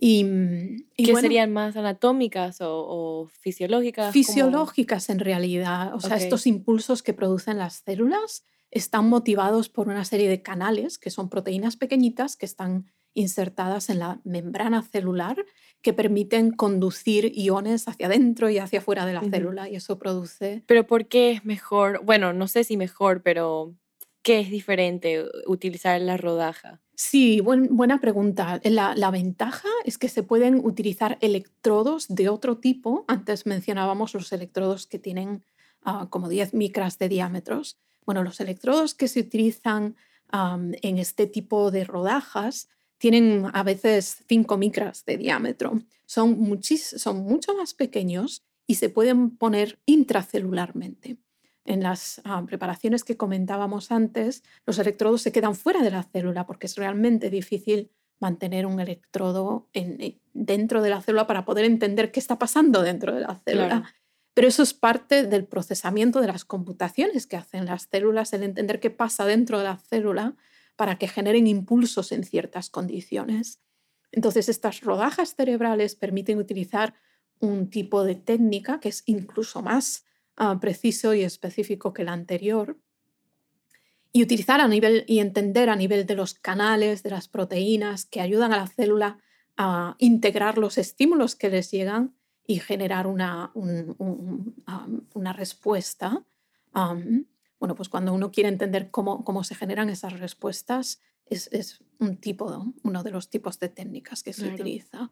Y, 0.00 0.24
mm, 0.24 0.90
¿Qué 0.96 1.16
serían 1.16 1.52
más 1.52 1.76
anatómicas 1.76 2.58
o, 2.60 3.28
fisiológicas? 3.40 4.12
Fisiológicas 4.12 5.10
en 5.10 5.18
realidad. 5.18 5.94
O 5.94 6.00
sea, 6.00 6.16
estos 6.16 6.46
impulsos 6.46 7.02
que 7.02 7.14
producen 7.14 7.58
las 7.58 7.82
células 7.84 8.44
están 8.70 9.08
motivados 9.08 9.68
por 9.68 9.88
una 9.88 10.04
serie 10.04 10.28
de 10.28 10.42
canales, 10.42 10.98
que 10.98 11.10
son 11.10 11.28
proteínas 11.28 11.76
pequeñitas 11.76 12.36
que 12.36 12.46
están 12.46 12.86
insertadas 13.18 13.90
en 13.90 13.98
la 13.98 14.20
membrana 14.24 14.82
celular, 14.82 15.44
que 15.82 15.92
permiten 15.92 16.50
conducir 16.50 17.32
iones 17.34 17.88
hacia 17.88 18.06
adentro 18.06 18.48
y 18.50 18.58
hacia 18.58 18.80
afuera 18.80 19.06
de 19.06 19.12
la 19.12 19.22
célula, 19.22 19.68
y 19.68 19.76
eso 19.76 19.98
produce... 19.98 20.62
Pero 20.66 20.86
¿por 20.86 21.06
qué 21.06 21.32
es 21.32 21.44
mejor? 21.44 22.04
Bueno, 22.04 22.32
no 22.32 22.48
sé 22.48 22.64
si 22.64 22.76
mejor, 22.76 23.22
pero 23.22 23.74
¿qué 24.22 24.40
es 24.40 24.50
diferente 24.50 25.24
utilizar 25.46 26.00
la 26.00 26.16
rodaja? 26.16 26.80
Sí, 26.94 27.40
buena 27.40 28.00
pregunta. 28.00 28.60
La, 28.64 29.10
ventaja 29.12 29.68
es 29.84 29.98
que 29.98 30.08
se 30.08 30.24
pueden 30.24 30.56
utilizar 30.64 31.16
electrodos 31.20 32.08
de 32.08 32.28
otro 32.28 32.58
tipo. 32.58 33.04
Antes 33.06 33.46
mencionábamos 33.46 34.14
los 34.14 34.32
electrodos 34.32 34.88
que 34.88 34.98
tienen 34.98 35.44
ah, 35.82 36.08
como 36.10 36.28
10 36.28 36.54
micras 36.54 36.98
de 36.98 37.08
diámetros. 37.08 37.78
Bueno, 38.04 38.24
los 38.24 38.40
electrodos 38.40 38.94
que 38.94 39.06
se 39.06 39.20
utilizan 39.20 39.94
en 40.32 40.98
este 40.98 41.26
tipo 41.26 41.70
de 41.70 41.84
rodajas 41.84 42.68
tienen 42.98 43.46
a 43.52 43.62
veces 43.62 44.24
5 44.28 44.56
micras 44.58 45.04
de 45.04 45.16
diámetro. 45.16 45.80
Son, 46.06 46.60
son 46.62 47.18
mucho 47.22 47.54
más 47.54 47.74
pequeños 47.74 48.44
y 48.66 48.76
se 48.76 48.90
pueden 48.90 49.36
poner 49.36 49.78
intracelularmente 49.86 51.18
en 51.68 51.82
las 51.82 52.20
ah, 52.24 52.42
preparaciones 52.46 53.04
que 53.04 53.16
comentábamos 53.16 53.92
antes, 53.92 54.42
los 54.66 54.78
electrodos 54.78 55.22
se 55.22 55.32
quedan 55.32 55.54
fuera 55.54 55.82
de 55.82 55.90
la 55.90 56.02
célula 56.02 56.46
porque 56.46 56.66
es 56.66 56.76
realmente 56.76 57.28
difícil 57.28 57.90
mantener 58.20 58.66
un 58.66 58.80
electrodo 58.80 59.68
en, 59.74 60.18
dentro 60.32 60.82
de 60.82 60.90
la 60.90 61.02
célula 61.02 61.26
para 61.26 61.44
poder 61.44 61.66
entender 61.66 62.10
qué 62.10 62.20
está 62.20 62.38
pasando 62.38 62.82
dentro 62.82 63.14
de 63.14 63.20
la 63.20 63.36
célula. 63.44 63.94
Pero 64.32 64.48
eso 64.48 64.62
es 64.62 64.72
parte 64.72 65.24
del 65.24 65.44
procesamiento 65.44 66.20
de 66.20 66.28
las 66.28 66.44
computaciones 66.44 67.26
que 67.26 67.36
hacen 67.36 67.66
las 67.66 67.88
células, 67.90 68.32
el 68.32 68.44
entender 68.44 68.80
qué 68.80 68.90
pasa 68.90 69.26
dentro 69.26 69.58
de 69.58 69.64
la 69.64 69.76
célula 69.76 70.36
para 70.78 70.96
que 70.96 71.08
generen 71.08 71.46
impulsos 71.46 72.10
en 72.12 72.24
ciertas 72.24 72.70
condiciones. 72.70 73.60
Entonces, 74.12 74.48
estas 74.48 74.80
rodajas 74.80 75.34
cerebrales 75.34 75.94
permiten 75.94 76.38
utilizar 76.38 76.94
un 77.40 77.68
tipo 77.68 78.04
de 78.04 78.14
técnica 78.14 78.80
que 78.80 78.88
es 78.88 79.02
incluso 79.04 79.60
más 79.60 80.06
Ah, 80.40 80.56
preciso 80.60 81.14
y 81.14 81.24
específico 81.24 81.92
que 81.92 82.02
el 82.02 82.08
anterior 82.08 82.78
y 84.12 84.22
utilizar 84.22 84.60
a 84.60 84.68
nivel 84.68 85.04
y 85.08 85.18
entender 85.18 85.68
a 85.68 85.74
nivel 85.74 86.06
de 86.06 86.14
los 86.14 86.34
canales, 86.34 87.02
de 87.02 87.10
las 87.10 87.26
proteínas 87.26 88.06
que 88.06 88.20
ayudan 88.20 88.52
a 88.52 88.58
la 88.58 88.68
célula 88.68 89.18
a 89.56 89.96
integrar 89.98 90.56
los 90.56 90.78
estímulos 90.78 91.34
que 91.34 91.50
les 91.50 91.72
llegan 91.72 92.14
y 92.46 92.60
generar 92.60 93.08
una, 93.08 93.50
una 95.12 95.32
respuesta. 95.32 96.24
Bueno, 97.58 97.74
pues 97.74 97.88
cuando 97.88 98.12
uno 98.12 98.30
quiere 98.30 98.48
entender 98.48 98.90
cómo, 98.90 99.24
cómo 99.24 99.44
se 99.44 99.54
generan 99.54 99.90
esas 99.90 100.18
respuestas, 100.18 101.00
es, 101.26 101.48
es 101.52 101.80
un 101.98 102.16
tipo, 102.16 102.72
uno 102.82 103.02
de 103.02 103.10
los 103.10 103.30
tipos 103.30 103.58
de 103.58 103.68
técnicas 103.68 104.22
que 104.22 104.32
se 104.32 104.48
utiliza. 104.48 105.10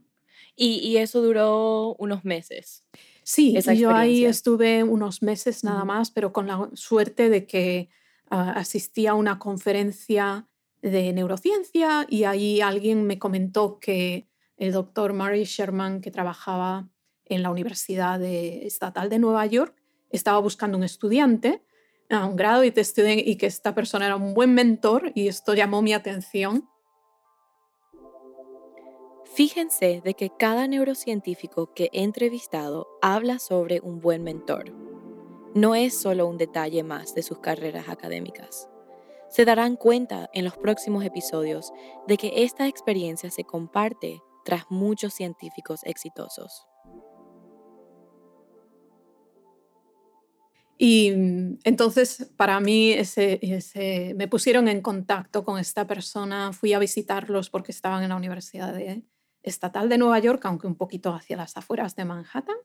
Y, 0.54 0.78
y, 0.78 0.98
eso 0.98 1.20
duró 1.20 1.94
unos 1.98 2.24
meses. 2.24 2.85
Sí, 3.22 3.59
yo 3.76 3.94
ahí 3.94 4.24
estuve 4.24 4.85
unos 4.85 5.22
meses 5.22 5.64
nada 5.64 5.85
más, 5.85 6.11
pero 6.11 6.32
con 6.32 6.46
la 6.46 6.70
suerte 6.74 7.28
de 7.28 7.46
que 7.46 7.88
ah, 8.30 8.52
asistí 8.52 9.06
a 9.06 9.14
una 9.14 9.38
conferencia 9.38 10.48
de 10.80 11.12
neurociencia 11.12 12.06
y 12.09 12.24
ahí 12.24 12.61
alguien 12.61 13.06
me 13.06 13.18
comentó 13.18 13.78
que 13.80 14.28
el 14.56 14.72
doctor 14.72 15.12
Murray 15.12 15.44
Sherman, 15.44 16.00
que 16.00 16.11
trabajaba 16.11 16.88
en 17.24 17.42
la 17.42 17.50
Universidad 17.50 18.22
Estatal 18.22 19.11
de 19.11 19.18
Nueva 19.18 19.44
York, 19.46 19.74
estaba 20.11 20.38
buscando 20.38 20.78
un 20.78 20.85
estudiante 20.85 21.62
a 22.10 22.26
un 22.26 22.36
grado 22.36 22.64
y, 22.64 22.72
y 22.72 23.36
que 23.36 23.46
esta 23.46 23.74
persona 23.74 24.06
era 24.06 24.16
un 24.16 24.34
buen 24.34 24.54
mentor 24.54 25.12
y 25.14 25.28
esto 25.28 25.54
llamó 25.54 25.82
mi 25.82 25.92
atención 25.92 26.68
Fíjense 29.36 30.00
de 30.02 30.14
que 30.14 30.30
cada 30.30 30.66
neurocientífico 30.66 31.74
que 31.74 31.90
he 31.92 32.04
entrevistado 32.04 32.86
habla 33.02 33.38
sobre 33.38 33.80
un 33.80 34.00
buen 34.00 34.22
mentor. 34.22 34.72
No 35.54 35.74
es 35.74 35.94
solo 35.94 36.26
un 36.26 36.38
detalle 36.38 36.82
más 36.82 37.14
de 37.14 37.22
sus 37.22 37.40
carreras 37.40 37.90
académicas. 37.90 38.70
Se 39.28 39.44
darán 39.44 39.76
cuenta 39.76 40.30
en 40.32 40.46
los 40.46 40.56
próximos 40.56 41.04
episodios 41.04 41.70
de 42.06 42.16
que 42.16 42.44
esta 42.44 42.66
experiencia 42.66 43.30
se 43.30 43.44
comparte 43.44 44.22
tras 44.42 44.64
muchos 44.70 45.12
científicos 45.12 45.80
exitosos. 45.84 46.66
Y 50.78 51.10
mm, 51.10 51.58
entonces 51.64 52.30
para 52.36 52.60
mí 52.60 52.92
ese, 52.92 54.14
me 54.16 54.28
pusieron 54.28 54.68
en 54.68 54.82
contacto 54.82 55.44
con 55.44 55.58
esta 55.58 55.86
persona, 55.86 56.52
fui 56.52 56.72
a 56.72 56.78
visitarlos 56.78 57.50
porque 57.50 57.72
estaban 57.72 58.02
en 58.02 58.10
la 58.10 58.16
Universidad 58.16 58.74
de, 58.74 59.02
estatal 59.42 59.88
de 59.88 59.98
Nueva 59.98 60.18
York, 60.18 60.44
aunque 60.44 60.66
un 60.66 60.74
poquito 60.74 61.14
hacia 61.14 61.36
las 61.36 61.56
afueras 61.56 61.96
de 61.96 62.04
Manhattan. 62.04 62.56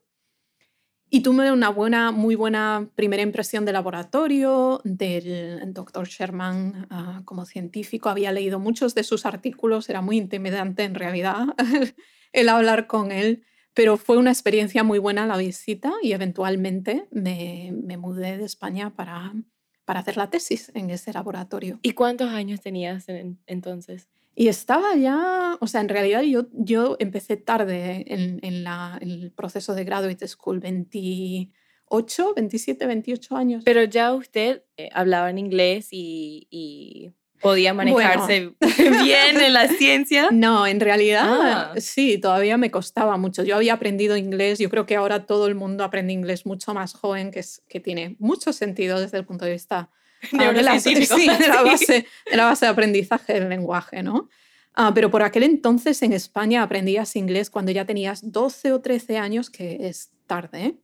Y 1.14 1.22
tuve 1.24 1.52
una 1.52 1.70
buena, 1.70 2.12
muy 2.12 2.36
buena 2.36 2.90
primera 2.96 3.22
impresión 3.22 3.66
del 3.66 3.74
laboratorio, 3.74 4.80
del 4.86 5.74
doctor 5.74 6.08
Sherman 6.08 6.88
ah, 6.90 7.22
como 7.26 7.46
científico. 7.46 8.08
Había 8.08 8.32
leído 8.32 8.60
muchos 8.60 8.96
de 8.96 9.04
sus 9.04 9.26
artículos, 9.26 9.90
era 9.90 10.02
muy 10.02 10.18
intimidante 10.18 10.84
en 10.84 10.96
realidad 10.96 11.48
el 12.32 12.48
hablar 12.48 12.88
con 12.88 13.12
él, 13.12 13.44
pero 13.74 13.98
fue 13.98 14.18
una 14.18 14.32
experiencia 14.32 14.84
muy 14.84 15.00
buena 15.00 15.26
la 15.26 15.38
visita 15.38 15.94
y 16.02 16.14
eventualmente 16.14 17.08
me, 17.12 17.74
me 17.84 17.98
mudé 17.98 18.38
de 18.38 18.46
España 18.46 18.94
para, 18.96 19.34
para 19.86 20.02
hacer 20.02 20.18
la 20.18 20.30
tesis 20.30 20.72
en 20.74 20.90
ese 20.90 21.14
laboratorio. 21.14 21.80
¿Y 21.82 21.92
cuántos 21.94 22.30
años 22.30 22.62
tenías 22.62 23.06
entonces? 23.46 24.10
Y 24.36 24.48
estaba 24.48 24.96
ya, 24.96 25.58
o 25.60 25.68
sea, 25.68 25.82
en 25.82 25.90
realidad 25.90 26.22
yo, 26.22 26.48
yo 26.54 26.96
empecé 27.00 27.38
tarde 27.38 28.06
en, 28.08 28.40
en, 28.44 28.64
la, 28.64 28.98
el 29.02 29.32
proceso 29.32 29.76
de 29.76 29.84
graduate 29.84 30.28
school, 30.28 30.60
28, 30.60 32.34
27, 32.36 32.88
28 32.88 33.36
años. 33.36 33.64
Pero 33.66 33.84
ya 33.84 34.14
usted 34.14 34.64
eh, 34.78 34.90
hablaba 34.94 35.30
en 35.30 35.38
inglés 35.38 35.90
y, 35.92 36.48
y 36.50 37.12
podía 37.42 37.74
manejarse 37.74 38.52
bien 39.04 39.42
en 39.42 39.54
la 39.54 39.68
ciencia. 39.68 40.30
No, 40.32 40.68
en 40.68 40.80
realidad 40.80 41.26
ah. 41.28 41.74
sí, 41.78 42.18
todavía 42.18 42.58
me 42.58 42.72
costaba 42.72 43.18
mucho. 43.18 43.44
Yo 43.44 43.56
había 43.56 43.74
aprendido 43.74 44.18
inglés, 44.18 44.60
yo 44.60 44.70
creo 44.70 44.86
que 44.86 44.96
ahora 44.96 45.26
todo 45.26 45.48
el 45.48 45.56
mundo 45.56 45.84
aprende 45.84 46.14
inglés 46.14 46.46
mucho 46.46 46.74
más 46.74 46.94
joven, 46.94 47.32
que, 47.32 47.40
es, 47.40 47.64
que 47.68 47.80
tiene 47.80 48.16
mucho 48.20 48.54
sentido 48.54 49.00
desde 49.00 49.18
el 49.18 49.26
punto 49.26 49.46
de 49.46 49.52
vista 49.52 49.90
de 50.32 50.62
la, 50.62 50.80
sí, 50.80 50.94
de 50.94 51.48
la, 51.48 51.64
base, 51.64 52.06
de 52.30 52.38
la 52.38 52.46
base 52.46 52.66
de 52.66 52.72
aprendizaje 52.72 53.34
del 53.34 53.50
lenguaje, 53.50 54.04
¿no? 54.04 54.30
Ah, 54.74 54.92
pero 54.94 55.12
por 55.12 55.22
aquel 55.22 55.44
entonces 55.44 56.02
en 56.02 56.14
España 56.14 56.64
aprendías 56.64 57.16
inglés 57.16 57.50
cuando 57.50 57.72
ya 57.72 57.86
tenías 57.86 58.32
12 58.32 58.72
o 58.72 58.82
13 58.82 59.18
años, 59.18 59.50
que 59.50 59.88
es 59.88 60.12
tarde. 60.28 60.66
¿eh? 60.66 60.76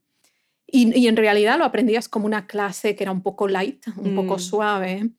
Y, 0.66 1.06
en 1.06 1.16
realidad 1.16 1.58
lo 1.58 1.64
aprendías 1.64 2.08
como 2.08 2.26
una 2.26 2.46
clase 2.46 2.94
que 2.94 3.04
era 3.04 3.12
un 3.12 3.22
poco 3.22 3.48
light, 3.48 3.86
un 3.96 4.14
poco 4.14 4.36
mm. 4.36 4.40
suave. 4.40 5.10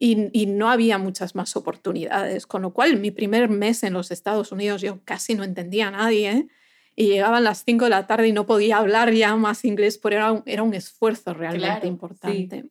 Y, 0.00 0.30
y, 0.32 0.46
no 0.46 0.70
había 0.70 0.98
muchas 0.98 1.34
más 1.34 1.56
oportunidades. 1.56 2.46
Con 2.46 2.62
lo 2.62 2.72
cual, 2.72 2.98
mi 2.98 3.10
primer 3.10 3.48
mes 3.48 3.82
en 3.82 3.92
los 3.94 4.10
Estados 4.10 4.52
Unidos 4.52 4.80
yo 4.80 5.00
casi 5.04 5.34
no 5.34 5.44
entendía 5.44 5.88
a 5.88 5.90
nadie. 5.90 6.48
Y 6.94 7.06
llegaban 7.06 7.44
las 7.44 7.64
5 7.64 7.84
de 7.84 7.90
la 7.90 8.06
tarde 8.06 8.28
y 8.28 8.32
no 8.32 8.46
podía 8.46 8.78
hablar 8.78 9.12
ya 9.12 9.34
más 9.36 9.64
inglés, 9.64 9.98
pero 9.98 10.16
era 10.16 10.32
un, 10.32 10.42
era 10.46 10.62
un 10.62 10.74
esfuerzo 10.74 11.34
realmente 11.34 11.86
importante. 11.86 12.64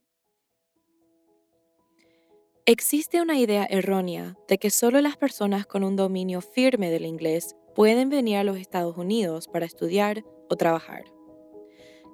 Existe 2.69 3.21
una 3.21 3.39
idea 3.39 3.65
errónea 3.69 4.35
de 4.49 4.57
que 4.57 4.71
solo 4.71 4.99
las 4.99 5.15
personas 5.15 5.65
con 5.65 5.85
un 5.85 5.95
dominio 5.95 6.41
firme 6.41 6.91
del 6.91 7.05
inglés 7.05 7.55
pueden 7.73 8.09
venir 8.09 8.35
a 8.35 8.43
los 8.43 8.57
Estados 8.57 8.97
Unidos 8.97 9.47
para 9.47 9.65
estudiar 9.65 10.25
o 10.49 10.57
trabajar. 10.57 11.05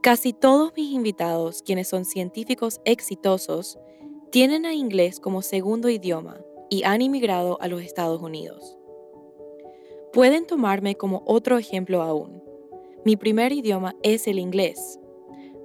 Casi 0.03 0.31
todos 0.31 0.71
mis 0.75 0.91
invitados, 0.91 1.63
quienes 1.63 1.87
son 1.87 2.05
científicos 2.05 2.81
exitosos, 2.85 3.79
tienen 4.33 4.65
a 4.65 4.73
inglés 4.73 5.19
como 5.19 5.43
segundo 5.43 5.89
idioma 5.89 6.41
y 6.67 6.85
han 6.85 7.03
inmigrado 7.03 7.61
a 7.61 7.67
los 7.67 7.83
Estados 7.83 8.19
Unidos. 8.19 8.79
Pueden 10.11 10.47
tomarme 10.47 10.95
como 10.95 11.21
otro 11.27 11.59
ejemplo 11.59 12.01
aún. 12.01 12.41
Mi 13.05 13.15
primer 13.15 13.51
idioma 13.51 13.95
es 14.01 14.27
el 14.27 14.39
inglés. 14.39 14.99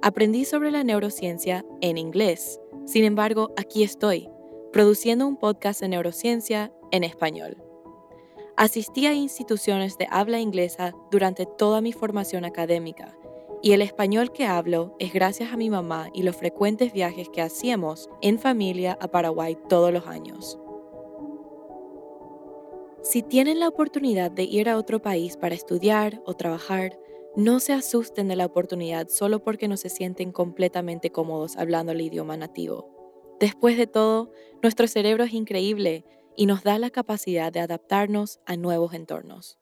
Aprendí 0.03 0.45
sobre 0.45 0.69
la 0.69 0.83
neurociencia 0.83 1.65
en 1.81 1.97
inglés. 1.97 2.61
Sin 2.85 3.05
embargo, 3.05 3.51
aquí 3.57 3.81
estoy, 3.81 4.29
produciendo 4.71 5.25
un 5.25 5.37
podcast 5.37 5.81
de 5.81 5.87
neurociencia 5.87 6.71
en 6.91 7.03
español. 7.03 7.57
Asistí 8.55 9.07
a 9.07 9.15
instituciones 9.15 9.97
de 9.97 10.07
habla 10.11 10.41
inglesa 10.41 10.93
durante 11.09 11.47
toda 11.47 11.81
mi 11.81 11.91
formación 11.91 12.45
académica 12.45 13.17
y 13.61 13.73
el 13.73 13.81
español 13.81 14.31
que 14.31 14.45
hablo 14.45 14.95
es 14.99 15.13
gracias 15.13 15.51
a 15.51 15.57
mi 15.57 15.69
mamá 15.69 16.09
y 16.13 16.23
los 16.23 16.35
frecuentes 16.35 16.93
viajes 16.93 17.29
que 17.29 17.41
hacíamos 17.41 18.09
en 18.21 18.39
familia 18.39 18.97
a 19.01 19.09
Paraguay 19.09 19.57
todos 19.67 19.91
los 19.91 20.07
años. 20.07 20.59
Si 23.01 23.21
tienen 23.21 23.59
la 23.59 23.67
oportunidad 23.67 24.31
de 24.31 24.43
ir 24.43 24.69
a 24.69 24.77
otro 24.77 25.01
país 25.01 25.37
para 25.37 25.55
estudiar 25.55 26.21
o 26.25 26.33
trabajar, 26.33 26.99
no 27.35 27.59
se 27.59 27.73
asusten 27.73 28.27
de 28.27 28.35
la 28.35 28.45
oportunidad 28.45 29.07
solo 29.07 29.43
porque 29.43 29.67
no 29.67 29.77
se 29.77 29.89
sienten 29.89 30.31
completamente 30.31 31.11
cómodos 31.11 31.57
hablando 31.57 31.91
el 31.91 32.01
idioma 32.01 32.37
nativo. 32.37 32.89
Después 33.39 33.77
de 33.77 33.87
todo, 33.87 34.31
nuestro 34.61 34.87
cerebro 34.87 35.23
es 35.23 35.33
increíble 35.33 36.05
y 36.35 36.45
nos 36.45 36.63
da 36.63 36.79
la 36.79 36.89
capacidad 36.89 37.51
de 37.51 37.61
adaptarnos 37.61 38.39
a 38.45 38.57
nuevos 38.57 38.93
entornos. 38.93 39.58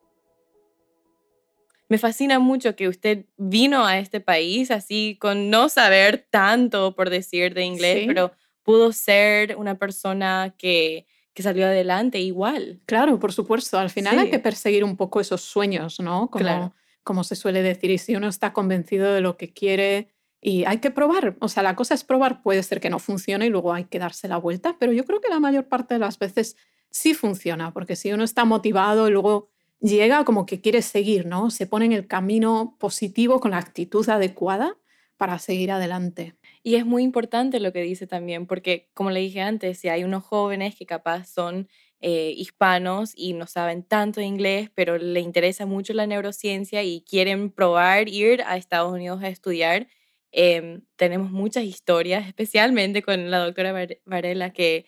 Me 1.90 1.98
fascina 1.98 2.40
mucho 2.40 2.76
que 2.76 2.88
usted 2.88 3.26
vino 3.38 3.86
a 3.86 3.98
este 3.98 4.20
país 4.20 4.72
así 4.72 5.18
con 5.20 5.50
no 5.50 5.70
saber 5.70 6.28
tanto, 6.30 6.96
por 6.96 7.10
decir, 7.10 7.54
de 7.54 7.64
inglés, 7.64 8.06
pero 8.06 8.32
pudo 8.64 8.92
ser 8.92 9.56
una 9.56 9.76
persona 9.76 10.54
que, 10.58 11.06
que, 11.34 11.44
salió 11.44 11.66
adelante 11.66 12.20
igual. 12.20 12.82
Claro, 12.86 13.18
por 13.20 13.32
supuesto. 13.32 13.80
Al 13.80 13.90
final 13.90 14.20
hay 14.20 14.30
que 14.30 14.40
perseguir 14.40 14.84
un 14.84 14.98
poco 14.98 15.22
esos 15.22 15.42
sueños, 15.42 16.02
¿no? 16.02 16.30
Como, 16.30 16.74
como 17.04 17.24
se 17.24 17.38
suele 17.38 17.62
decir. 17.62 17.90
Y 17.92 17.98
si 17.98 18.16
uno 18.16 18.28
está 18.28 18.52
convencido 18.52 19.14
de 19.14 19.22
lo 19.22 19.38
que 19.38 19.54
quiere 19.54 20.10
y 20.42 20.66
hay 20.66 20.80
que 20.80 20.92
probar, 20.92 21.38
o 21.40 21.48
sea, 21.48 21.64
la 21.64 21.76
cosa 21.76 21.94
es 21.94 22.04
probar, 22.04 22.42
puede 22.42 22.62
ser 22.64 22.82
que 22.82 22.90
no 22.90 23.00
funcione 23.00 23.46
y 23.46 23.50
luego 23.50 23.74
hay 23.74 23.86
que 23.86 24.00
darse 24.00 24.28
la 24.28 24.38
vuelta, 24.38 24.76
pero 24.80 24.92
yo 24.92 25.06
creo 25.06 25.22
que 25.22 25.30
la 25.30 25.40
mayor 25.40 25.68
parte 25.68 25.94
de 25.94 26.00
las 26.00 26.20
veces 26.20 26.58
sí 26.92 27.14
funciona, 27.14 27.72
porque 27.72 27.96
si 27.96 28.12
uno 28.12 28.24
está 28.24 28.46
motivado 28.46 29.08
y 29.08 29.12
luego 29.12 29.50
llega 29.82 30.26
como 30.26 30.46
que 30.46 30.62
quiere 30.62 30.82
seguir, 30.82 31.26
¿no? 31.26 31.50
Se 31.50 31.68
pone 31.68 31.86
en 31.86 31.94
el 31.94 32.08
camino 32.08 32.76
positivo 32.80 33.40
con 33.40 33.52
la 33.52 33.58
actitud 33.58 34.08
adecuada 34.10 34.78
para 35.18 35.40
seguir 35.40 35.72
adelante. 35.72 36.36
Y 36.64 36.76
es 36.76 36.86
muy 36.86 37.04
importante 37.04 37.60
lo 37.60 37.74
que 37.74 37.82
dice 37.82 38.08
también, 38.08 38.46
porque 38.46 38.90
como 38.94 39.10
le 39.12 39.20
dije 39.20 39.42
antes, 39.42 39.80
si 39.80 39.90
hay 39.90 40.04
unos 40.04 40.24
jóvenes 40.24 40.76
que 40.76 40.86
capaz 40.86 41.28
son 41.28 41.68
eh, 42.02 42.34
hispanos 42.38 43.14
y 43.16 43.34
no 43.34 43.48
saben 43.48 43.84
tanto 43.84 44.22
inglés, 44.22 44.70
pero 44.76 44.98
le 44.98 45.20
interesa 45.22 45.66
mucho 45.66 45.94
la 45.94 46.06
neurociencia 46.06 46.84
y 46.84 47.02
quieren 47.02 47.50
probar 47.52 48.08
ir 48.10 48.44
a 48.44 48.58
Estados 48.58 48.94
Unidos 48.94 49.24
a 49.24 49.30
estudiar, 49.30 49.88
Em, 50.32 50.82
tenemos 50.98 51.32
muchas 51.32 51.64
historias, 51.64 52.28
especialmente 52.28 53.02
con 53.02 53.32
la 53.32 53.40
doctora 53.40 53.88
Varela, 54.06 54.52
que 54.52 54.86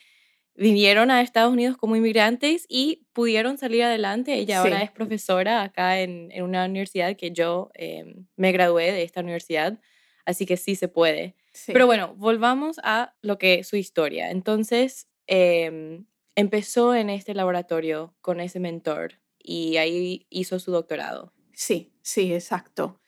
vinieron 0.60 1.10
a 1.10 1.22
Estados 1.22 1.52
Unidos 1.52 1.78
como 1.78 1.96
inmigrantes 1.96 2.66
y 2.70 3.08
pudieron 3.14 3.58
salir 3.58 3.84
adelante. 3.84 4.34
Ella 4.36 4.60
ahora 4.60 4.84
es 4.84 4.92
profesora 4.92 5.64
acá 5.64 6.02
en, 6.02 6.30
en, 6.32 6.44
una 6.44 6.66
universidad 6.66 7.16
que 7.16 7.32
yo 7.32 7.72
em, 7.74 8.28
me 8.36 8.52
gradué 8.52 8.92
de 8.92 9.04
esta 9.04 9.22
universidad, 9.22 9.80
así 10.26 10.46
que 10.46 10.58
sí 10.58 10.76
se 10.76 10.88
puede. 10.88 11.36
Pero 11.66 11.86
bueno, 11.86 12.14
volvamos 12.16 12.80
a 12.84 13.16
lo 13.22 13.38
que 13.38 13.64
su 13.64 13.76
historia. 13.76 14.32
Entonces, 14.32 15.08
em, 15.28 16.06
empezó 16.36 16.94
en 16.94 17.10
este 17.10 17.34
laboratorio 17.34 18.16
con 18.22 18.40
ese 18.40 18.60
mentor 18.60 19.14
y 19.40 19.78
ahí 19.78 20.28
hizo 20.30 20.60
su 20.60 20.72
doctorado. 20.72 21.34
Sí, 21.54 21.92
sí, 22.02 22.34
exacto 22.34 23.00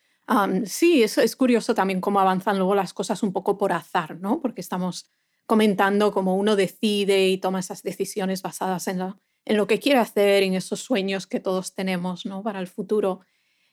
sí, 0.66 1.04
eso 1.04 1.22
es 1.22 1.36
curioso 1.36 1.76
también 1.76 2.02
cómo 2.02 2.20
avanzan 2.20 2.58
luego 2.58 2.76
las 2.76 2.94
cosas 2.94 3.24
un 3.24 3.34
poco 3.34 3.58
por 3.58 3.74
azar, 3.74 4.20
¿no? 4.20 4.42
Porque 4.42 4.62
estamos 4.62 5.12
comentando 5.52 6.14
cómo 6.14 6.38
uno 6.38 6.56
decide 6.56 7.28
y 7.28 7.38
toma 7.38 7.60
esas 7.60 7.84
decisiones 7.84 8.42
basadas 8.42 8.88
en 8.88 9.00
lo, 9.00 9.20
en 9.44 9.58
lo 9.58 9.68
que 9.68 9.82
quiere 9.82 10.00
hacer, 10.00 10.44
en 10.44 10.54
esos 10.54 10.80
sueños 10.80 11.28
que 11.28 11.42
todos 11.42 11.76
tenemos, 11.76 12.26
¿no? 12.26 12.42
Para 12.42 12.62
el 12.62 12.68
futuro. 12.68 13.20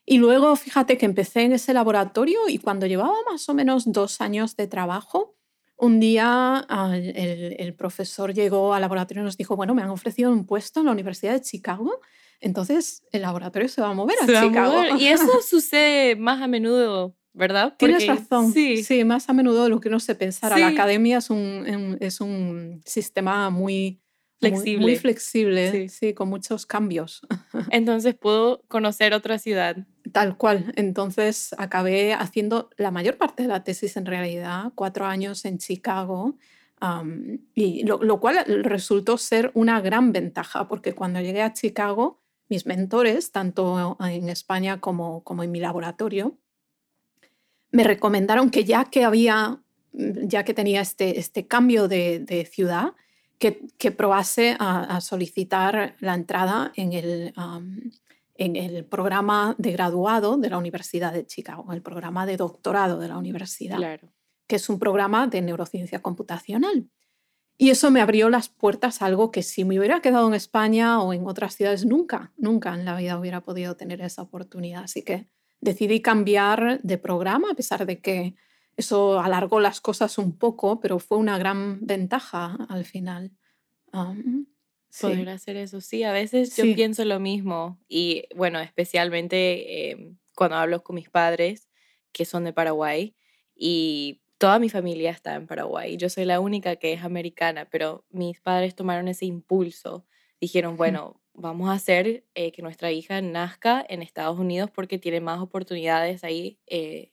Y 0.04 0.18
luego, 0.18 0.56
fíjate 0.56 0.98
que 0.98 1.06
empecé 1.06 1.42
en 1.42 1.52
ese 1.52 1.72
laboratorio 1.72 2.48
y 2.48 2.58
cuando 2.58 2.86
llevaba 2.86 3.14
más 3.30 3.48
o 3.48 3.54
menos 3.54 3.92
dos 3.92 4.20
años 4.20 4.56
de 4.56 4.66
trabajo, 4.66 5.36
un 5.76 6.00
día 6.00 6.66
ah, 6.68 6.96
el, 6.96 7.54
el, 7.56 7.74
profesor 7.76 8.34
llegó 8.34 8.74
al 8.74 8.80
laboratorio 8.80 9.22
y 9.22 9.26
nos 9.26 9.36
dijo, 9.36 9.54
bueno, 9.54 9.72
me 9.76 9.82
han 9.82 9.90
ofrecido 9.90 10.32
un 10.32 10.46
puesto 10.46 10.80
en 10.80 10.86
la 10.86 10.92
Universidad 10.92 11.34
de 11.34 11.42
Chicago 11.42 12.00
entonces 12.40 13.02
el 13.10 13.22
laboratorio 13.22 13.68
se 13.68 13.80
va 13.80 13.90
a 13.90 13.94
mover 13.94 14.16
a 14.22 14.26
Chicago. 14.26 14.96
Y 14.98 15.06
eso 15.06 15.40
sucede 15.48 16.16
más 16.16 16.40
a 16.40 16.46
menudo, 16.46 17.16
¿verdad? 17.38 17.74
Tienes 17.78 18.06
razón. 18.06 18.52
Sí. 18.52 18.82
sí, 18.82 19.04
más 19.04 19.28
a 19.28 19.32
menudo 19.32 19.64
de 19.64 19.70
lo 19.70 19.80
que 19.80 19.88
uno 19.88 20.00
se 20.00 20.14
pensara. 20.14 20.58
La 20.58 20.68
academia 20.68 21.18
es 21.18 21.30
un, 21.30 21.96
es 22.00 22.20
un 22.20 22.82
sistema 22.84 23.48
muy 23.48 24.00
flexible, 24.40 24.80
muy, 24.80 24.96
flexible 24.96 25.88
sí. 25.88 26.14
con 26.14 26.28
muchos 26.28 26.66
cambios. 26.66 27.22
Entonces 27.70 28.14
puedo 28.14 28.62
conocer 28.68 29.14
otra 29.14 29.38
ciudad. 29.38 29.76
Tal 30.12 30.36
cual. 30.36 30.72
Entonces 30.76 31.54
acabé 31.58 32.12
haciendo 32.12 32.70
la 32.76 32.90
mayor 32.90 33.16
parte 33.16 33.44
de 33.44 33.48
la 33.48 33.64
tesis 33.64 33.96
en 33.96 34.06
realidad, 34.06 34.72
cuatro 34.74 35.06
años 35.06 35.44
en 35.44 35.58
Chicago. 35.58 36.36
y 37.54 37.84
lo, 37.84 38.02
lo, 38.02 38.20
cual 38.20 38.44
resultó 38.64 39.16
ser 39.18 39.50
una 39.54 39.80
gran 39.80 40.12
ventaja, 40.12 40.68
porque 40.68 40.94
cuando 40.94 41.20
llegué 41.20 41.42
a 41.42 41.52
Chicago 41.52 42.20
mis 42.48 42.66
mentores, 42.66 43.30
tanto 43.30 43.96
en 44.00 44.28
España 44.28 44.80
como, 44.80 45.22
como 45.22 45.42
en 45.42 45.50
mi 45.50 45.60
laboratorio, 45.60 46.38
me 47.70 47.84
recomendaron 47.84 48.50
que 48.50 48.64
ya 48.64 48.84
que 48.84 49.04
había, 49.04 49.60
ya 49.92 50.44
que 50.44 50.54
tenía 50.54 50.80
este, 50.80 51.18
este 51.18 51.46
cambio 51.46 51.88
de, 51.88 52.48
ciudad, 52.50 52.94
que, 53.38 53.66
que 53.78 53.90
probase 53.90 54.56
a, 54.58 55.00
solicitar 55.00 55.96
la 56.00 56.14
entrada 56.14 56.72
en 56.76 56.92
el, 56.92 57.32
en 58.34 58.56
el 58.56 58.84
programa 58.84 59.54
de 59.58 59.72
graduado 59.72 60.36
de 60.36 60.50
la 60.50 60.58
Universidad 60.58 61.12
de 61.12 61.26
Chicago, 61.26 61.72
el 61.72 61.82
programa 61.82 62.26
de 62.26 62.36
doctorado 62.36 62.98
de 62.98 63.08
la 63.08 63.18
universidad, 63.18 64.00
que 64.46 64.56
es 64.56 64.68
un 64.68 64.78
programa 64.78 65.26
de 65.26 65.42
neurociencia 65.42 66.00
computacional. 66.00 66.88
Y 67.60 67.70
eso 67.70 67.90
me 67.90 68.00
abrió 68.00 68.30
las 68.30 68.48
puertas 68.48 69.02
a 69.02 69.06
algo 69.06 69.32
que 69.32 69.42
si 69.42 69.64
me 69.64 69.76
hubiera 69.76 70.00
quedado 70.00 70.28
en 70.28 70.34
España 70.34 71.02
o 71.02 71.12
en 71.12 71.26
otras 71.26 71.56
ciudades, 71.56 71.84
nunca, 71.84 72.32
nunca 72.36 72.72
en 72.72 72.84
la 72.84 72.96
vida 72.96 73.18
hubiera 73.18 73.40
podido 73.40 73.76
tener 73.76 74.00
esa 74.00 74.22
oportunidad. 74.22 74.84
Así 74.84 75.02
que 75.02 75.28
decidí 75.60 76.00
cambiar 76.00 76.80
de 76.82 76.98
programa, 76.98 77.50
a 77.50 77.54
pesar 77.54 77.86
de 77.86 78.00
que 78.00 78.34
eso 78.76 79.20
alargó 79.20 79.60
las 79.60 79.80
cosas 79.80 80.18
un 80.18 80.38
poco, 80.38 80.80
pero 80.80 80.98
fue 80.98 81.18
una 81.18 81.38
gran 81.38 81.84
ventaja 81.84 82.56
al 82.68 82.84
final. 82.84 83.32
Poder 85.00 85.28
hacer 85.28 85.56
eso, 85.56 85.80
sí, 85.80 86.02
a 86.04 86.12
veces 86.12 86.56
yo 86.56 86.64
pienso 86.74 87.04
lo 87.04 87.20
mismo 87.20 87.78
y 87.88 88.24
bueno, 88.34 88.58
especialmente 88.60 89.90
em, 89.90 90.16
cuando 90.34 90.56
hablo 90.56 90.82
con 90.82 90.96
mis 90.96 91.10
padres 91.10 91.68
que 92.12 92.24
son 92.24 92.44
de 92.44 92.52
Paraguay 92.52 93.14
y 93.54 94.22
toda 94.38 94.58
mi 94.58 94.70
familia 94.70 95.10
está 95.10 95.34
en 95.34 95.46
Paraguay. 95.46 95.96
Yo 95.96 96.08
soy 96.08 96.24
la 96.24 96.40
única 96.40 96.76
que 96.76 96.92
es 96.92 97.02
americana, 97.02 97.68
pero 97.68 98.06
mis 98.10 98.40
padres 98.40 98.74
tomaron 98.74 99.08
ese 99.08 99.26
impulso. 99.26 100.06
Dijeron, 100.40 100.76
bueno, 100.76 101.20
vamos 101.38 101.70
a 101.70 101.72
hacer 101.72 102.24
eh, 102.34 102.52
que 102.52 102.62
nuestra 102.62 102.90
hija 102.90 103.20
nazca 103.20 103.84
en 103.88 104.02
Estados 104.02 104.38
Unidos 104.38 104.70
porque 104.70 104.98
tiene 104.98 105.20
más 105.20 105.40
oportunidades 105.40 106.24
ahí 106.24 106.58
eh, 106.66 107.12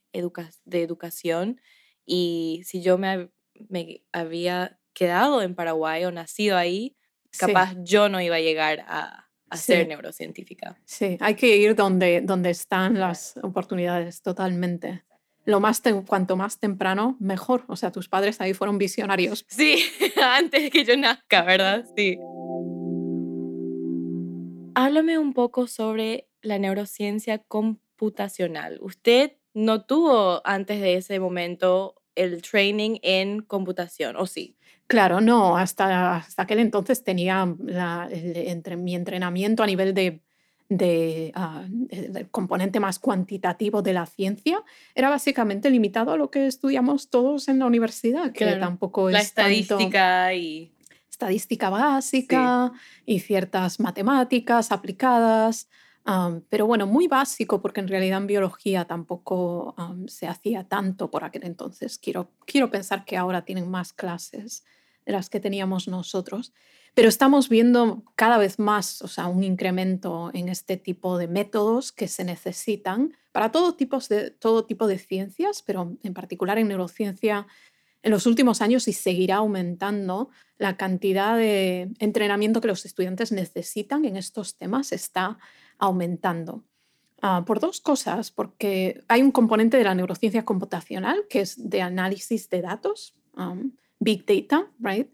de 0.65 0.81
educación. 0.81 1.61
Y 2.05 2.61
si 2.65 2.81
yo 2.81 2.97
me, 2.97 3.29
me 3.69 4.03
había 4.11 4.79
quedado 4.93 5.41
en 5.41 5.55
Paraguay 5.55 6.05
o 6.05 6.11
nacido 6.11 6.57
ahí, 6.57 6.95
capaz 7.37 7.75
yo 7.83 8.09
no 8.09 8.21
iba 8.21 8.37
a 8.37 8.39
llegar 8.39 8.85
a, 8.87 9.29
a 9.49 9.57
ser 9.57 9.87
neurocientífica. 9.87 10.79
Sí, 10.85 11.17
hay 11.19 11.35
que 11.35 11.57
ir 11.57 11.75
donde, 11.75 12.21
donde 12.21 12.49
están 12.49 12.99
las 12.99 13.37
oportunidades, 13.43 14.21
totalmente. 14.21 15.03
Lo 15.45 15.59
más 15.59 15.83
cuanto 16.07 16.35
más 16.35 16.59
temprano, 16.59 17.17
mejor. 17.19 17.65
O 17.67 17.75
sea, 17.75 17.91
tus 17.91 18.09
padres 18.09 18.41
ahí 18.41 18.55
fueron 18.55 18.79
visionarios. 18.79 19.45
Sí, 19.47 19.83
antes 20.21 20.71
que 20.71 20.83
yo 20.83 20.97
nazca, 20.97 21.43
¿verdad? 21.43 21.85
Sí. 21.95 22.17
Háblame 24.75 25.17
un 25.17 25.33
poco 25.33 25.67
sobre 25.67 26.27
la 26.41 26.59
neurociencia 26.59 27.39
computacional. 27.39 28.77
Usted 28.81 29.33
no 29.53 29.85
tuvo 29.85 30.41
antes 30.45 30.81
de 30.81 30.95
ese 30.95 31.19
momento 31.19 31.95
el 32.15 32.41
training 32.41 32.99
en 33.01 33.41
computación, 33.41 34.15
¿o 34.15 34.25
sí? 34.25 34.57
Claro, 34.87 35.21
no, 35.21 35.57
hasta, 35.57 36.17
hasta 36.17 36.43
aquel 36.43 36.59
entonces 36.59 37.03
tenía 37.03 37.55
entre, 38.09 38.77
mi 38.77 38.95
entrenamiento 38.95 39.63
a 39.63 39.65
nivel 39.65 39.93
de, 39.93 40.21
de 40.69 41.31
ah, 41.35 41.65
del 41.67 42.29
componente 42.29 42.79
más 42.79 42.99
cuantitativo 42.99 43.81
de 43.81 43.93
la 43.93 44.05
ciencia 44.05 44.63
era 44.93 45.09
básicamente 45.09 45.69
limitado 45.69 46.11
a 46.11 46.17
lo 46.17 46.29
que 46.29 46.45
estudiamos 46.45 47.09
todos 47.09 47.47
en 47.47 47.59
la 47.59 47.65
universidad, 47.65 48.31
que 48.31 48.45
tampoco 48.57 49.09
la 49.09 49.21
estadística 49.21 50.33
y 50.35 50.74
estadística 51.15 51.69
básica 51.69 52.71
y 53.05 53.19
ciertas 53.19 53.79
matemáticas 53.79 54.71
aplicadas 54.71 55.67
pero 56.49 56.67
bueno, 56.67 56.85
muy 56.85 57.07
básico 57.07 57.61
porque 57.61 57.79
en 57.79 57.87
realidad 57.87 58.19
en 58.19 58.27
biología 58.27 58.85
tampoco 58.85 59.75
se 60.07 60.27
hacía 60.27 60.63
tanto 60.63 61.09
por 61.09 61.23
aquel 61.23 61.43
entonces. 61.45 61.97
Quiero, 61.97 62.29
quiero 62.45 62.69
pensar 62.69 63.05
que 63.05 63.17
ahora 63.17 63.43
tienen 63.43 63.69
más 63.69 63.91
clases 63.91 64.63
de 65.05 65.13
las 65.13 65.29
que 65.29 65.39
teníamos 65.39 65.87
nosotros. 65.87 66.53
Pero 66.93 67.09
estamos 67.09 67.49
viendo 67.49 68.03
cada 68.15 68.37
vez 68.37 68.59
más, 68.59 69.01
o 69.01 69.07
sea, 69.07 69.27
un 69.27 69.43
incremento 69.43 70.29
en 70.33 70.47
este 70.47 70.77
tipo 70.77 71.17
de 71.17 71.27
métodos 71.27 71.91
que 71.91 72.07
se 72.07 72.23
necesitan 72.23 73.17
para 73.31 73.51
todo, 73.51 73.73
tipos 73.73 74.07
de, 74.07 74.29
todo 74.29 74.63
tipo 74.63 74.87
de 74.87 74.97
ciencias, 74.97 75.61
pero 75.61 75.97
en 76.03 76.13
particular 76.13 76.57
en 76.57 76.69
neurociencia 76.69 77.47
en 78.05 78.11
los 78.11 78.27
últimos 78.27 78.61
años 78.61 78.87
y 78.87 78.93
seguirá 78.93 79.37
aumentando 79.37 80.29
la 80.59 80.77
cantidad 80.77 81.35
de 81.35 81.91
entrenamiento 81.97 82.61
que 82.61 82.67
los 82.67 82.85
estudiantes 82.85 83.31
necesitan 83.31 84.05
en 84.05 84.15
estos 84.15 84.57
temas 84.57 84.91
está 84.91 85.39
aumentando. 85.79 86.63
Ah, 87.23 87.43
por 87.47 87.59
dos 87.59 87.81
cosas, 87.81 88.29
porque 88.29 89.03
hay 89.07 89.23
un 89.23 89.31
componente 89.31 89.77
de 89.77 89.83
la 89.85 89.95
neurociencia 89.95 90.45
computacional 90.45 91.25
que 91.27 91.41
es 91.41 91.55
de 91.57 91.81
análisis 91.81 92.47
de 92.51 92.61
datos, 92.61 93.15
um, 93.35 93.71
big 93.97 94.23
data, 94.23 94.69
right? 94.79 95.09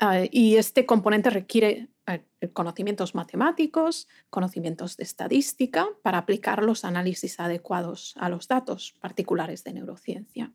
Ah, 0.00 0.22
y 0.28 0.56
este 0.56 0.84
componente 0.84 1.30
requiere 1.30 1.90
eh, 2.08 2.24
conocimientos 2.52 3.14
matemáticos, 3.14 4.08
conocimientos 4.30 4.96
de 4.96 5.04
estadística 5.04 5.86
para 6.02 6.18
aplicar 6.18 6.64
los 6.64 6.84
análisis 6.84 7.38
adecuados 7.38 8.14
a 8.18 8.28
los 8.28 8.48
datos 8.48 8.96
particulares 9.00 9.62
de 9.62 9.74
neurociencia. 9.74 10.52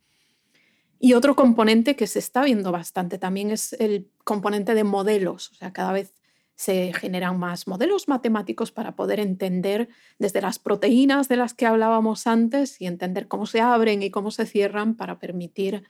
Y 0.99 1.13
otro 1.13 1.35
componente 1.35 1.95
que 1.95 2.07
se 2.07 2.19
está 2.19 2.43
viendo 2.43 2.71
bastante 2.71 3.17
también 3.17 3.51
es 3.51 3.73
el 3.73 4.09
componente 4.23 4.73
de 4.73 4.83
modelos, 4.83 5.51
o 5.51 5.55
sea, 5.55 5.73
cada 5.73 5.91
vez 5.91 6.13
se 6.55 6.91
generan 6.93 7.37
más 7.37 7.67
modelos 7.67 8.07
matemáticos 8.07 8.71
para 8.71 8.95
poder 8.95 9.19
entender 9.19 9.89
desde 10.17 10.41
las 10.41 10.57
proteínas 10.57 11.27
de 11.27 11.37
las 11.37 11.53
que 11.53 11.67
hablábamos 11.67 12.25
antes 12.25 12.81
y 12.81 12.87
entender 12.87 13.27
cómo 13.27 13.45
se 13.45 13.61
abren 13.61 14.01
y 14.01 14.09
cómo 14.09 14.31
se 14.31 14.47
cierran 14.47 14.95
para 14.95 15.19
permitir 15.19 15.83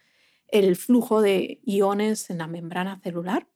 el 0.49 0.75
flujo 0.75 1.21
de 1.21 1.61
iones 1.63 2.29
en 2.29 2.39
la 2.39 2.47
membrana 2.47 2.99
celular, 3.01 3.47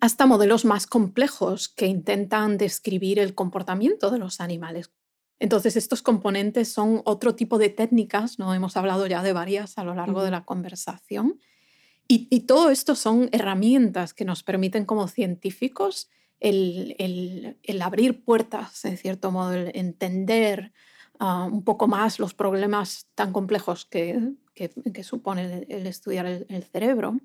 hasta 0.00 0.26
modelos 0.26 0.64
más 0.64 0.86
complejos 0.86 1.68
que 1.68 1.86
intentan 1.86 2.58
describir 2.58 3.20
el 3.20 3.34
comportamiento 3.34 4.10
de 4.10 4.18
los 4.18 4.40
animales. 4.40 4.90
Entonces, 5.40 5.76
estos 5.76 6.02
componentes 6.02 6.72
son 6.72 7.02
otro 7.04 7.34
tipo 7.34 7.58
de 7.58 7.70
técnicas, 7.70 8.38
¿no? 8.38 8.54
hemos 8.54 8.76
hablado 8.76 9.06
ya 9.06 9.22
de 9.22 9.32
varias 9.32 9.78
a 9.78 9.84
lo 9.84 9.94
largo 9.94 10.22
de 10.22 10.30
la 10.30 10.44
conversación, 10.44 11.40
y, 12.12 12.40
todo 12.40 12.70
esto 12.70 12.96
son 12.96 13.28
herramientas 13.30 14.14
que 14.14 14.24
nos 14.24 14.42
permiten 14.42 14.84
como 14.84 15.06
científicos 15.06 16.10
el, 16.40 17.56
abrir 17.80 18.24
puertas, 18.24 18.84
en 18.84 18.98
cierto 18.98 19.30
modo, 19.30 19.52
el 19.52 19.70
entender 19.76 20.72
ah, 21.20 21.44
un 21.44 21.62
poco 21.62 21.86
más 21.86 22.18
los 22.18 22.34
problemas 22.34 23.06
tan 23.14 23.32
complejos 23.32 23.86
que, 23.86 24.18
supone 25.04 25.66
el, 25.68 25.86
estudiar 25.86 26.26
el, 26.26 26.64
cerebro. 26.64 27.16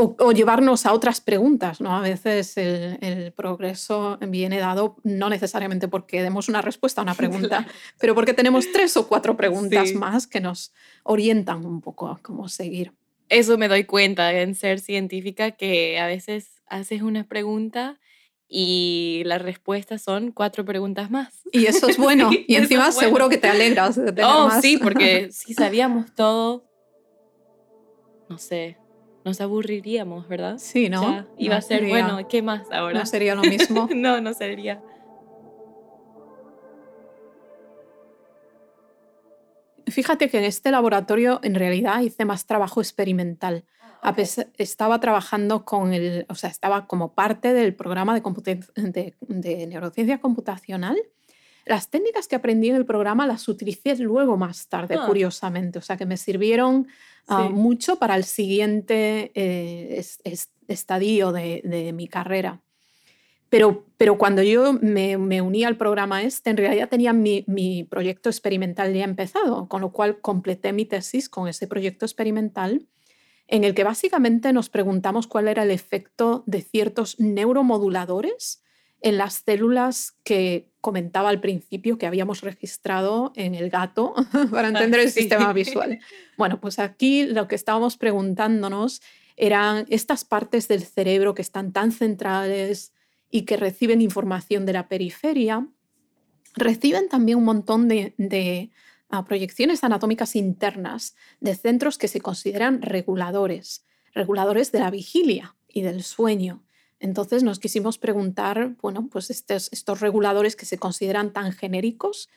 O, 0.00 0.30
llevarnos 0.30 0.86
a 0.86 0.92
otras 0.92 1.20
preguntas. 1.20 1.80
¿no? 1.80 1.96
A 1.96 2.00
veces 2.00 2.56
el, 2.56 3.32
progreso 3.32 4.16
viene 4.28 4.58
dado 4.58 4.96
no 5.02 5.28
necesariamente 5.28 5.88
porque 5.88 6.22
demos 6.22 6.48
una 6.48 6.62
respuesta 6.62 7.00
a 7.00 7.04
una 7.04 7.14
pregunta, 7.14 7.66
pero 7.98 8.14
porque 8.14 8.32
tenemos 8.32 8.70
tres 8.72 8.96
o 8.96 9.08
cuatro 9.08 9.36
preguntas 9.36 9.92
más 9.94 10.26
que 10.26 10.40
nos 10.40 10.72
orientan 11.02 11.66
un 11.66 11.80
poco 11.80 12.08
a 12.08 12.18
cómo 12.22 12.48
seguir 12.48 12.92
eso 13.28 13.58
me 13.58 13.68
doy 13.68 13.84
cuenta 13.84 14.32
en 14.32 14.54
ser 14.54 14.80
científica 14.80 15.50
que 15.52 15.98
a 15.98 16.06
veces 16.06 16.62
haces 16.66 17.02
una 17.02 17.24
pregunta 17.24 17.98
y 18.48 19.22
las 19.26 19.42
respuestas 19.42 20.02
son 20.02 20.32
cuatro 20.32 20.64
preguntas 20.64 21.10
más. 21.10 21.42
Y 21.52 21.66
eso 21.66 21.88
es 21.88 21.98
bueno. 21.98 22.30
y 22.46 22.54
encima 22.54 22.90
seguro 22.92 23.28
que 23.28 23.36
te 23.36 23.48
alegras 23.48 23.96
de 23.96 24.12
tener 24.12 24.24
oh, 24.24 24.50
sí, 24.62 24.78
porque 24.78 25.28
si 25.32 25.54
sabíamos 25.54 26.14
todo, 26.14 26.64
no 28.28 28.38
sé, 28.38 28.78
nos 29.28 29.40
aburriríamos, 29.40 30.26
¿verdad? 30.26 30.56
Sí, 30.58 30.88
¿no? 30.88 31.26
iba 31.36 31.56
a 31.56 31.60
ser, 31.60 31.86
bueno, 31.86 32.26
¿qué 32.28 32.42
más 32.42 32.62
ahora? 32.72 32.98
No 32.98 33.06
sería 33.06 33.34
lo 33.34 33.42
mismo. 33.42 33.88
no, 33.94 34.20
no 34.20 34.32
sería. 34.32 34.82
Fíjate 39.86 40.28
que 40.28 40.38
en 40.38 40.44
este 40.44 40.70
laboratorio 40.70 41.40
en 41.42 41.54
realidad 41.54 42.00
hice 42.00 42.24
más 42.24 42.46
trabajo 42.46 42.80
experimental. 42.80 43.64
Ah, 44.00 44.14
estaba 44.56 45.00
trabajando 45.00 45.64
con 45.64 45.92
el, 45.92 46.24
o 46.28 46.34
sea, 46.36 46.50
estaba 46.50 46.86
como 46.86 47.14
parte 47.14 47.52
del 47.52 47.74
programa 47.74 48.14
de, 48.14 49.14
de, 49.20 49.66
neurociencia 49.66 50.18
computacional. 50.18 50.96
Las 51.66 51.90
técnicas 51.90 52.28
que 52.28 52.36
aprendí 52.36 52.70
en 52.70 52.76
el 52.76 52.86
programa 52.86 53.26
las 53.26 53.48
utilicé 53.48 53.96
luego 53.96 54.36
más 54.36 54.68
tarde, 54.68 54.96
ah. 54.98 55.06
curiosamente, 55.06 55.80
o 55.80 55.82
sea, 55.82 55.96
que 55.96 56.06
me 56.06 56.16
sirvieron 56.16 56.86
ah, 57.28 57.48
mucho 57.48 57.96
para 57.96 58.16
el 58.16 58.24
siguiente 58.24 59.30
eh, 59.34 60.02
estadio 60.66 61.32
de 61.32 61.92
mi 61.94 62.08
carrera. 62.08 62.60
Pero, 63.50 63.86
pero 63.96 64.18
cuando 64.18 64.42
yo 64.42 64.74
me, 64.74 65.16
me, 65.16 65.40
uní 65.40 65.64
al 65.64 65.76
programa 65.76 66.22
este, 66.22 66.50
en 66.50 66.58
realidad 66.58 66.88
tenía 66.88 67.12
mi, 67.12 67.44
mi, 67.46 67.84
proyecto 67.84 68.28
experimental 68.28 68.92
ya 68.92 69.04
empezado, 69.04 69.68
con 69.68 69.80
lo 69.80 69.90
cual 69.90 70.20
completé 70.20 70.72
mi 70.72 70.84
tesis 70.84 71.28
con 71.28 71.48
ese 71.48 71.66
proyecto 71.66 72.04
experimental 72.04 72.86
en 73.46 73.64
el 73.64 73.74
que 73.74 73.84
básicamente 73.84 74.52
nos 74.52 74.68
preguntamos 74.68 75.26
cuál 75.26 75.48
era 75.48 75.62
el 75.62 75.70
efecto 75.70 76.42
de 76.46 76.60
ciertos 76.60 77.18
neuromoduladores 77.18 78.62
en 79.00 79.16
las 79.16 79.42
células 79.46 80.16
que 80.24 80.67
comentaba 80.80 81.28
al 81.28 81.40
principio 81.40 81.98
que 81.98 82.06
habíamos 82.06 82.42
registrado 82.42 83.32
en 83.36 83.54
el 83.54 83.70
gato 83.70 84.14
para 84.50 84.68
entender 84.68 85.00
el 85.00 85.10
sistema 85.10 85.52
visual. 85.54 85.98
Bueno, 86.36 86.60
pues 86.60 86.78
aquí 86.78 87.26
lo 87.26 87.48
que 87.48 87.54
estábamos 87.54 87.96
preguntándonos 87.96 89.02
eran 89.36 89.86
estas 89.88 90.24
partes 90.24 90.68
del 90.68 90.82
cerebro 90.82 91.34
que 91.34 91.42
están 91.42 91.72
tan 91.72 91.92
centrales 91.92 92.92
y 93.30 93.42
que 93.42 93.56
reciben 93.56 94.00
información 94.00 94.66
de 94.66 94.72
la 94.72 94.88
periferia, 94.88 95.66
reciben 96.54 97.08
también 97.08 97.38
un 97.38 97.44
montón 97.44 97.88
de, 97.88 98.70
ah, 99.10 99.24
proyecciones 99.24 99.84
anatómicas 99.84 100.34
internas 100.34 101.14
de 101.40 101.54
centros 101.54 101.98
que 101.98 102.08
se 102.08 102.20
consideran 102.20 102.82
reguladores, 102.82 103.84
reguladores 104.12 104.72
de 104.72 104.80
la 104.80 104.90
vigilia 104.90 105.54
y 105.68 105.82
del 105.82 106.02
sueño. 106.02 106.64
Entonces 107.00 107.42
nos 107.42 107.58
quisimos 107.58 107.98
preguntar, 107.98 108.74
bueno, 108.80 109.08
pues 109.10 109.30
estos, 109.30 109.68
estos 109.72 110.00
reguladores 110.00 110.56
que 110.56 110.66
se 110.66 110.78
consideran 110.78 111.32
tan 111.32 111.52
genéricos, 111.52 112.28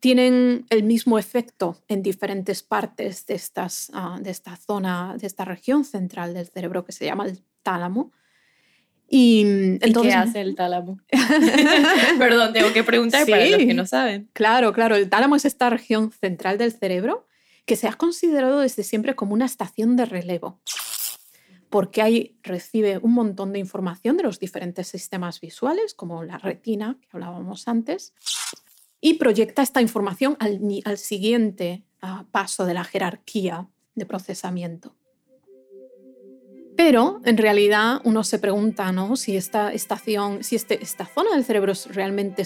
tienen 0.00 0.66
el 0.70 0.82
mismo 0.82 1.18
efecto 1.18 1.78
en 1.88 2.02
diferentes 2.02 2.62
partes 2.62 3.26
de, 3.26 3.34
estas, 3.34 3.90
ah, 3.94 4.18
de 4.20 4.30
esta 4.30 4.56
zona, 4.56 5.16
de 5.18 5.26
esta 5.26 5.44
región 5.44 5.84
central 5.84 6.34
del 6.34 6.46
cerebro 6.46 6.84
que 6.84 6.92
se 6.92 7.06
llama 7.06 7.24
el 7.26 7.42
tálamo, 7.62 8.12
y, 9.08 9.42
entonces, 9.80 10.12
qué 10.12 10.18
hace 10.18 10.40
el 10.40 10.56
tálamo? 10.56 10.98
Perdón, 12.18 12.52
tengo 12.52 12.72
que 12.72 12.82
preguntar 12.82 13.26
para 13.26 13.46
los 13.46 13.58
que 13.58 13.74
no 13.74 13.86
saben. 13.86 14.28
Claro, 14.32 14.72
claro. 14.72 14.96
El 14.96 15.08
tálamo 15.08 15.36
es 15.36 15.44
esta 15.44 15.70
región 15.70 16.10
central 16.10 16.58
del 16.58 16.72
cerebro 16.72 17.26
que 17.66 17.76
se 17.76 17.88
ha 17.88 17.92
considerado 17.92 18.60
desde 18.60 18.82
siempre 18.82 19.14
como 19.14 19.34
una 19.34 19.44
estación 19.44 19.96
de 19.96 20.06
relevo, 20.06 20.60
porque 21.70 22.02
ahí 22.02 22.36
recibe 22.42 22.98
un 22.98 23.12
montón 23.12 23.52
de 23.52 23.58
información 23.58 24.16
de 24.16 24.22
los 24.22 24.38
diferentes 24.38 24.88
sistemas 24.88 25.40
visuales, 25.40 25.94
como 25.94 26.22
la 26.22 26.38
retina, 26.38 26.98
que 27.00 27.08
hablábamos 27.12 27.68
antes, 27.68 28.14
y 29.00 29.14
proyecta 29.14 29.62
esta 29.62 29.80
información 29.80 30.36
al, 30.40 30.60
al 30.84 30.98
siguiente 30.98 31.84
ah, 32.02 32.24
paso 32.30 32.64
de 32.64 32.74
la 32.74 32.84
jerarquía 32.84 33.68
de 33.94 34.06
procesamiento. 34.06 34.94
Pero 36.76 37.22
en 37.24 37.38
realidad 37.38 38.02
uno 38.04 38.22
se 38.22 38.38
pregunta 38.38 38.92
¿no? 38.92 39.16
si 39.16 39.36
esta 39.36 39.72
estación, 39.72 40.44
si 40.44 40.56
este, 40.56 40.82
esta 40.82 41.06
zona 41.06 41.30
del 41.34 41.44
cerebro 41.44 41.72
es 41.72 41.92
realmente 41.94 42.44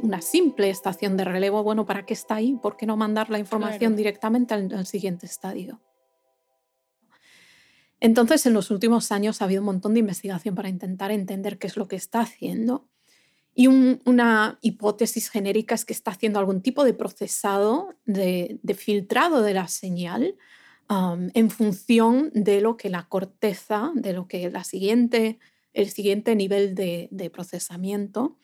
una 0.00 0.22
simple 0.22 0.70
estación 0.70 1.16
de 1.16 1.24
relevo, 1.24 1.64
bueno, 1.64 1.84
¿para 1.84 2.06
qué 2.06 2.14
está 2.14 2.36
ahí? 2.36 2.56
¿Por 2.62 2.76
qué 2.76 2.86
no 2.86 2.96
mandar 2.96 3.30
la 3.30 3.38
información 3.40 3.96
directamente 3.96 4.54
al, 4.54 4.86
siguiente 4.86 5.26
estadio? 5.26 5.80
Entonces, 8.00 8.46
en 8.46 8.52
los 8.54 8.70
últimos 8.70 9.10
años 9.12 9.40
ha 9.40 9.44
habido 9.44 9.62
un 9.62 9.66
montón 9.66 9.94
de 9.94 10.00
investigación 10.00 10.54
para 10.54 10.68
intentar 10.68 11.10
entender 11.10 11.58
qué 11.58 11.66
es 11.66 11.76
lo 11.76 11.88
que 11.88 11.96
está 11.96 12.20
haciendo. 12.20 12.88
Y 13.54 13.66
una 13.66 14.58
hipótesis 14.62 15.30
genérica 15.30 15.74
es 15.74 15.84
que 15.84 15.92
está 15.92 16.12
haciendo 16.12 16.38
algún 16.38 16.62
tipo 16.62 16.84
de 16.84 16.94
procesado, 16.94 17.94
de 18.04 18.76
filtrado 18.76 19.42
de 19.42 19.54
la 19.54 19.66
señal 19.66 20.36
en 20.88 21.50
función 21.50 22.30
de 22.34 22.60
lo 22.60 22.76
que 22.76 22.88
la 22.88 23.08
corteza, 23.08 23.92
de 23.94 24.12
lo 24.12 24.26
que 24.26 24.50
siguiente, 24.64 25.38
el 25.74 25.90
siguiente 25.90 26.34
nivel 26.34 26.74
de, 26.74 27.30
procesamiento 27.32 28.38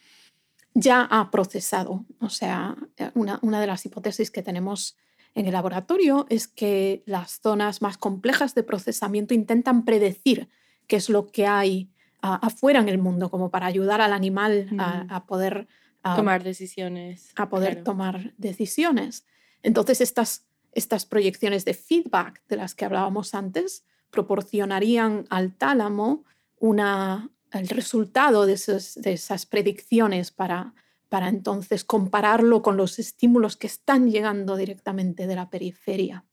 ya 0.74 1.02
ha 1.02 1.30
procesado. 1.30 2.05
O 2.20 2.28
sea, 2.28 2.76
una, 3.14 3.61
de 3.61 3.66
las 3.66 3.86
hipótesis 3.86 4.30
que 4.30 4.42
tenemos 4.42 4.96
en 5.35 5.47
el 5.47 5.53
laboratorio 5.53 6.26
es 6.28 6.49
que 6.49 7.03
las 7.07 7.41
zonas 7.41 7.82
más 7.82 7.99
complejas 7.99 8.55
de 8.55 8.62
procesamiento 8.62 9.35
intentan 9.35 9.85
predecir 9.85 10.49
qué 10.87 10.97
es 10.97 11.09
lo 11.09 11.26
que 11.26 11.47
hay 11.47 11.91
afuera 12.20 12.80
en 12.80 12.89
el 12.89 12.99
mundo, 12.99 13.30
como 13.30 13.51
para 13.51 13.66
ayudar 13.66 14.01
al 14.01 14.14
animal 14.14 14.68
a, 14.78 15.26
poder 15.26 15.68
tomar 16.03 16.43
decisiones. 16.43 17.32
A 17.37 17.51
poder 17.51 17.85
tomar 17.85 18.32
decisiones. 18.39 19.26
Entonces, 19.62 20.01
estas 20.01 20.47
estas 20.74 21.07
proyecciones 21.07 21.64
de 21.64 21.74
feedback 21.74 22.43
de 22.49 22.57
las 22.57 22.74
que 22.74 22.85
hablábamos 22.85 23.35
antes 23.35 23.85
proporcionarían 24.11 25.26
al 25.30 25.55
tálamo 25.55 26.24
una, 26.59 27.30
el 27.53 27.68
resultado 27.68 28.47
de, 28.47 28.61
de 28.97 29.12
esas 29.12 29.47
predicciones 29.47 30.30
para, 30.30 30.74
para 31.14 31.28
entonces 31.28 31.84
compararlo 31.84 32.60
con 32.60 32.76
los 32.76 32.98
estímulos 32.98 33.56
que 33.56 33.68
están 33.68 34.10
llegando 34.10 34.56
directamente 34.56 35.28
de 35.28 35.36
la 35.36 35.48
periferia. 35.48 36.24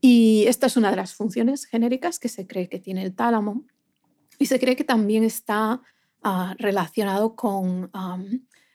Y 0.00 0.42
esta 0.48 0.66
es 0.66 0.76
una 0.76 0.90
de 0.90 0.96
las 0.96 1.14
funciones 1.14 1.64
genéricas 1.64 2.18
que 2.18 2.28
se 2.28 2.48
cree 2.48 2.68
que 2.68 2.80
tiene 2.80 3.04
el 3.04 3.14
tálamo 3.14 3.64
y 4.40 4.46
se 4.46 4.58
cree 4.58 4.74
que 4.74 4.82
también 4.82 5.22
está 5.22 5.80
ah, 6.24 6.56
relacionado 6.58 7.36
con 7.36 7.92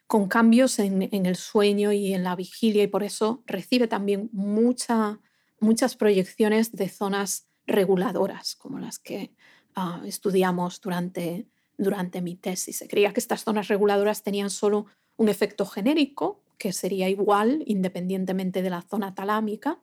con 0.08 0.30
cambios 0.30 0.80
en, 0.80 1.26
el 1.26 1.36
sueño 1.36 1.92
y 1.92 2.14
en 2.14 2.24
la 2.24 2.38
vigilia 2.38 2.84
y 2.84 2.88
por 2.88 3.04
eso 3.04 3.44
recibe 3.46 3.88
también 3.88 4.30
mucha, 4.32 5.20
muchas 5.60 5.98
proyecciones 5.98 6.72
de 6.72 6.88
zonas 6.88 7.50
reguladoras, 7.66 8.56
como 8.56 8.80
las 8.80 9.00
que 9.00 9.34
ah, 9.76 10.02
estudiamos 10.06 10.80
durante, 10.80 11.48
durante 11.78 12.22
mi 12.22 12.36
tesis. 12.36 12.78
Se 12.78 12.88
creía 12.88 13.14
que 13.14 13.20
estas 13.20 13.44
zonas 13.44 13.68
reguladoras 13.68 14.24
tenían 14.24 14.50
solo 14.50 14.86
un 15.18 15.30
efecto 15.30 15.66
genérico, 15.66 16.42
que 16.58 16.74
sería 16.74 17.10
igual 17.10 17.64
independientemente 17.66 18.62
de 18.62 18.70
la 18.70 18.82
zona 18.82 19.16
talámica, 19.16 19.80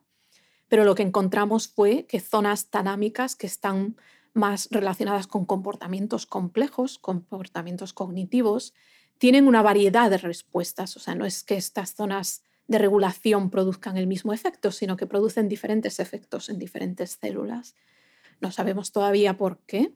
pero 0.67 0.83
lo 0.85 0.95
que 0.95 1.03
encontramos 1.03 1.67
fue 1.67 2.05
que 2.05 2.19
zonas 2.19 2.69
talámicas 2.69 3.35
que 3.35 3.47
están 3.47 3.97
más 4.33 4.69
relacionadas 4.71 5.27
con 5.27 5.45
comportamientos 5.45 6.25
complejos, 6.25 6.97
comportamientos 6.97 7.93
cognitivos, 7.93 8.73
tienen 9.17 9.47
una 9.47 9.61
variedad 9.61 10.09
de 10.09 10.17
respuestas. 10.17 10.95
O 10.97 10.99
sea, 10.99 11.13
no 11.15 11.25
es 11.25 11.43
que 11.43 11.55
estas 11.55 11.93
zonas 11.93 12.43
de 12.67 12.77
regulación 12.77 13.49
produzcan 13.49 13.97
el 13.97 14.07
mismo 14.07 14.33
efecto, 14.33 14.71
sino 14.71 14.95
que 14.95 15.07
producen 15.07 15.49
diferentes 15.49 15.99
efectos 15.99 16.49
en 16.49 16.57
diferentes 16.57 17.17
células. 17.19 17.75
No 18.39 18.51
sabemos 18.51 18.91
todavía 18.91 19.35
por 19.37 19.59
qué, 19.67 19.93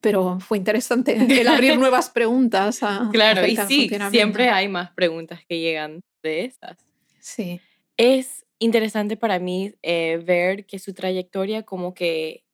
pero 0.00 0.38
fue 0.40 0.58
interesante 0.58 1.16
el 1.16 1.48
abrir 1.48 1.76
nuevas 1.78 2.10
preguntas. 2.10 2.82
A, 2.82 3.08
claro, 3.12 3.46
y 3.46 3.56
sí, 3.56 3.90
siempre 4.10 4.48
hay 4.50 4.68
más 4.68 4.90
preguntas 4.92 5.40
que 5.48 5.60
llegan 5.60 6.00
de 6.22 6.44
esas. 6.44 6.76
Sí. 7.20 7.60
Es 7.96 8.46
interesante 8.58 9.16
para 9.16 9.38
mí 9.38 9.74
eh, 9.82 10.20
ver 10.24 10.66
que 10.66 10.78
su 10.78 10.94
trayectoria 10.94 11.62
como 11.62 11.94
que 11.94 12.44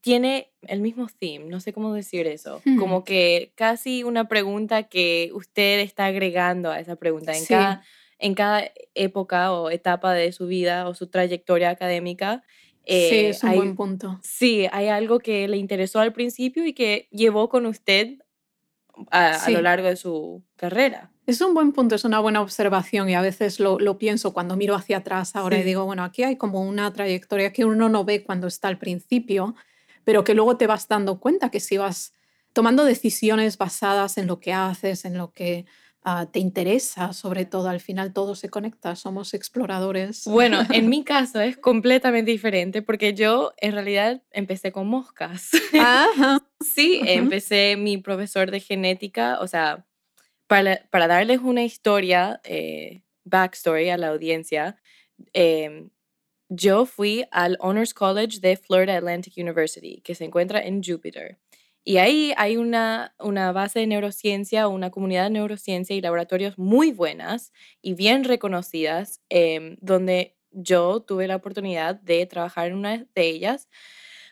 tiene 0.00 0.50
el 0.62 0.80
mismo 0.80 1.06
theme, 1.18 1.46
no 1.46 1.60
sé 1.60 1.72
cómo 1.72 1.92
decir 1.92 2.26
eso, 2.26 2.62
como 2.78 3.04
que 3.04 3.52
casi 3.54 4.04
una 4.04 4.28
pregunta 4.28 4.84
que 4.84 5.30
usted 5.34 5.80
está 5.80 6.06
agregando 6.06 6.70
a 6.70 6.80
esa 6.80 6.96
pregunta 6.96 7.36
en, 7.36 7.44
cada, 7.46 7.82
en 8.18 8.34
cada 8.34 8.70
época 8.94 9.52
o 9.52 9.70
etapa 9.70 10.12
de 10.12 10.32
su 10.32 10.46
vida 10.46 10.88
o 10.88 10.94
su 10.94 11.08
trayectoria 11.08 11.70
académica. 11.70 12.42
Sí, 12.88 12.94
eh, 12.94 13.28
es 13.30 13.42
un 13.42 13.54
buen 13.54 13.76
punto. 13.76 14.18
Sí, 14.22 14.66
hay 14.72 14.88
algo 14.88 15.18
que 15.18 15.46
le 15.48 15.56
interesó 15.56 16.00
al 16.00 16.12
principio 16.12 16.66
y 16.66 16.72
que 16.72 17.08
llevó 17.10 17.48
con 17.48 17.66
usted 17.66 18.18
a 19.10 19.50
lo 19.50 19.62
largo 19.62 19.88
de 19.88 19.96
su 19.96 20.42
carrera. 20.56 21.10
Es 21.26 21.40
un 21.42 21.52
buen 21.52 21.72
punto, 21.72 21.94
es 21.94 22.04
una 22.04 22.20
buena 22.20 22.40
observación 22.40 23.08
y 23.10 23.14
a 23.14 23.20
veces 23.20 23.60
lo, 23.60 23.98
pienso 23.98 24.32
cuando 24.32 24.56
miro 24.56 24.74
hacia 24.74 24.98
atrás 24.98 25.36
ahora 25.36 25.58
y 25.58 25.62
digo, 25.62 25.84
bueno, 25.84 26.02
aquí 26.02 26.22
hay 26.22 26.36
como 26.36 26.62
una 26.62 26.90
trayectoria 26.92 27.52
que 27.52 27.66
uno 27.66 27.90
no 27.90 28.04
ve 28.04 28.24
cuando 28.24 28.46
está 28.46 28.68
al 28.68 28.78
principio, 28.78 29.54
pero 30.04 30.24
que 30.24 30.34
luego 30.34 30.56
te 30.56 30.66
vas 30.66 30.88
dando 30.88 31.20
cuenta 31.20 31.50
que 31.50 31.60
si 31.60 31.76
vas 31.76 32.14
tomando 32.54 32.84
decisiones 32.84 33.58
basadas 33.58 34.16
en 34.16 34.26
lo 34.26 34.40
que 34.40 34.54
haces, 34.54 35.04
en 35.04 35.18
lo 35.18 35.32
que 35.32 35.66
ah, 36.02 36.26
te 36.30 36.38
interesa, 36.38 37.12
sobre 37.12 37.44
todo, 37.44 37.68
al 37.68 37.80
final 37.80 38.12
todo 38.12 38.34
se 38.34 38.48
conecta, 38.48 38.96
somos 38.96 39.34
exploradores. 39.34 40.24
Bueno, 40.24 40.60
en 40.70 40.88
mi 40.90 41.04
caso 41.04 41.40
es 41.40 41.56
completamente 41.56 42.30
diferente 42.30 42.82
porque 42.82 43.14
yo 43.14 43.52
en 43.58 43.72
realidad 43.72 44.22
empecé 44.30 44.72
con 44.72 44.88
moscas. 44.88 45.50
Sí, 46.60 47.00
empecé 47.04 47.76
mi 47.76 47.98
profesor 47.98 48.50
de 48.50 48.58
genética, 48.58 49.38
o 49.40 49.46
sea, 49.46 49.86
para, 50.48 50.80
darles 50.90 51.40
una 51.40 51.62
historia, 51.62 52.40
eh, 52.42 53.02
backstory 53.24 53.90
a 53.90 53.96
la 53.96 54.08
audiencia, 54.08 54.76
em, 55.32 55.90
yo 56.48 56.86
fui 56.86 57.26
al 57.30 57.56
Honors 57.60 57.94
College 57.94 58.40
de 58.40 58.56
Florida 58.56 58.96
Atlantic 58.96 59.34
University, 59.36 60.00
que 60.02 60.14
se 60.14 60.24
encuentra 60.24 60.60
en 60.60 60.82
Jupiter. 60.82 61.38
Y 61.88 61.96
ahí 61.96 62.34
hay 62.36 62.58
una, 62.58 63.14
una 63.18 63.50
base 63.50 63.78
de 63.78 63.86
neurociencia, 63.86 64.68
una 64.68 64.90
comunidad 64.90 65.24
de 65.24 65.30
neurociencia 65.30 65.96
y 65.96 66.02
laboratorios 66.02 66.58
muy 66.58 66.92
buenas 66.92 67.50
y 67.80 67.94
bien 67.94 68.24
reconocidas, 68.24 69.22
em, 69.30 69.78
donde 69.80 70.36
yo 70.50 71.00
tuve 71.00 71.26
la 71.26 71.36
oportunidad 71.36 71.94
de 71.94 72.26
trabajar 72.26 72.66
en 72.66 72.74
una 72.74 73.06
de 73.14 73.22
ellas, 73.22 73.70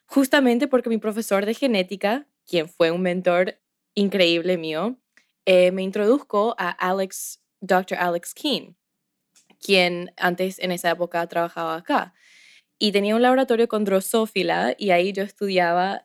justamente 0.04 0.68
porque 0.68 0.90
mi 0.90 0.98
profesor 0.98 1.46
de 1.46 1.54
genética, 1.54 2.26
quien 2.44 2.68
fue 2.68 2.90
un 2.90 3.00
mentor 3.00 3.58
increíble 3.94 4.58
mío, 4.58 4.98
eh, 5.46 5.72
me 5.72 5.82
introduzco 5.82 6.54
a 6.58 6.68
Alex, 6.68 7.40
Dr. 7.62 7.96
Alex 7.96 8.34
Keane, 8.34 8.76
quien 9.62 10.12
antes 10.18 10.58
en 10.58 10.72
esa 10.72 10.90
época 10.90 11.26
trabajaba 11.26 11.76
acá. 11.76 12.12
Y 12.78 12.92
tenía 12.92 13.16
un 13.16 13.22
laboratorio 13.22 13.68
con 13.68 13.84
drosófila 13.84 14.74
y 14.76 14.90
ahí 14.90 15.12
yo 15.12 15.22
estudiaba 15.22 16.02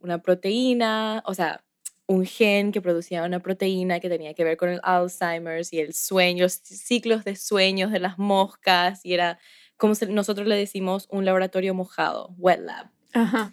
una 0.00 0.22
proteína, 0.22 1.22
o 1.26 1.34
sea, 1.34 1.62
un 2.06 2.24
gen 2.24 2.72
que 2.72 2.80
producía 2.80 3.22
una 3.22 3.40
proteína 3.40 4.00
que 4.00 4.08
tenía 4.08 4.32
que 4.32 4.42
ver 4.42 4.56
con 4.56 4.70
el 4.70 4.80
Alzheimer's 4.82 5.72
y 5.74 5.80
el 5.80 5.92
sueño, 5.92 6.44
los 6.44 6.54
ciclos 6.54 7.24
de 7.24 7.36
sueños 7.36 7.92
de 7.92 8.00
las 8.00 8.18
moscas 8.18 9.04
y 9.04 9.12
era 9.12 9.38
como 9.76 9.92
nosotros 10.08 10.46
le 10.48 10.56
decimos 10.56 11.06
un 11.10 11.24
laboratorio 11.26 11.74
mojado, 11.74 12.34
wet 12.38 12.60
lab. 12.60 12.90
Ajá. 13.12 13.52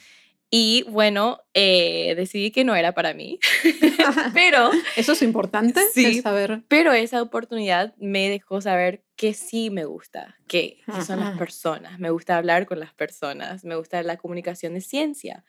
Y 0.58 0.84
bueno, 0.84 1.41
eh, 1.53 2.14
decidí 2.16 2.49
que 2.49 2.64
no 2.64 2.76
era 2.76 2.93
para 2.93 3.14
mí. 3.14 3.39
pero... 4.34 4.72
Eso 4.95 5.12
es 5.12 5.22
importante 5.22 5.82
sí, 5.93 6.22
saber. 6.22 6.62
Pero 6.70 6.93
esa 6.93 7.22
oportunidad 7.22 7.93
me 7.97 8.30
dejó 8.30 8.62
saber 8.62 9.03
que 9.18 9.34
sí 9.34 9.70
me 9.70 9.84
gusta, 9.84 10.38
que, 10.47 10.78
son 11.06 11.20
las 11.20 11.38
personas. 11.38 11.99
Me 11.99 12.10
gusta 12.10 12.38
hablar 12.38 12.66
con 12.68 12.80
las 12.80 12.93
personas, 12.93 13.66
me 13.66 13.76
gusta 13.76 14.01
la 14.03 14.16
comunicación 14.16 14.76
de 14.76 14.80
ciencia. 14.80 15.43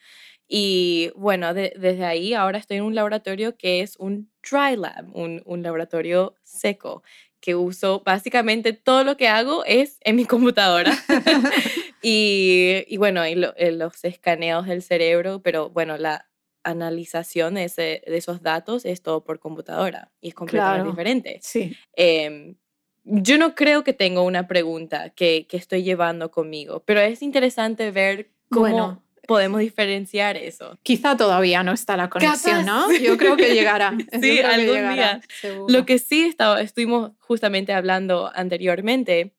Y 0.49 1.13
bueno, 1.15 1.55
desde 1.55 2.05
ahí 2.05 2.35
ahora 2.35 2.59
estoy 2.59 2.79
en 2.79 2.83
un 2.83 2.97
laboratorio 2.97 3.57
que 3.57 3.83
es 3.83 3.95
un 3.99 4.29
dry 4.43 4.75
lab, 4.75 5.07
un, 5.15 5.41
un 5.45 5.63
laboratorio 5.63 6.35
seco 6.43 7.05
que 7.47 7.55
uso, 7.55 8.03
básicamente 8.05 8.73
todo 8.73 9.05
lo 9.05 9.17
que 9.17 9.29
hago 9.29 9.65
es 9.67 9.99
en 10.01 10.17
mi 10.17 10.25
computadora. 10.25 10.91
y, 12.03 12.83
y, 12.89 12.97
bueno, 12.97 13.25
y 13.25 13.41
eh, 13.57 13.71
los 13.71 14.03
escaneos 14.03 14.67
del 14.67 14.83
cerebro, 14.83 15.41
pero 15.43 15.71
bueno, 15.71 15.97
la 15.97 16.29
analización 16.65 17.55
de, 17.55 17.63
ese, 17.63 18.03
de, 18.05 18.17
esos 18.17 18.43
datos 18.43 18.85
es 18.85 19.01
todo 19.01 19.23
por 19.23 19.39
computadora 19.39 20.11
y 20.21 20.27
es 20.27 20.35
completamente 20.35 20.91
diferente. 20.91 21.39
Sí. 21.41 21.77
Em, 21.93 22.57
yo 23.05 23.39
no 23.39 23.55
creo 23.55 23.85
que 23.85 23.93
tengo 23.93 24.25
una 24.25 24.49
pregunta 24.49 25.11
que, 25.11 25.47
que, 25.49 25.57
estoy 25.57 25.85
llevando 25.85 26.33
conmigo, 26.33 26.83
pero 26.85 26.99
es 26.99 27.23
interesante 27.23 27.93
ver 27.93 28.33
cómo, 28.51 28.63
bueno, 28.63 29.06
podemos 29.27 29.61
diferenciar 29.61 30.37
eso. 30.37 30.79
Quizá 30.83 31.16
todavía 31.16 31.62
no 31.62 31.72
está 31.72 31.97
la 31.97 32.09
conexión, 32.09 32.64
¿no? 32.64 32.93
Yo 32.93 33.16
creo 33.16 33.37
que 33.37 33.55
llegará. 33.55 33.97
sí, 34.20 34.41
algún 34.41 34.95
día. 34.95 35.20
Lo 35.68 35.85
que 35.85 35.99
sí 35.99 36.22
estaba, 36.22 36.61
estuvimos 36.61 37.12
justamente 37.18 37.72
hablando 37.72 38.31
anteriormente 38.35 39.35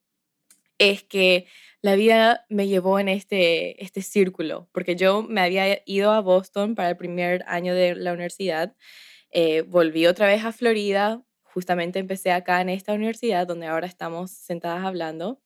es 0.77 1.03
que 1.03 1.47
la 1.81 1.95
vida 1.95 2.45
me 2.49 2.67
llevó 2.67 2.99
en 2.99 3.07
este, 3.07 3.83
este 3.83 4.01
círculo, 4.01 4.67
porque 4.71 4.95
yo 4.95 5.23
me 5.23 5.41
había 5.41 5.81
ido 5.85 6.11
a 6.11 6.21
Boston 6.21 6.75
para 6.75 6.89
el 6.89 6.97
primer 6.97 7.43
año 7.47 7.73
de 7.73 7.95
la 7.95 8.13
universidad, 8.13 8.75
eh, 9.31 9.61
volví 9.61 10.07
otra 10.07 10.27
vez 10.27 10.43
a 10.43 10.51
Florida, 10.51 11.23
justamente 11.43 11.99
empecé 11.99 12.31
acá 12.31 12.61
en 12.61 12.69
esta 12.69 12.93
universidad 12.93 13.47
donde 13.47 13.67
ahora 13.67 13.87
estamos 13.87 14.31
sentadas 14.31 14.85
hablando, 14.85 15.39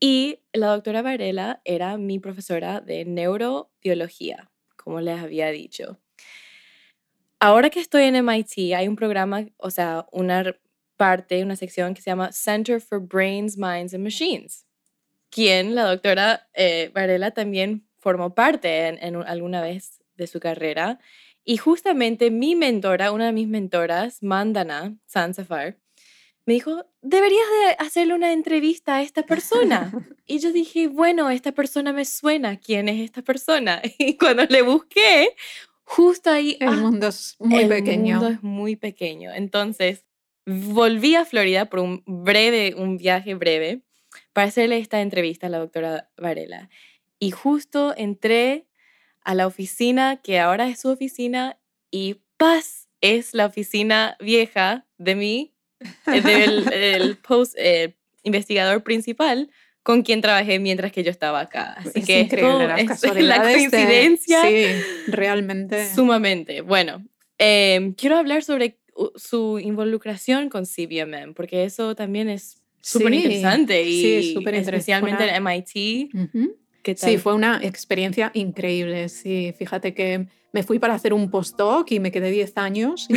y 0.00 0.40
la 0.52 0.68
doctora 0.68 1.02
Varela 1.02 1.60
era 1.64 1.96
mi 1.96 2.18
profesora 2.18 2.80
de 2.80 3.04
neurobiología, 3.04 4.50
como 4.76 5.00
les 5.00 5.18
había 5.20 5.50
dicho. 5.50 5.98
Ahora 7.40 7.70
que 7.70 7.80
estoy 7.80 8.04
en 8.04 8.16
MIT, 8.16 8.74
hay 8.74 8.88
un 8.88 8.96
programa, 8.96 9.46
o 9.58 9.70
sea, 9.70 10.06
una 10.10 10.56
parte, 10.96 11.42
una 11.42 11.56
sección 11.56 11.94
que 11.94 12.02
se 12.02 12.10
llama 12.10 12.32
Center 12.32 12.80
for 12.80 13.00
Brains, 13.00 13.56
Minds 13.58 13.94
and 13.94 14.02
Machines, 14.02 14.66
quien 15.30 15.74
la 15.74 15.84
doctora 15.84 16.48
eh, 16.54 16.90
Varela 16.94 17.32
también 17.32 17.86
formó 17.98 18.34
parte 18.34 18.88
en, 18.88 19.16
alguna 19.16 19.60
vez 19.60 20.02
de 20.14 20.26
su 20.26 20.40
carrera. 20.40 20.98
Y 21.44 21.58
justamente 21.58 22.30
mi 22.30 22.54
mentora, 22.54 23.12
una 23.12 23.26
de 23.26 23.32
mis 23.32 23.48
mentoras, 23.48 24.22
Mandana 24.22 24.96
Sansafar, 25.06 25.78
me 26.46 26.54
dijo, 26.54 26.86
deberías 27.02 27.46
de 27.66 27.84
hacerle 27.84 28.14
una 28.14 28.32
entrevista 28.32 28.96
a 28.96 29.02
esta 29.02 29.24
persona. 29.24 29.92
y 30.26 30.38
yo 30.38 30.52
dije, 30.52 30.86
bueno, 30.86 31.28
esta 31.28 31.52
persona 31.52 31.92
me 31.92 32.04
suena, 32.04 32.58
¿quién 32.58 32.88
es 32.88 33.00
esta 33.00 33.22
persona? 33.22 33.82
Y 33.98 34.16
cuando 34.16 34.44
le 34.44 34.62
busqué, 34.62 35.34
justo 35.82 36.30
ahí... 36.30 36.56
El 36.60 36.68
ah, 36.68 36.72
mundo 36.72 37.08
es 37.08 37.36
muy 37.40 37.66
pequeño. 37.66 38.14
El 38.14 38.20
mundo 38.20 38.28
es 38.28 38.42
muy 38.42 38.76
pequeño. 38.76 39.32
Entonces, 39.34 40.04
volví 40.46 41.16
a 41.16 41.24
Florida 41.24 41.68
por 41.68 41.80
un 41.80 42.04
breve, 42.06 42.74
un 42.76 42.96
viaje 42.96 43.34
breve, 43.34 43.82
para 44.32 44.46
hacerle 44.46 44.78
esta 44.78 45.00
entrevista 45.00 45.48
a 45.48 45.50
la 45.50 45.58
doctora 45.58 46.10
Varela. 46.16 46.70
Y 47.18 47.32
justo 47.32 47.92
entré 47.96 48.68
a 49.22 49.34
la 49.34 49.48
oficina, 49.48 50.22
que 50.22 50.38
ahora 50.38 50.68
es 50.68 50.80
su 50.80 50.90
oficina, 50.90 51.58
y 51.90 52.20
paz, 52.36 52.88
es 53.00 53.34
la 53.34 53.46
oficina 53.46 54.16
vieja 54.20 54.86
de 54.98 55.16
mí, 55.16 55.52
eh, 55.52 55.55
del 56.06 56.72
el 56.72 57.16
post, 57.16 57.54
eh, 57.56 57.94
investigador 58.22 58.82
principal, 58.82 59.50
con 59.82 60.02
quien 60.02 60.20
trabajé 60.20 60.58
mientras 60.58 60.90
que 60.90 61.04
yo 61.04 61.10
estaba 61.10 61.40
acá. 61.40 61.74
Así 61.74 62.00
es 62.00 62.06
que 62.06 62.20
increíble, 62.20 62.66
las 62.66 63.02
la 63.16 63.42
coincidencia. 63.42 64.42
sí, 64.42 64.66
realmente. 65.06 65.94
Sumamente. 65.94 66.60
Bueno, 66.60 67.04
em, 67.38 67.94
quiero 67.94 68.16
hablar 68.16 68.42
sobre 68.42 68.78
su 69.14 69.58
involucración 69.58 70.48
con 70.48 70.64
CBMM, 70.66 71.34
porque 71.34 71.64
eso 71.64 71.94
también 71.94 72.28
es 72.28 72.62
súper 72.80 73.14
interesante 73.14 73.82
y 73.82 74.02
sí, 74.02 74.38
especialmente 74.52 75.24
en 75.28 75.42
MIT. 75.46 76.10
Sí, 76.96 77.18
fue 77.18 77.34
una 77.34 77.60
experiencia 77.62 78.30
increíble. 78.34 79.08
Sí, 79.08 79.52
fíjate 79.58 79.92
que 79.94 80.26
me 80.56 80.62
fui 80.62 80.78
para 80.78 80.94
hacer 80.94 81.12
un 81.12 81.28
postdoc 81.28 81.92
y 81.92 82.00
me 82.00 82.10
quedé 82.10 82.30
10 82.30 82.56
años 82.56 83.08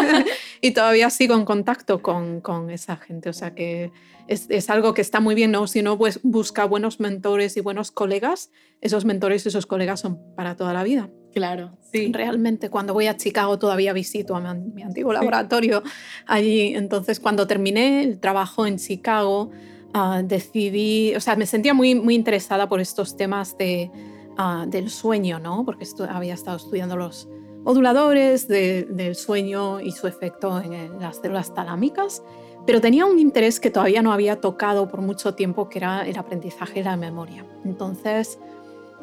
y, 0.62 0.70
todavía 0.70 1.10
sigo 1.10 1.34
en 1.34 1.44
contacto 1.44 2.00
con, 2.00 2.40
con, 2.40 2.70
esa 2.70 2.96
gente. 2.96 3.28
O 3.28 3.32
sea 3.32 3.56
que 3.56 3.90
es, 4.28 4.46
es, 4.50 4.70
algo 4.70 4.94
que 4.94 5.02
está 5.02 5.18
muy 5.18 5.34
bien, 5.34 5.50
¿no? 5.50 5.66
Si 5.66 5.80
uno 5.80 5.98
pues, 5.98 6.20
busca 6.22 6.64
buenos 6.64 7.00
mentores 7.00 7.56
y 7.56 7.60
buenos 7.60 7.90
colegas, 7.90 8.52
esos 8.80 9.04
mentores 9.04 9.44
y 9.44 9.48
esos 9.48 9.66
colegas 9.66 9.98
son 9.98 10.20
para 10.36 10.54
toda 10.54 10.72
la 10.72 10.84
vida. 10.84 11.10
Claro, 11.34 11.76
sí. 11.92 12.12
Realmente 12.12 12.70
cuando 12.70 12.94
voy 12.94 13.08
a 13.08 13.16
Chicago 13.16 13.58
todavía 13.58 13.92
visito 13.92 14.36
a 14.36 14.54
mi, 14.54 14.70
mi 14.70 14.82
antiguo 14.84 15.12
laboratorio 15.12 15.82
allí. 16.24 16.72
Entonces 16.76 17.18
cuando 17.18 17.48
terminé 17.48 18.04
el 18.04 18.20
trabajo 18.20 18.64
en 18.64 18.78
Chicago, 18.78 19.50
Ah, 19.98 20.22
decidí, 20.22 21.14
o 21.14 21.20
sea, 21.20 21.36
me 21.36 21.46
sentía 21.46 21.72
muy, 21.72 21.94
muy 21.94 22.14
interesada 22.14 22.68
por 22.68 22.80
estos 22.80 23.16
temas 23.16 23.56
de, 23.56 23.90
ah, 24.36 24.64
del 24.66 24.90
sueño, 24.90 25.38
¿no? 25.38 25.64
Porque 25.64 25.86
había 26.08 26.34
estado 26.34 26.56
estudiando 26.56 26.96
los 26.96 27.28
moduladores 27.64 28.46
del 28.46 29.16
sueño 29.16 29.80
y 29.80 29.90
su 29.90 30.06
efecto 30.06 30.60
en 30.60 31.00
las 31.00 31.16
células 31.16 31.52
talámicas, 31.52 32.22
pero 32.64 32.80
tenía 32.80 33.06
un 33.06 33.18
interés 33.18 33.58
que 33.58 33.70
todavía 33.70 34.02
no 34.02 34.12
había 34.12 34.40
tocado 34.40 34.88
por 34.88 35.00
mucho 35.00 35.34
tiempo, 35.34 35.68
que 35.68 35.78
era 35.78 36.06
el 36.06 36.16
aprendizaje 36.16 36.80
y 36.80 36.82
la 36.84 36.96
memoria. 36.96 37.44
Entonces, 37.64 38.38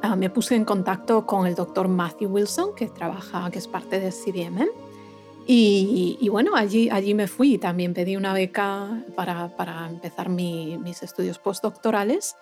ah, 0.01 0.15
me 0.15 0.29
puse 0.29 0.55
en 0.55 0.63
contacto 0.63 1.25
con 1.25 1.45
el 1.45 1.55
doctor 1.55 1.87
Matthew 1.87 2.31
Wilson, 2.31 2.75
que 2.75 2.87
trabaja, 2.87 3.49
que 3.51 3.59
es 3.59 3.67
parte 3.67 3.99
de 3.99 4.11
CBMM, 4.11 4.69
y, 5.45 6.29
bueno, 6.29 6.55
allí, 6.55 6.89
allí 6.89 7.13
me 7.13 7.27
fui. 7.27 7.57
También 7.57 7.93
pedí 7.93 8.15
una 8.15 8.33
beca 8.33 9.03
para, 9.15 9.55
para 9.55 9.87
empezar 9.89 10.29
mis 10.29 11.03
estudios 11.03 11.37
postdoctorales. 11.37 12.35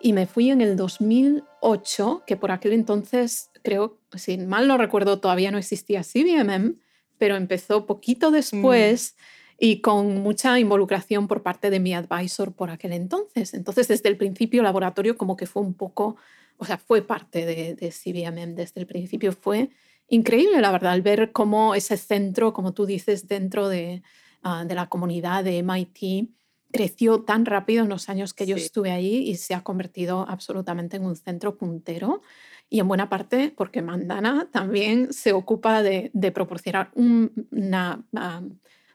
Y 0.00 0.12
me 0.12 0.26
fui 0.26 0.50
en 0.50 0.60
el 0.60 0.76
2008, 0.76 2.22
que 2.26 2.36
por 2.36 2.50
aquel 2.50 2.72
entonces, 2.72 3.50
creo, 3.62 3.98
si 4.14 4.38
mal 4.38 4.66
no 4.66 4.78
recuerdo, 4.78 5.20
todavía 5.20 5.50
no 5.50 5.58
existía 5.58 6.02
CBMM, 6.02 6.76
pero 7.18 7.36
empezó 7.36 7.84
poquito 7.84 8.30
después 8.30 9.14
mm. 9.16 9.54
y 9.58 9.80
con 9.82 10.22
mucha 10.22 10.58
involucración 10.58 11.28
por 11.28 11.42
parte 11.42 11.68
de 11.68 11.80
mi 11.80 11.94
advisor 11.94 12.52
por 12.52 12.70
aquel 12.70 12.94
entonces. 12.94 13.52
Entonces, 13.52 13.88
desde 13.88 14.08
el 14.08 14.16
principio, 14.16 14.62
laboratorio 14.62 15.18
como 15.18 15.36
que 15.36 15.46
fue 15.46 15.62
un 15.62 15.74
poco, 15.74 16.16
o 16.56 16.64
sea, 16.64 16.78
fue 16.78 17.02
parte 17.02 17.44
de, 17.44 17.74
de 17.74 17.90
CBMM 17.90 18.54
desde 18.54 18.80
el 18.80 18.86
principio. 18.86 19.32
Fue 19.32 19.68
increíble, 20.08 20.60
la 20.60 20.72
verdad, 20.72 20.92
al 20.92 21.02
ver 21.02 21.32
cómo 21.32 21.74
ese 21.74 21.96
centro, 21.96 22.52
como 22.52 22.72
tú 22.72 22.86
dices, 22.86 23.28
dentro 23.28 23.68
de, 23.68 24.02
ah, 24.42 24.64
de 24.64 24.74
la 24.74 24.88
comunidad 24.88 25.44
de 25.44 25.62
MIT, 25.62 26.30
creció 26.72 27.22
tan 27.22 27.46
rápido 27.46 27.82
en 27.82 27.88
los 27.88 28.08
años 28.08 28.34
que 28.34 28.46
yo 28.46 28.56
estuve 28.56 28.90
allí 28.90 29.28
y 29.28 29.36
se 29.36 29.54
ha 29.54 29.62
convertido 29.62 30.26
absolutamente 30.28 30.96
en 30.96 31.04
un 31.04 31.16
centro 31.16 31.56
puntero. 31.56 32.22
Y 32.68 32.80
en 32.80 32.88
buena 32.88 33.08
parte 33.08 33.52
porque 33.56 33.82
Mandana 33.82 34.48
también 34.52 35.12
se 35.12 35.32
ocupa 35.32 35.82
de, 35.82 36.10
de 36.14 36.32
proporcionar 36.32 36.90
una, 36.94 38.04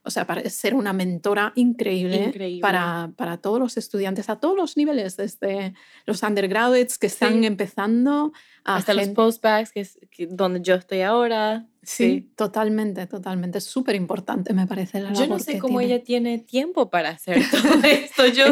o 0.05 0.11
sea, 0.11 0.27
para 0.27 0.47
ser 0.49 0.75
una 0.75 0.93
mentora 0.93 1.51
increíble, 1.55 2.59
Para, 2.61 3.11
para, 3.15 3.37
todos 3.37 3.59
los 3.59 3.75
estudiantes 3.75 4.29
a 4.29 4.39
todos 4.39 4.55
los 4.55 4.77
niveles, 4.77 5.17
desde 5.17 5.73
los 6.05 6.21
undergraduates 6.21 6.97
que 6.97 7.07
están 7.07 7.43
empezando 7.43 8.31
hasta 8.63 8.93
los 8.93 9.09
postbacks, 9.09 9.71
que 9.71 9.81
es 9.81 9.97
donde 10.29 10.61
yo 10.61 10.75
estoy 10.75 11.01
ahora. 11.01 11.67
Sí, 11.81 12.31
totalmente, 12.35 13.05
totalmente. 13.07 13.59
Es 13.59 13.63
súper 13.63 13.95
importante, 13.95 14.53
me 14.53 14.67
parece. 14.67 14.99
La 14.99 15.13
yo 15.13 15.27
no 15.27 15.39
sé 15.39 15.59
cómo 15.59 15.81
ella 15.81 16.03
tiene 16.03 16.39
tiempo 16.39 16.89
para 16.89 17.09
hacer 17.09 17.37
todo 17.51 17.83
esto. 17.83 18.27
Yo 18.27 18.45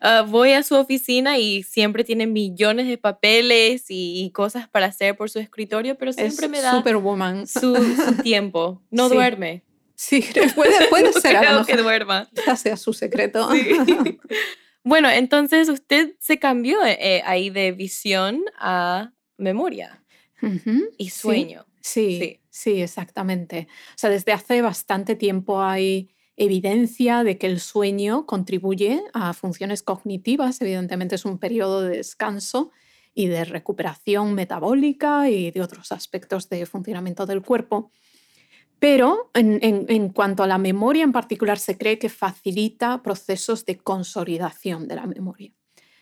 ah, 0.00 0.24
voy 0.28 0.52
a 0.52 0.62
su 0.62 0.74
oficina 0.76 1.38
y 1.38 1.62
siempre 1.62 2.04
tiene 2.04 2.26
millones 2.26 2.88
de 2.88 2.98
papeles 2.98 3.86
y, 3.88 4.30
cosas 4.32 4.68
para 4.68 4.86
hacer 4.86 5.16
por 5.16 5.28
su 5.28 5.40
escritorio, 5.40 5.98
pero 5.98 6.12
siempre 6.12 6.48
me 6.48 6.60
da 6.60 6.76
superwoman. 6.76 7.46
Su, 7.46 7.74
su 7.74 8.22
tiempo. 8.22 8.80
No 8.90 9.08
duerme. 9.08 9.64
Sí, 10.00 10.24
puede, 10.54 10.88
puede 10.88 11.12
ser. 11.12 11.36
Creo 11.36 11.66
que 11.66 11.76
duerma. 11.76 12.26
Ya 12.46 12.56
sea 12.56 12.78
su 12.78 12.94
secreto. 12.94 13.50
bueno, 14.82 15.10
entonces 15.10 15.68
usted 15.68 16.14
se 16.18 16.38
cambió 16.38 16.78
eh, 16.86 17.20
ahí 17.26 17.50
de 17.50 17.72
visión 17.72 18.42
a 18.58 19.12
memoria 19.36 20.02
y 20.96 21.10
sueño. 21.10 21.66
Sí, 21.82 22.18
sí, 22.18 22.40
sí, 22.48 22.80
exactamente. 22.80 23.68
O 23.90 23.98
sea, 23.98 24.08
desde 24.08 24.32
hace 24.32 24.62
bastante 24.62 25.16
tiempo 25.16 25.60
hay 25.60 26.08
evidencia 26.34 27.22
de 27.22 27.36
que 27.36 27.48
el 27.48 27.60
sueño 27.60 28.24
contribuye 28.24 29.02
a 29.12 29.34
funciones 29.34 29.82
cognitivas. 29.82 30.62
Evidentemente 30.62 31.16
es 31.16 31.26
un 31.26 31.36
periodo 31.36 31.82
de 31.82 31.98
descanso 31.98 32.70
y 33.12 33.26
de 33.26 33.44
recuperación 33.44 34.32
metabólica 34.32 35.28
y 35.28 35.50
de 35.50 35.60
otros 35.60 35.92
aspectos 35.92 36.48
de 36.48 36.64
funcionamiento 36.64 37.26
del 37.26 37.42
cuerpo. 37.42 37.92
Pero 38.80 39.30
en, 39.34 40.08
cuanto 40.08 40.42
a 40.42 40.46
la 40.46 40.56
memoria 40.56 41.04
en 41.04 41.12
particular, 41.12 41.58
se 41.58 41.76
cree 41.76 41.98
que 41.98 42.08
facilita 42.08 43.02
procesos 43.02 43.66
de 43.66 43.76
consolidación 43.76 44.88
de 44.88 44.96
la 44.96 45.06
memoria. 45.06 45.52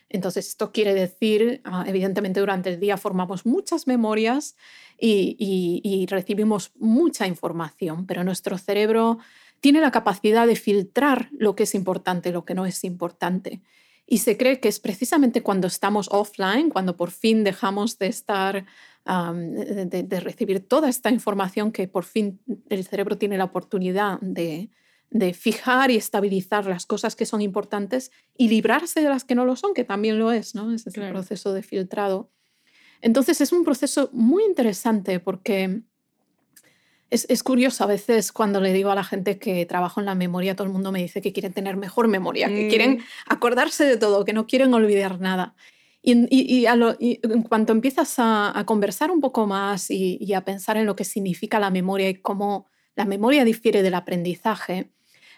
Entonces, 0.07 0.47
esto 0.47 0.71
quiere 0.71 0.93
decir, 0.93 1.61
ah, 1.65 1.83
evidentemente, 1.85 2.39
durante 2.39 2.69
el 2.69 2.79
día 2.79 2.95
formamos 2.95 3.45
muchas 3.45 3.85
memorias 3.85 4.55
y, 4.97 6.07
recibimos 6.09 6.71
mucha 6.79 7.27
información, 7.27 8.07
pero 8.07 8.23
nuestro 8.23 8.57
cerebro 8.57 9.19
tiene 9.59 9.81
la 9.81 9.91
capacidad 9.91 10.47
de 10.47 10.55
filtrar 10.55 11.29
lo 11.33 11.55
que 11.55 11.63
es 11.63 11.75
importante 11.75 12.31
lo 12.31 12.45
que 12.45 12.55
no 12.55 12.65
es 12.65 12.85
importante. 12.85 13.61
Y 14.07 14.19
se 14.19 14.37
cree 14.37 14.61
que 14.61 14.69
es 14.69 14.79
precisamente 14.79 15.43
cuando 15.43 15.67
estamos 15.67 16.07
offline, 16.11 16.69
cuando 16.69 16.95
por 16.95 17.11
fin 17.11 17.43
dejamos 17.43 17.99
de 17.99 18.07
estar 18.07 18.65
de, 19.05 20.19
recibir 20.19 20.67
toda 20.67 20.89
esta 20.89 21.09
información 21.09 21.71
que 21.71 21.87
por 21.87 22.03
fin 22.03 22.39
el 22.69 22.85
cerebro 22.85 23.17
tiene 23.17 23.37
la 23.37 23.45
oportunidad 23.45 24.19
de, 24.21 24.69
fijar 25.33 25.89
y 25.89 25.95
estabilizar 25.95 26.67
las 26.67 26.85
cosas 26.85 27.15
que 27.15 27.25
son 27.25 27.41
importantes 27.41 28.11
y 28.37 28.47
librarse 28.47 29.01
de 29.01 29.09
las 29.09 29.23
que 29.23 29.33
no 29.33 29.43
lo 29.43 29.55
son, 29.55 29.73
que 29.73 29.83
también 29.83 30.19
lo 30.19 30.31
es, 30.31 30.53
¿no? 30.53 30.71
Es 30.71 30.85
el 30.85 31.09
proceso 31.11 31.51
de 31.53 31.63
filtrado. 31.63 32.29
Entonces 33.01 33.41
es 33.41 33.51
un 33.51 33.63
proceso 33.63 34.09
muy 34.13 34.43
interesante 34.43 35.19
porque 35.19 35.81
es, 37.09 37.25
es, 37.27 37.41
curioso 37.41 37.83
a 37.83 37.87
veces 37.87 38.31
cuando 38.31 38.61
le 38.61 38.71
digo 38.71 38.91
a 38.91 38.95
la 38.95 39.03
gente 39.03 39.39
que 39.39 39.65
trabajo 39.65 39.99
en 39.99 40.05
la 40.05 40.13
memoria, 40.13 40.55
todo 40.55 40.67
el 40.67 40.73
mundo 40.73 40.91
me 40.91 41.01
dice 41.01 41.21
que 41.21 41.33
quieren 41.33 41.53
tener 41.53 41.75
mejor 41.75 42.07
memoria, 42.07 42.47
que 42.49 42.67
quieren 42.67 42.97
mm. 42.97 43.03
acordarse 43.29 43.85
de 43.85 43.97
todo, 43.97 44.25
que 44.25 44.33
no 44.33 44.45
quieren 44.45 44.73
olvidar 44.75 45.19
nada. 45.19 45.55
Y, 46.29 46.65
en 46.65 47.43
cuanto 47.43 47.73
empiezas 47.73 48.15
a, 48.17 48.63
conversar 48.65 49.11
un 49.11 49.21
poco 49.21 49.47
más 49.47 49.89
y, 49.89 50.33
a 50.33 50.43
pensar 50.45 50.77
en 50.77 50.85
lo 50.85 50.95
que 50.95 51.03
significa 51.03 51.59
la 51.59 51.69
memoria 51.69 52.09
y 52.09 52.15
cómo 52.15 52.67
la 52.95 53.05
memoria 53.05 53.45
difiere 53.45 53.81
del 53.81 53.93
aprendizaje, 53.93 54.91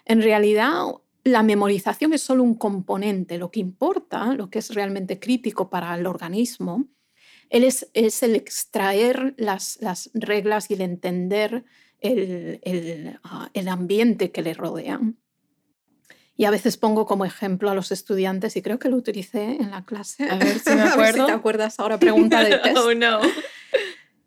en 0.05 0.21
realidad 0.21 0.85
la 1.23 1.43
memorización 1.43 2.13
es 2.13 2.21
solo 2.21 2.43
un 2.43 2.55
componente. 2.55 3.37
Lo 3.37 3.51
que 3.51 3.59
importa, 3.59 4.33
lo 4.33 4.49
que 4.49 4.59
es 4.59 4.73
realmente 4.73 5.19
crítico 5.19 5.69
para 5.69 5.93
el 5.95 6.07
organismo, 6.07 6.87
es, 7.49 8.23
el 8.23 8.35
extraer 8.35 9.35
las, 9.37 9.77
las, 9.81 10.09
reglas 10.13 10.71
y 10.71 10.75
el 10.75 10.81
entender 10.81 11.63
el, 11.99 12.59
el, 12.63 13.19
ah, 13.23 13.49
el 13.53 13.67
ambiente 13.67 14.31
que 14.31 14.41
le 14.41 14.53
rodea. 14.53 14.99
Y 16.37 16.45
a 16.45 16.51
veces 16.51 16.77
pongo 16.77 17.05
como 17.05 17.25
ejemplo 17.25 17.69
a 17.69 17.75
los 17.75 17.91
estudiantes, 17.91 18.55
y 18.55 18.61
creo 18.61 18.79
que 18.79 18.89
lo 18.89 18.97
utilicé 18.97 19.57
en 19.59 19.71
la 19.71 19.83
clase. 19.83 20.29
A 20.29 20.35
ver 20.35 20.59
si 20.59 20.69
me 20.75 20.81
acuerdo. 20.81 21.25
te 21.25 21.31
acuerdas 21.31 21.79
ahora, 21.79 21.99
pregunta 21.99 22.43
de 22.43 22.57
test. 22.63 22.77
oh, 22.77 22.93
no. 22.93 23.19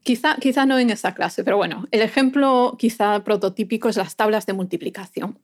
Quizá, 0.04 0.36
quizá 0.36 0.66
no 0.66 0.78
en 0.78 0.90
esa 0.90 1.14
clase, 1.14 1.44
pero 1.44 1.56
bueno, 1.56 1.88
el 1.90 2.02
ejemplo 2.02 2.76
quizá 2.78 3.24
prototípico 3.24 3.88
es 3.88 3.96
las 3.96 4.16
tablas 4.16 4.44
de 4.44 4.52
multiplicación. 4.52 5.38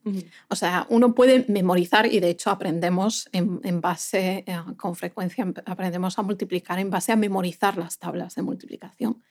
O 0.49 0.55
sea, 0.55 0.85
uno 0.89 1.15
puede 1.15 1.45
memorizar 1.47 2.05
y 2.05 2.19
de 2.19 2.29
hecho 2.29 2.51
aprendemos 2.51 3.27
en, 3.31 3.59
en 3.63 3.81
base, 3.81 4.43
eh, 4.45 4.59
con 4.77 4.95
frecuencia 4.95 5.51
aprendemos 5.65 6.19
a 6.19 6.21
multiplicar 6.21 6.77
en 6.77 6.91
base 6.91 7.11
a 7.11 7.15
memorizar 7.15 7.75
las 7.75 7.97
tablas 7.97 8.35
de 8.35 8.43
multiplicación. 8.43 9.23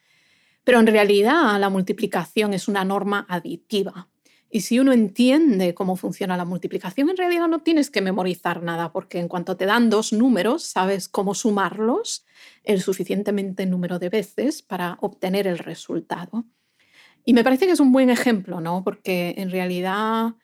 Pero 0.65 0.81
en 0.81 0.89
realidad 0.89 1.61
la 1.61 1.69
multiplicación 1.69 2.53
es 2.53 2.67
una 2.67 2.85
norma 2.85 3.25
aditiva. 3.29 4.09
Y 4.53 4.63
si 4.63 4.81
uno 4.81 4.93
entiende 4.93 5.75
cómo 5.75 5.95
funciona 5.95 6.37
la 6.37 6.45
multiplicación, 6.45 7.09
en 7.09 7.17
realidad 7.17 7.47
no 7.47 7.61
tienes 7.61 7.89
que 7.89 8.03
memorizar 8.03 8.65
nada, 8.65 8.93
porque 8.93 9.21
en 9.21 9.29
cuanto 9.29 9.57
te 9.57 9.65
dan 9.65 9.91
dos 9.91 10.13
números, 10.13 10.65
sabes 10.65 11.09
cómo 11.09 11.35
sumarlos 11.35 12.27
el 12.65 12.83
suficientemente 12.83 13.65
número 13.65 14.01
de 14.01 14.09
veces 14.09 14.63
para 14.63 14.99
obtener 15.03 15.47
el 15.47 15.59
resultado. 15.59 16.45
Y 17.25 17.33
me 17.33 17.45
parece 17.45 17.67
que 17.67 17.73
es 17.73 17.81
un 17.81 17.93
buen 17.93 18.11
ejemplo, 18.11 18.61
¿no? 18.61 18.83
Porque 18.83 19.35
en 19.39 19.53
realidad, 19.53 20.35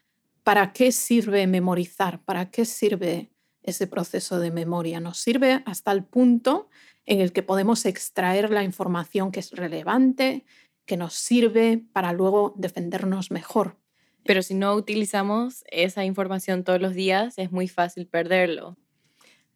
¿para 0.45 0.73
qué 0.73 0.93
sirve 0.93 1.49
memorizar? 1.49 2.23
¿Para 2.23 2.51
qué 2.53 2.65
sirve 2.65 3.33
ese 3.65 3.89
proceso 3.89 4.39
de 4.39 4.53
memoria? 4.53 5.01
Nos 5.01 5.19
sirve 5.19 5.65
hasta 5.67 5.91
el 5.91 6.05
punto 6.05 6.69
en 7.07 7.21
el 7.21 7.33
que 7.33 7.43
podemos 7.43 7.85
extraer 7.87 8.51
la 8.51 8.63
información 8.63 9.33
que 9.33 9.41
es 9.41 9.51
relevante, 9.51 10.45
que 10.85 10.97
nos 10.97 11.15
sirve 11.15 11.83
para 11.93 12.13
luego 12.13 12.55
defendernos 12.57 13.33
mejor 13.33 13.79
pero 14.27 14.43
si 14.43 14.55
no 14.55 14.75
utilizamos 14.75 15.65
esa 15.71 16.05
información 16.05 16.65
todos 16.65 16.81
los 16.81 16.95
días, 16.95 17.39
es 17.39 17.53
muy 17.53 17.69
fácil 17.69 18.07
perderlo. 18.07 18.77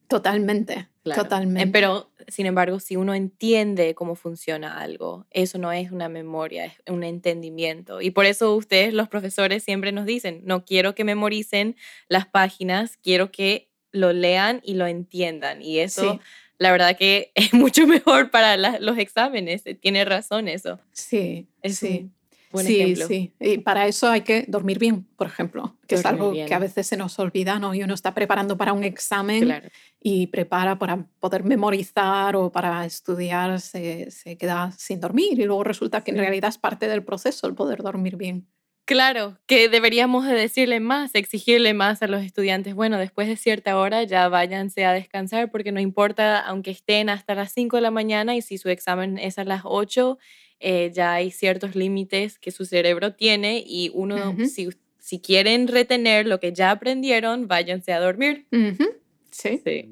Totalmente, 0.08 0.88
eh, 1.04 1.10
totalmente. 1.14 1.70
Pero, 1.70 2.10
sin 2.26 2.46
embargo, 2.46 2.80
si 2.80 2.96
uno 2.96 3.14
entiende 3.14 3.94
cómo 3.94 4.16
funciona 4.16 4.80
algo, 4.80 5.26
eso 5.30 5.56
no 5.58 5.70
es 5.70 5.92
una 5.92 6.08
memoria, 6.08 6.64
es 6.64 6.74
un 6.88 7.04
entendimiento. 7.04 8.00
Y 8.00 8.10
por 8.10 8.26
eso 8.26 8.56
ustedes, 8.56 8.92
los 8.92 9.08
profesores, 9.08 9.62
siempre 9.62 9.92
nos 9.92 10.06
dicen, 10.06 10.40
no 10.44 10.64
quiero 10.64 10.96
que 10.96 11.04
memoricen 11.04 11.76
las 12.08 12.26
páginas, 12.26 12.96
quiero 12.96 13.30
que 13.30 13.70
lo 13.92 14.12
lean 14.12 14.60
y 14.64 14.74
lo 14.74 14.88
entiendan. 14.88 15.62
Y 15.62 15.78
eso, 15.78 16.18
la 16.58 16.72
verdad 16.72 16.96
que 16.96 17.30
es 17.36 17.54
mucho 17.54 17.86
mejor 17.86 18.32
para 18.32 18.56
los 18.80 18.98
exámenes. 18.98 19.62
Tiene 19.80 20.04
razón 20.04 20.48
eso. 20.48 20.80
Sí, 20.92 21.46
sí 21.62 22.10
sí, 22.54 22.96
sí. 22.96 23.34
Y 23.38 23.58
para 23.58 23.86
eso 23.86 24.08
hay 24.08 24.22
que 24.22 24.44
dormir 24.48 24.78
bien, 24.78 25.06
por 25.16 25.26
ejemplo, 25.26 25.76
que 25.86 25.94
es 25.94 26.04
algo 26.04 26.32
que 26.32 26.54
a 26.54 26.58
veces 26.58 26.86
se 26.86 26.96
nos 26.96 27.18
olvida, 27.18 27.58
¿no? 27.58 27.74
Y 27.74 27.82
uno 27.82 27.94
está 27.94 28.14
preparando 28.14 28.56
para 28.56 28.72
un 28.72 28.84
examen 28.84 29.62
y 30.00 30.26
prepara 30.28 30.78
para 30.78 31.06
poder 31.20 31.44
memorizar 31.44 32.36
o 32.36 32.50
para 32.50 32.84
estudiar, 32.84 33.60
se, 33.60 34.10
se, 34.10 34.36
queda 34.36 34.72
sin 34.72 35.00
dormir 35.00 35.38
y 35.38 35.44
luego 35.44 35.64
resulta 35.64 36.02
que 36.02 36.10
en 36.10 36.18
realidad 36.18 36.50
es 36.50 36.58
parte 36.58 36.88
del 36.88 37.04
proceso 37.04 37.46
el 37.46 37.54
poder 37.54 37.82
dormir 37.82 38.16
bien. 38.16 38.48
Claro, 38.84 39.38
que 39.46 39.68
deberíamos 39.68 40.26
decirle 40.26 40.80
más, 40.80 41.14
exigirle 41.14 41.74
más 41.74 42.02
a 42.02 42.08
los 42.08 42.24
estudiantes, 42.24 42.74
bueno, 42.74 42.98
después 42.98 43.28
de 43.28 43.36
cierta 43.36 43.78
hora 43.78 44.02
ya 44.02 44.28
váyanse 44.28 44.84
a 44.84 44.92
descansar 44.92 45.50
porque 45.50 45.70
no 45.70 45.78
importa, 45.78 46.40
aunque 46.40 46.72
estén 46.72 47.08
hasta 47.08 47.36
las 47.36 47.52
5 47.52 47.76
de 47.76 47.82
la 47.82 47.92
mañana 47.92 48.34
y 48.34 48.42
si 48.42 48.58
su 48.58 48.68
examen 48.68 49.16
es 49.18 49.38
a 49.38 49.44
las 49.44 49.62
8, 49.64 50.18
eh, 50.58 50.90
ya 50.92 51.14
hay 51.14 51.30
ciertos 51.30 51.76
límites 51.76 52.38
que 52.38 52.50
su 52.50 52.64
cerebro 52.64 53.14
tiene 53.14 53.62
y 53.64 53.90
uno, 53.94 54.36
si, 54.46 54.68
si, 54.98 55.20
quieren 55.20 55.68
retener 55.68 56.26
lo 56.26 56.40
que 56.40 56.52
ya 56.52 56.70
aprendieron, 56.70 57.48
váyanse 57.48 57.92
a 57.92 58.00
dormir. 58.00 58.46
Sí. 59.30 59.62
sí. 59.64 59.88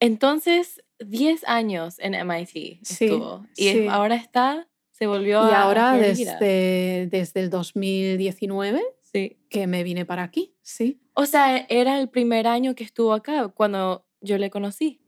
Entonces, 0.00 0.82
10 1.00 1.44
años 1.46 1.96
en 1.98 2.14
MIT 2.14 2.82
estuvo 2.82 3.46
y 3.56 3.86
ahora 3.86 4.16
está, 4.16 4.68
se 4.90 5.06
volvió 5.06 5.42
y 5.44 5.48
a... 5.48 5.50
Y 5.50 5.54
ahora 5.54 5.92
desde, 5.96 7.08
desde 7.10 7.40
el 7.40 7.50
2019 7.50 8.82
sí. 9.12 9.38
que 9.48 9.66
me 9.66 9.82
vine 9.82 10.04
para 10.04 10.22
aquí, 10.22 10.54
sí. 10.62 11.00
O 11.14 11.26
sea, 11.26 11.66
era 11.68 12.00
el 12.00 12.08
primer 12.08 12.46
año 12.46 12.74
que 12.74 12.84
estuvo 12.84 13.12
acá 13.12 13.48
cuando 13.48 14.04
yo 14.20 14.38
le 14.38 14.50
conocí. 14.50 15.00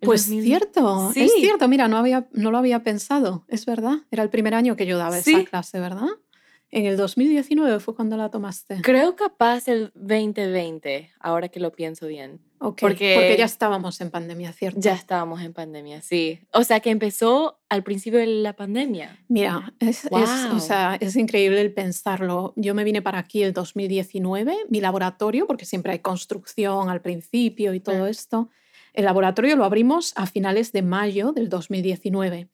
Pues 0.00 0.24
cierto, 0.24 1.12
es 1.14 1.32
cierto, 1.34 1.66
mira, 1.66 1.88
no, 1.88 1.96
había, 1.96 2.28
no 2.32 2.50
lo 2.50 2.58
había 2.58 2.82
pensado, 2.82 3.46
es 3.48 3.64
verdad, 3.64 4.00
era 4.10 4.22
el 4.22 4.28
primer 4.28 4.54
año 4.54 4.76
que 4.76 4.84
yo 4.84 4.98
daba 4.98 5.16
esa 5.16 5.44
clase, 5.44 5.80
¿verdad? 5.80 6.08
En 6.70 6.86
el 6.86 6.96
2019 6.96 7.80
fue 7.80 7.94
cuando 7.94 8.16
la 8.16 8.30
tomaste. 8.30 8.82
Creo 8.82 9.16
capaz 9.16 9.68
el 9.68 9.92
2020, 9.94 11.10
ahora 11.20 11.48
que 11.48 11.60
lo 11.60 11.72
pienso 11.72 12.06
bien. 12.06 12.40
Okay, 12.66 12.88
porque, 12.88 13.34
ya 13.36 13.44
estábamos 13.44 14.00
en 14.00 14.10
pandemia, 14.10 14.50
¿cierto? 14.54 14.80
Ya 14.80 14.94
estábamos 14.94 15.42
en 15.42 15.52
pandemia, 15.52 16.00
sí. 16.00 16.40
O 16.50 16.64
sea, 16.64 16.80
que 16.80 16.88
empezó 16.88 17.60
al 17.68 17.82
principio 17.82 18.18
de 18.20 18.26
la 18.26 18.54
pandemia. 18.54 19.18
Mira, 19.28 19.74
es, 19.80 20.08
o 20.10 20.60
sea, 20.60 20.96
es 20.98 21.14
increíble 21.16 21.60
el 21.60 21.74
pensarlo. 21.74 22.54
Yo 22.56 22.74
me 22.74 22.82
vine 22.84 23.02
para 23.02 23.18
aquí 23.18 23.42
el 23.42 23.52
2019, 23.52 24.56
mi 24.70 24.80
laboratorio, 24.80 25.46
porque 25.46 25.66
siempre 25.66 25.92
hay 25.92 25.98
construcción 25.98 26.88
al 26.88 27.02
principio 27.02 27.74
y 27.74 27.80
todo 27.80 28.06
esto. 28.06 28.48
El 28.94 29.04
laboratorio 29.04 29.56
lo 29.56 29.66
abrimos 29.66 30.14
a 30.16 30.24
finales 30.24 30.72
de 30.72 30.80
mayo 30.80 31.32
del 31.32 31.50
2019. 31.50 32.48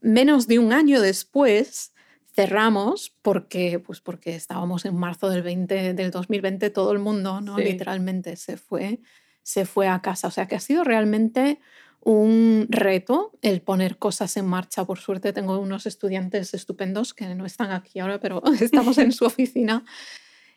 Menos 0.00 0.48
de 0.48 0.58
un 0.58 0.72
año 0.72 1.00
después 1.00 1.92
cerramos 2.34 3.14
porque, 3.22 3.78
pues 3.78 4.00
porque 4.00 4.34
estábamos 4.34 4.84
en 4.86 4.96
marzo 4.96 5.30
del, 5.30 5.42
20, 5.42 5.94
del 5.94 6.10
2020, 6.10 6.68
todo 6.70 6.90
el 6.90 6.98
mundo 6.98 7.40
¿no? 7.40 7.58
literalmente 7.58 8.36
se 8.36 8.56
fue, 8.56 9.00
se 9.46 9.64
fue 9.64 9.86
a 9.86 10.02
casa. 10.02 10.26
O 10.26 10.30
sea 10.32 10.48
que 10.48 10.56
ha 10.56 10.60
sido 10.60 10.82
realmente 10.82 11.60
un 12.00 12.66
reto 12.68 13.38
el 13.42 13.62
poner 13.62 13.96
cosas 13.96 14.36
en 14.36 14.46
marcha. 14.46 14.84
Por 14.84 14.98
suerte 14.98 15.32
tengo 15.32 15.60
unos 15.60 15.86
estudiantes 15.86 16.52
estupendos 16.52 17.14
que 17.14 17.32
no 17.36 17.46
están 17.46 17.70
aquí 17.70 18.00
ahora, 18.00 18.18
pero 18.18 18.42
estamos 18.60 18.98
en 18.98 19.12
su 19.12 19.24
oficina 19.26 19.84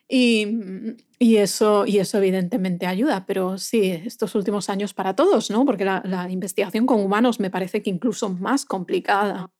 y, 0.08 0.48
y, 1.20 1.38
eso, 1.38 1.86
y 1.86 2.00
eso 2.00 2.18
evidentemente 2.18 2.88
ayuda, 2.88 3.28
pero 3.28 3.60
sí, 3.60 3.92
estos 3.92 4.34
últimos 4.34 4.70
años 4.70 4.96
para 4.96 5.16
todos, 5.16 5.52
¿no? 5.52 5.66
Porque 5.66 5.86
la, 5.86 6.02
la 6.04 6.28
investigación 6.32 6.88
con 6.88 7.00
humanos 7.00 7.40
me 7.40 7.52
parece 7.52 7.84
que 7.84 7.92
incluso 7.92 8.30
más 8.30 8.66
complicada. 8.66 9.52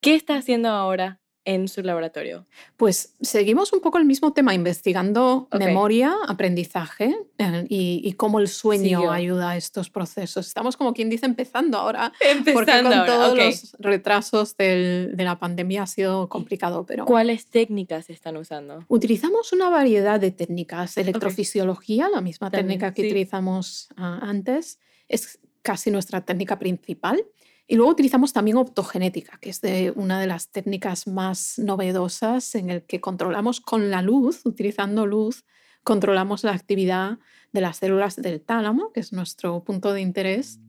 ¿Qué 0.00 0.14
está 0.14 0.36
haciendo 0.36 0.68
ahora? 0.68 1.20
En 1.46 1.68
su 1.68 1.80
laboratorio? 1.82 2.44
Pues 2.76 3.14
seguimos 3.22 3.72
un 3.72 3.80
poco 3.80 3.96
el 3.96 4.04
mismo 4.04 4.34
tema, 4.34 4.52
investigando 4.52 5.48
memoria, 5.58 6.14
aprendizaje 6.28 7.16
eh, 7.38 7.64
y, 7.70 8.12
cómo 8.14 8.40
el 8.40 8.48
sueño 8.48 9.10
ayuda 9.10 9.50
a 9.50 9.56
estos 9.56 9.88
procesos. 9.88 10.46
Estamos 10.46 10.76
como 10.76 10.92
quien 10.92 11.08
dice 11.08 11.24
empezando 11.24 11.78
ahora, 11.78 12.12
empezando 12.20 12.52
porque 12.52 12.82
con 12.82 13.06
todos 13.06 13.38
los 13.38 13.76
retrasos 13.78 14.56
de 14.56 15.14
la 15.16 15.38
pandemia 15.38 15.84
ha 15.84 15.86
sido 15.86 16.28
complicado. 16.28 16.84
Pero 16.84 17.06
¿Cuáles 17.06 17.46
técnicas 17.46 18.10
están 18.10 18.36
usando? 18.36 18.84
Utilizamos 18.88 19.52
una 19.52 19.70
variedad 19.70 20.20
de 20.20 20.32
técnicas. 20.32 20.96
Electrofisiología, 20.98 22.08
la 22.08 22.20
misma 22.20 22.50
técnica 22.50 22.92
que 22.92 23.02
utilizamos 23.02 23.88
ah, 23.96 24.18
antes, 24.22 24.80
es 25.08 25.38
casi 25.62 25.90
nuestra 25.90 26.24
técnica 26.24 26.58
principal. 26.58 27.24
Y 27.68 27.76
luego 27.76 27.90
utilizamos 27.90 28.32
también 28.32 28.56
optogenética, 28.58 29.38
que 29.40 29.50
es 29.50 29.60
una 29.96 30.20
de 30.20 30.28
las 30.28 30.50
técnicas 30.50 31.08
más 31.08 31.58
novedosas 31.58 32.54
en 32.54 32.70
el 32.70 32.84
que 32.84 33.00
controlamos 33.00 33.60
con 33.60 33.90
la 33.90 34.02
luz, 34.02 34.42
utilizando 34.44 35.04
luz, 35.04 35.44
controlamos 35.82 36.44
la 36.44 36.52
actividad 36.52 37.18
de 37.52 37.60
las 37.60 37.78
células 37.78 38.16
del 38.16 38.40
tálamo, 38.40 38.92
que 38.92 39.00
es 39.00 39.12
nuestro 39.12 39.64
punto 39.64 39.92
de 39.92 40.00
interés. 40.00 40.60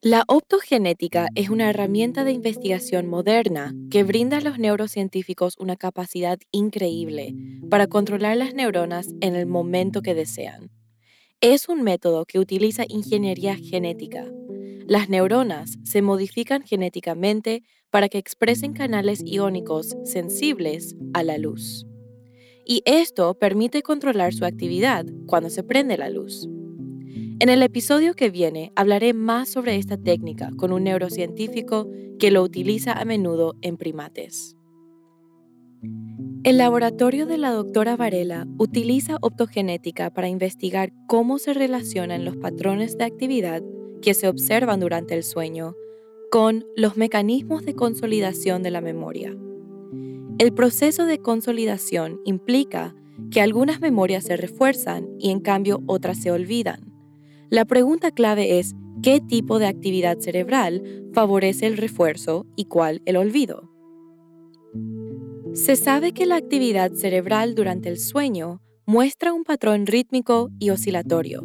La 0.00 0.22
optogenética 0.28 1.26
es 1.34 1.50
una 1.50 1.70
herramienta 1.70 2.22
de 2.22 2.30
investigación 2.30 3.08
moderna 3.08 3.74
que 3.90 4.04
brinda 4.04 4.36
a 4.36 4.40
los 4.40 4.60
neurocientíficos 4.60 5.56
una 5.58 5.74
capacidad 5.74 6.38
increíble 6.52 7.34
para 7.68 7.88
controlar 7.88 8.36
las 8.36 8.54
neuronas 8.54 9.08
en 9.20 9.34
el 9.34 9.46
momento 9.46 10.00
que 10.00 10.14
desean. 10.14 10.70
Es 11.40 11.68
un 11.68 11.82
método 11.82 12.24
que 12.24 12.40
utiliza 12.40 12.82
ingeniería 12.88 13.54
genética. 13.54 14.26
las 14.88 15.08
neuronas 15.08 15.78
se 15.84 16.02
modifican 16.02 16.62
genéticamente 16.62 17.62
para 17.90 18.08
que 18.08 18.18
expresen 18.18 18.72
canales 18.72 19.22
iónicos 19.24 19.94
sensibles 20.02 20.96
a 21.12 21.22
la 21.22 21.38
luz. 21.38 21.86
Y 22.66 22.82
esto 22.86 23.34
permite 23.34 23.82
controlar 23.82 24.34
su 24.34 24.46
actividad 24.46 25.06
cuando 25.26 25.48
se 25.48 25.62
prende 25.62 25.96
la 25.96 26.10
luz. 26.10 26.48
En 27.38 27.50
el 27.50 27.62
episodio 27.62 28.14
que 28.14 28.30
viene 28.30 28.72
hablaré 28.74 29.12
más 29.12 29.48
sobre 29.48 29.76
esta 29.76 29.96
técnica 29.96 30.50
con 30.56 30.72
un 30.72 30.82
neurocientífico 30.82 31.86
que 32.18 32.32
lo 32.32 32.42
utiliza 32.42 32.94
a 32.94 33.04
menudo 33.04 33.54
en 33.62 33.76
primates. 33.76 34.57
El 36.44 36.58
laboratorio 36.58 37.26
de 37.26 37.38
la 37.38 37.50
doctora 37.50 37.96
Varela 37.96 38.46
utiliza 38.58 39.18
optogenética 39.20 40.10
para 40.10 40.28
investigar 40.28 40.92
cómo 41.06 41.38
se 41.38 41.52
relacionan 41.52 42.24
los 42.24 42.36
patrones 42.36 42.96
de 42.96 43.04
actividad 43.04 43.62
que 44.02 44.14
se 44.14 44.28
observan 44.28 44.80
durante 44.80 45.14
el 45.14 45.24
sueño 45.24 45.74
con 46.30 46.64
los 46.76 46.96
mecanismos 46.96 47.64
de 47.64 47.74
consolidación 47.74 48.62
de 48.62 48.70
la 48.70 48.80
memoria. 48.80 49.36
El 50.38 50.52
proceso 50.52 51.06
de 51.06 51.18
consolidación 51.18 52.20
implica 52.24 52.94
que 53.30 53.40
algunas 53.40 53.80
memorias 53.80 54.24
se 54.24 54.36
refuerzan 54.36 55.08
y 55.18 55.30
en 55.30 55.40
cambio 55.40 55.82
otras 55.86 56.18
se 56.18 56.30
olvidan. 56.30 56.92
La 57.50 57.64
pregunta 57.64 58.10
clave 58.10 58.58
es 58.58 58.74
qué 59.02 59.20
tipo 59.20 59.58
de 59.58 59.66
actividad 59.66 60.18
cerebral 60.18 61.08
favorece 61.12 61.66
el 61.66 61.76
refuerzo 61.76 62.46
y 62.56 62.66
cuál 62.66 63.02
el 63.06 63.16
olvido. 63.16 63.77
Se 65.58 65.74
sabe 65.74 66.12
que 66.12 66.24
la 66.24 66.36
actividad 66.36 66.92
cerebral 66.92 67.56
durante 67.56 67.88
el 67.88 67.98
sueño 67.98 68.62
muestra 68.86 69.32
un 69.32 69.42
patrón 69.42 69.86
rítmico 69.86 70.50
y 70.60 70.70
oscilatorio, 70.70 71.44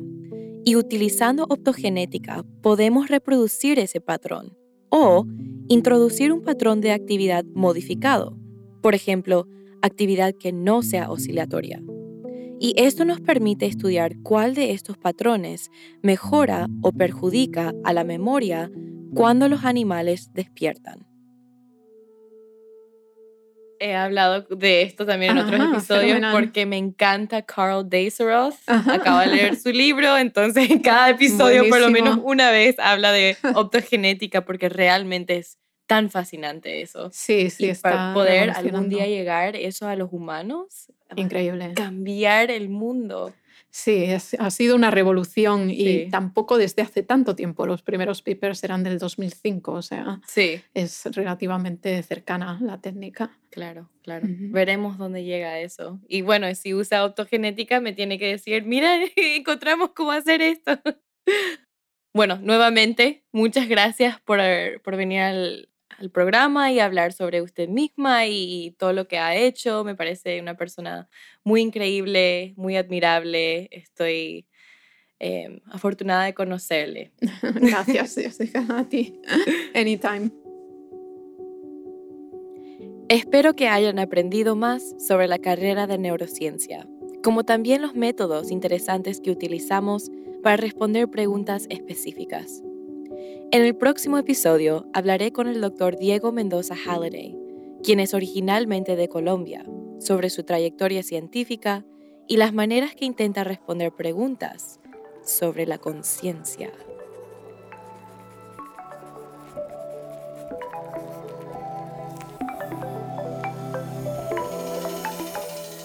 y 0.64 0.76
utilizando 0.76 1.46
optogenética 1.50 2.46
podemos 2.62 3.08
reproducir 3.08 3.80
ese 3.80 4.02
patrón 4.02 4.56
o 4.90 5.26
introducir 5.68 6.32
un 6.32 6.44
patrón 6.44 6.80
de 6.80 6.92
actividad 6.92 7.44
modificado, 7.56 8.38
por 8.84 8.94
ejemplo, 8.94 9.48
actividad 9.82 10.36
que 10.40 10.54
no 10.54 10.84
sea 10.84 11.10
oscilatoria. 11.10 11.82
Y 12.60 12.76
esto 12.78 13.06
nos 13.06 13.20
permite 13.20 13.66
estudiar 13.66 14.14
cuál 14.22 14.54
de 14.54 14.74
estos 14.74 14.96
patrones 14.96 15.72
mejora 16.04 16.68
o 16.84 16.92
perjudica 16.92 17.74
a 17.84 17.94
la 17.94 18.04
memoria 18.04 18.72
cuando 19.16 19.50
los 19.50 19.66
animales 19.66 20.30
despiertan 20.36 21.13
he 23.84 23.96
hablado 23.96 24.42
de 24.44 24.82
esto 24.84 25.06
también 25.06 25.38
en 25.38 25.40
otros 25.40 25.60
episodios 25.60 26.20
porque 26.32 26.66
me 26.66 26.78
encanta 26.78 27.42
Carl 27.42 27.90
Deiseroth. 27.90 28.56
Acabo 28.66 29.20
de 29.20 29.28
leer 29.28 29.56
su 29.58 29.72
libro, 29.72 30.18
entonces 30.18 30.70
en 30.72 30.80
cada 30.80 31.10
episodio 31.10 31.68
por 31.68 31.82
lo 31.82 31.90
menos 31.92 32.20
una 32.24 32.50
vez 32.50 32.80
habla 32.80 33.12
de 33.12 33.36
optogenética 33.56 34.46
porque 34.46 34.70
realmente 34.70 35.38
es 35.38 35.58
tan 35.86 36.10
fascinante 36.10 36.82
eso. 36.82 37.10
Sí, 37.12 37.50
sí, 37.50 37.70
está 37.70 37.90
para 37.90 38.14
poder 38.14 38.52
algún 38.52 38.88
día 38.88 39.06
llegar 39.06 39.58
eso 39.58 39.88
a 39.88 39.98
los 39.98 40.14
humanos. 40.14 40.92
Increíble. 41.18 41.74
Cambiar 41.76 42.52
el 42.52 42.70
mundo. 42.70 43.34
Sí, 43.76 44.06
ha 44.38 44.52
sido 44.52 44.76
una 44.76 44.92
revolución 44.92 45.72
y 45.72 46.08
tampoco 46.12 46.60
desde 46.60 46.84
hace 46.84 47.02
tanto 47.02 47.36
tiempo. 47.36 47.66
Los 47.66 47.82
primeros 47.82 48.22
papers 48.22 48.64
eran 48.64 48.84
del 48.84 49.00
2005, 49.00 49.72
o 49.72 49.82
sea, 49.82 50.22
sí. 50.28 50.62
es 50.76 51.04
relativamente 51.06 52.04
cercana 52.04 52.60
la 52.62 52.80
técnica. 52.80 53.36
Claro, 53.50 53.90
claro. 54.04 54.28
Veremos 54.30 55.00
dónde 55.00 55.24
llega 55.24 55.60
eso. 55.60 56.00
Y 56.08 56.22
bueno, 56.22 56.54
si 56.54 56.76
usa 56.76 57.04
optogenética, 57.04 57.80
me 57.80 57.94
tiene 57.94 58.20
que 58.20 58.28
decir, 58.28 58.64
mira, 58.64 58.96
encontramos 59.16 59.90
cómo 59.96 60.12
hacer 60.12 60.44
esto. 60.44 60.80
bueno, 62.14 62.38
nuevamente, 62.44 63.26
muchas 63.32 63.68
gracias 63.68 64.22
por, 64.22 64.40
por 64.84 64.98
venir 64.98 65.22
al, 65.22 65.73
al 66.00 66.10
programa 66.10 66.72
y 66.72 66.80
hablar 66.80 67.14
sobre 67.14 67.42
usted 67.42 67.70
misma 67.70 68.28
y 68.28 68.76
todo 68.78 68.94
lo 68.94 69.08
que 69.08 69.18
ha 69.18 69.36
hecho. 69.36 69.84
Me 69.84 69.96
parece 69.96 70.40
una 70.42 70.56
persona 70.56 71.10
muy 71.44 71.62
increíble, 71.62 72.54
muy 72.58 72.78
admirable. 72.78 73.70
Estoy 73.72 74.48
em, 75.20 75.60
afortunada 75.66 76.26
de 76.26 76.34
conocerle. 76.34 77.12
Gracias, 77.42 78.16
Jessica, 78.16 78.66
a 78.70 78.84
ti. 78.84 79.20
Anytime. 79.74 80.32
Espero 83.10 83.56
que 83.56 83.68
hayan 83.68 84.00
aprendido 84.00 84.56
más 84.56 84.96
sobre 84.98 85.28
la 85.28 85.38
carrera 85.38 85.88
de 85.88 85.98
neurociencia, 85.98 86.88
como 87.24 87.44
también 87.44 87.82
los 87.82 87.96
métodos 87.96 88.50
interesantes 88.50 89.20
que 89.22 89.30
utilizamos 89.30 90.10
para 90.42 90.58
responder 90.58 91.10
preguntas 91.10 91.68
específicas. 91.70 92.64
En 93.54 93.62
el 93.62 93.76
próximo 93.76 94.18
episodio 94.18 94.88
hablaré 94.94 95.32
con 95.32 95.48
el 95.48 95.62
doctor 95.62 95.96
Diego 95.96 96.32
Mendoza 96.32 96.76
Halliday, 96.76 97.38
quien 97.84 98.00
es 98.00 98.16
originalmente 98.16 98.96
de 98.96 99.08
Colombia, 99.10 99.64
sobre 100.00 100.32
su 100.32 100.44
trayectoria 100.44 101.04
científica 101.04 101.86
y 102.28 102.38
las 102.38 102.52
maneras 102.52 102.96
que 102.96 103.06
intenta 103.06 103.44
responder 103.44 103.92
preguntas 103.92 104.80
sobre 105.24 105.68
la 105.68 105.78
conciencia. 105.78 106.72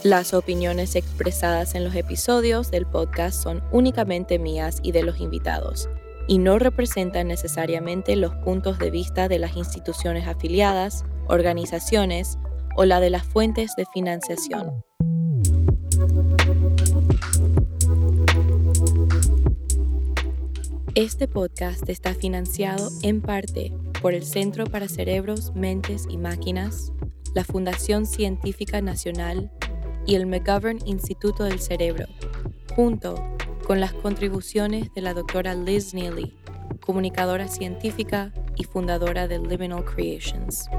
Las 0.03 0.33
opiniones 0.33 0.97
expresadas 0.97 1.75
en 1.75 1.85
los 1.85 1.95
episodios 1.95 2.71
del 2.71 2.87
podcast 2.87 3.43
son 3.43 3.63
únicamente 3.73 4.39
mías 4.39 4.79
y 4.83 4.93
de 4.93 5.03
los 5.03 5.21
invitados 5.21 5.91
y 6.29 6.39
no 6.39 6.59
representan 6.59 7.27
necesariamente 7.27 8.15
los 8.15 8.35
puntos 8.37 8.79
de 8.79 8.91
vista 8.91 9.29
de 9.29 9.39
las 9.39 9.57
instituciones 9.57 10.29
afiliadas, 10.29 11.05
organizaciones 11.27 12.39
o 12.77 12.85
la 12.85 13.01
de 13.01 13.11
las 13.11 13.25
fuentes 13.25 13.73
de 13.77 13.87
financiación. 13.93 14.85
Este 20.95 21.29
podcast 21.29 21.89
está 21.89 22.13
financiado 22.13 22.91
en 23.03 23.23
parte 23.23 23.73
por 24.03 24.13
el 24.13 24.25
Centro 24.25 24.67
para 24.67 24.89
Cerebros, 24.89 25.55
Mentes 25.55 26.07
y 26.11 26.19
Máquinas, 26.19 26.93
la 27.35 27.45
Fundación 27.45 28.05
Científica 28.05 28.83
Nacional 28.83 29.51
y 30.07 30.17
el 30.17 30.27
McGovern 30.27 30.79
Instituto 30.87 31.45
del 31.45 31.61
Cerebro, 31.61 32.07
junto 32.75 33.15
con 33.69 33.81
las 33.81 33.93
contribuciones 33.93 34.95
de 34.95 35.03
la 35.03 35.13
doctora 35.13 35.55
Liz 35.55 35.93
Neely, 35.93 36.35
comunicadora 36.81 37.49
científica 37.49 38.33
y 38.57 38.65
fundadora 38.65 39.29
de 39.29 39.39
Liminal 39.41 39.85
Creations. 39.85 40.71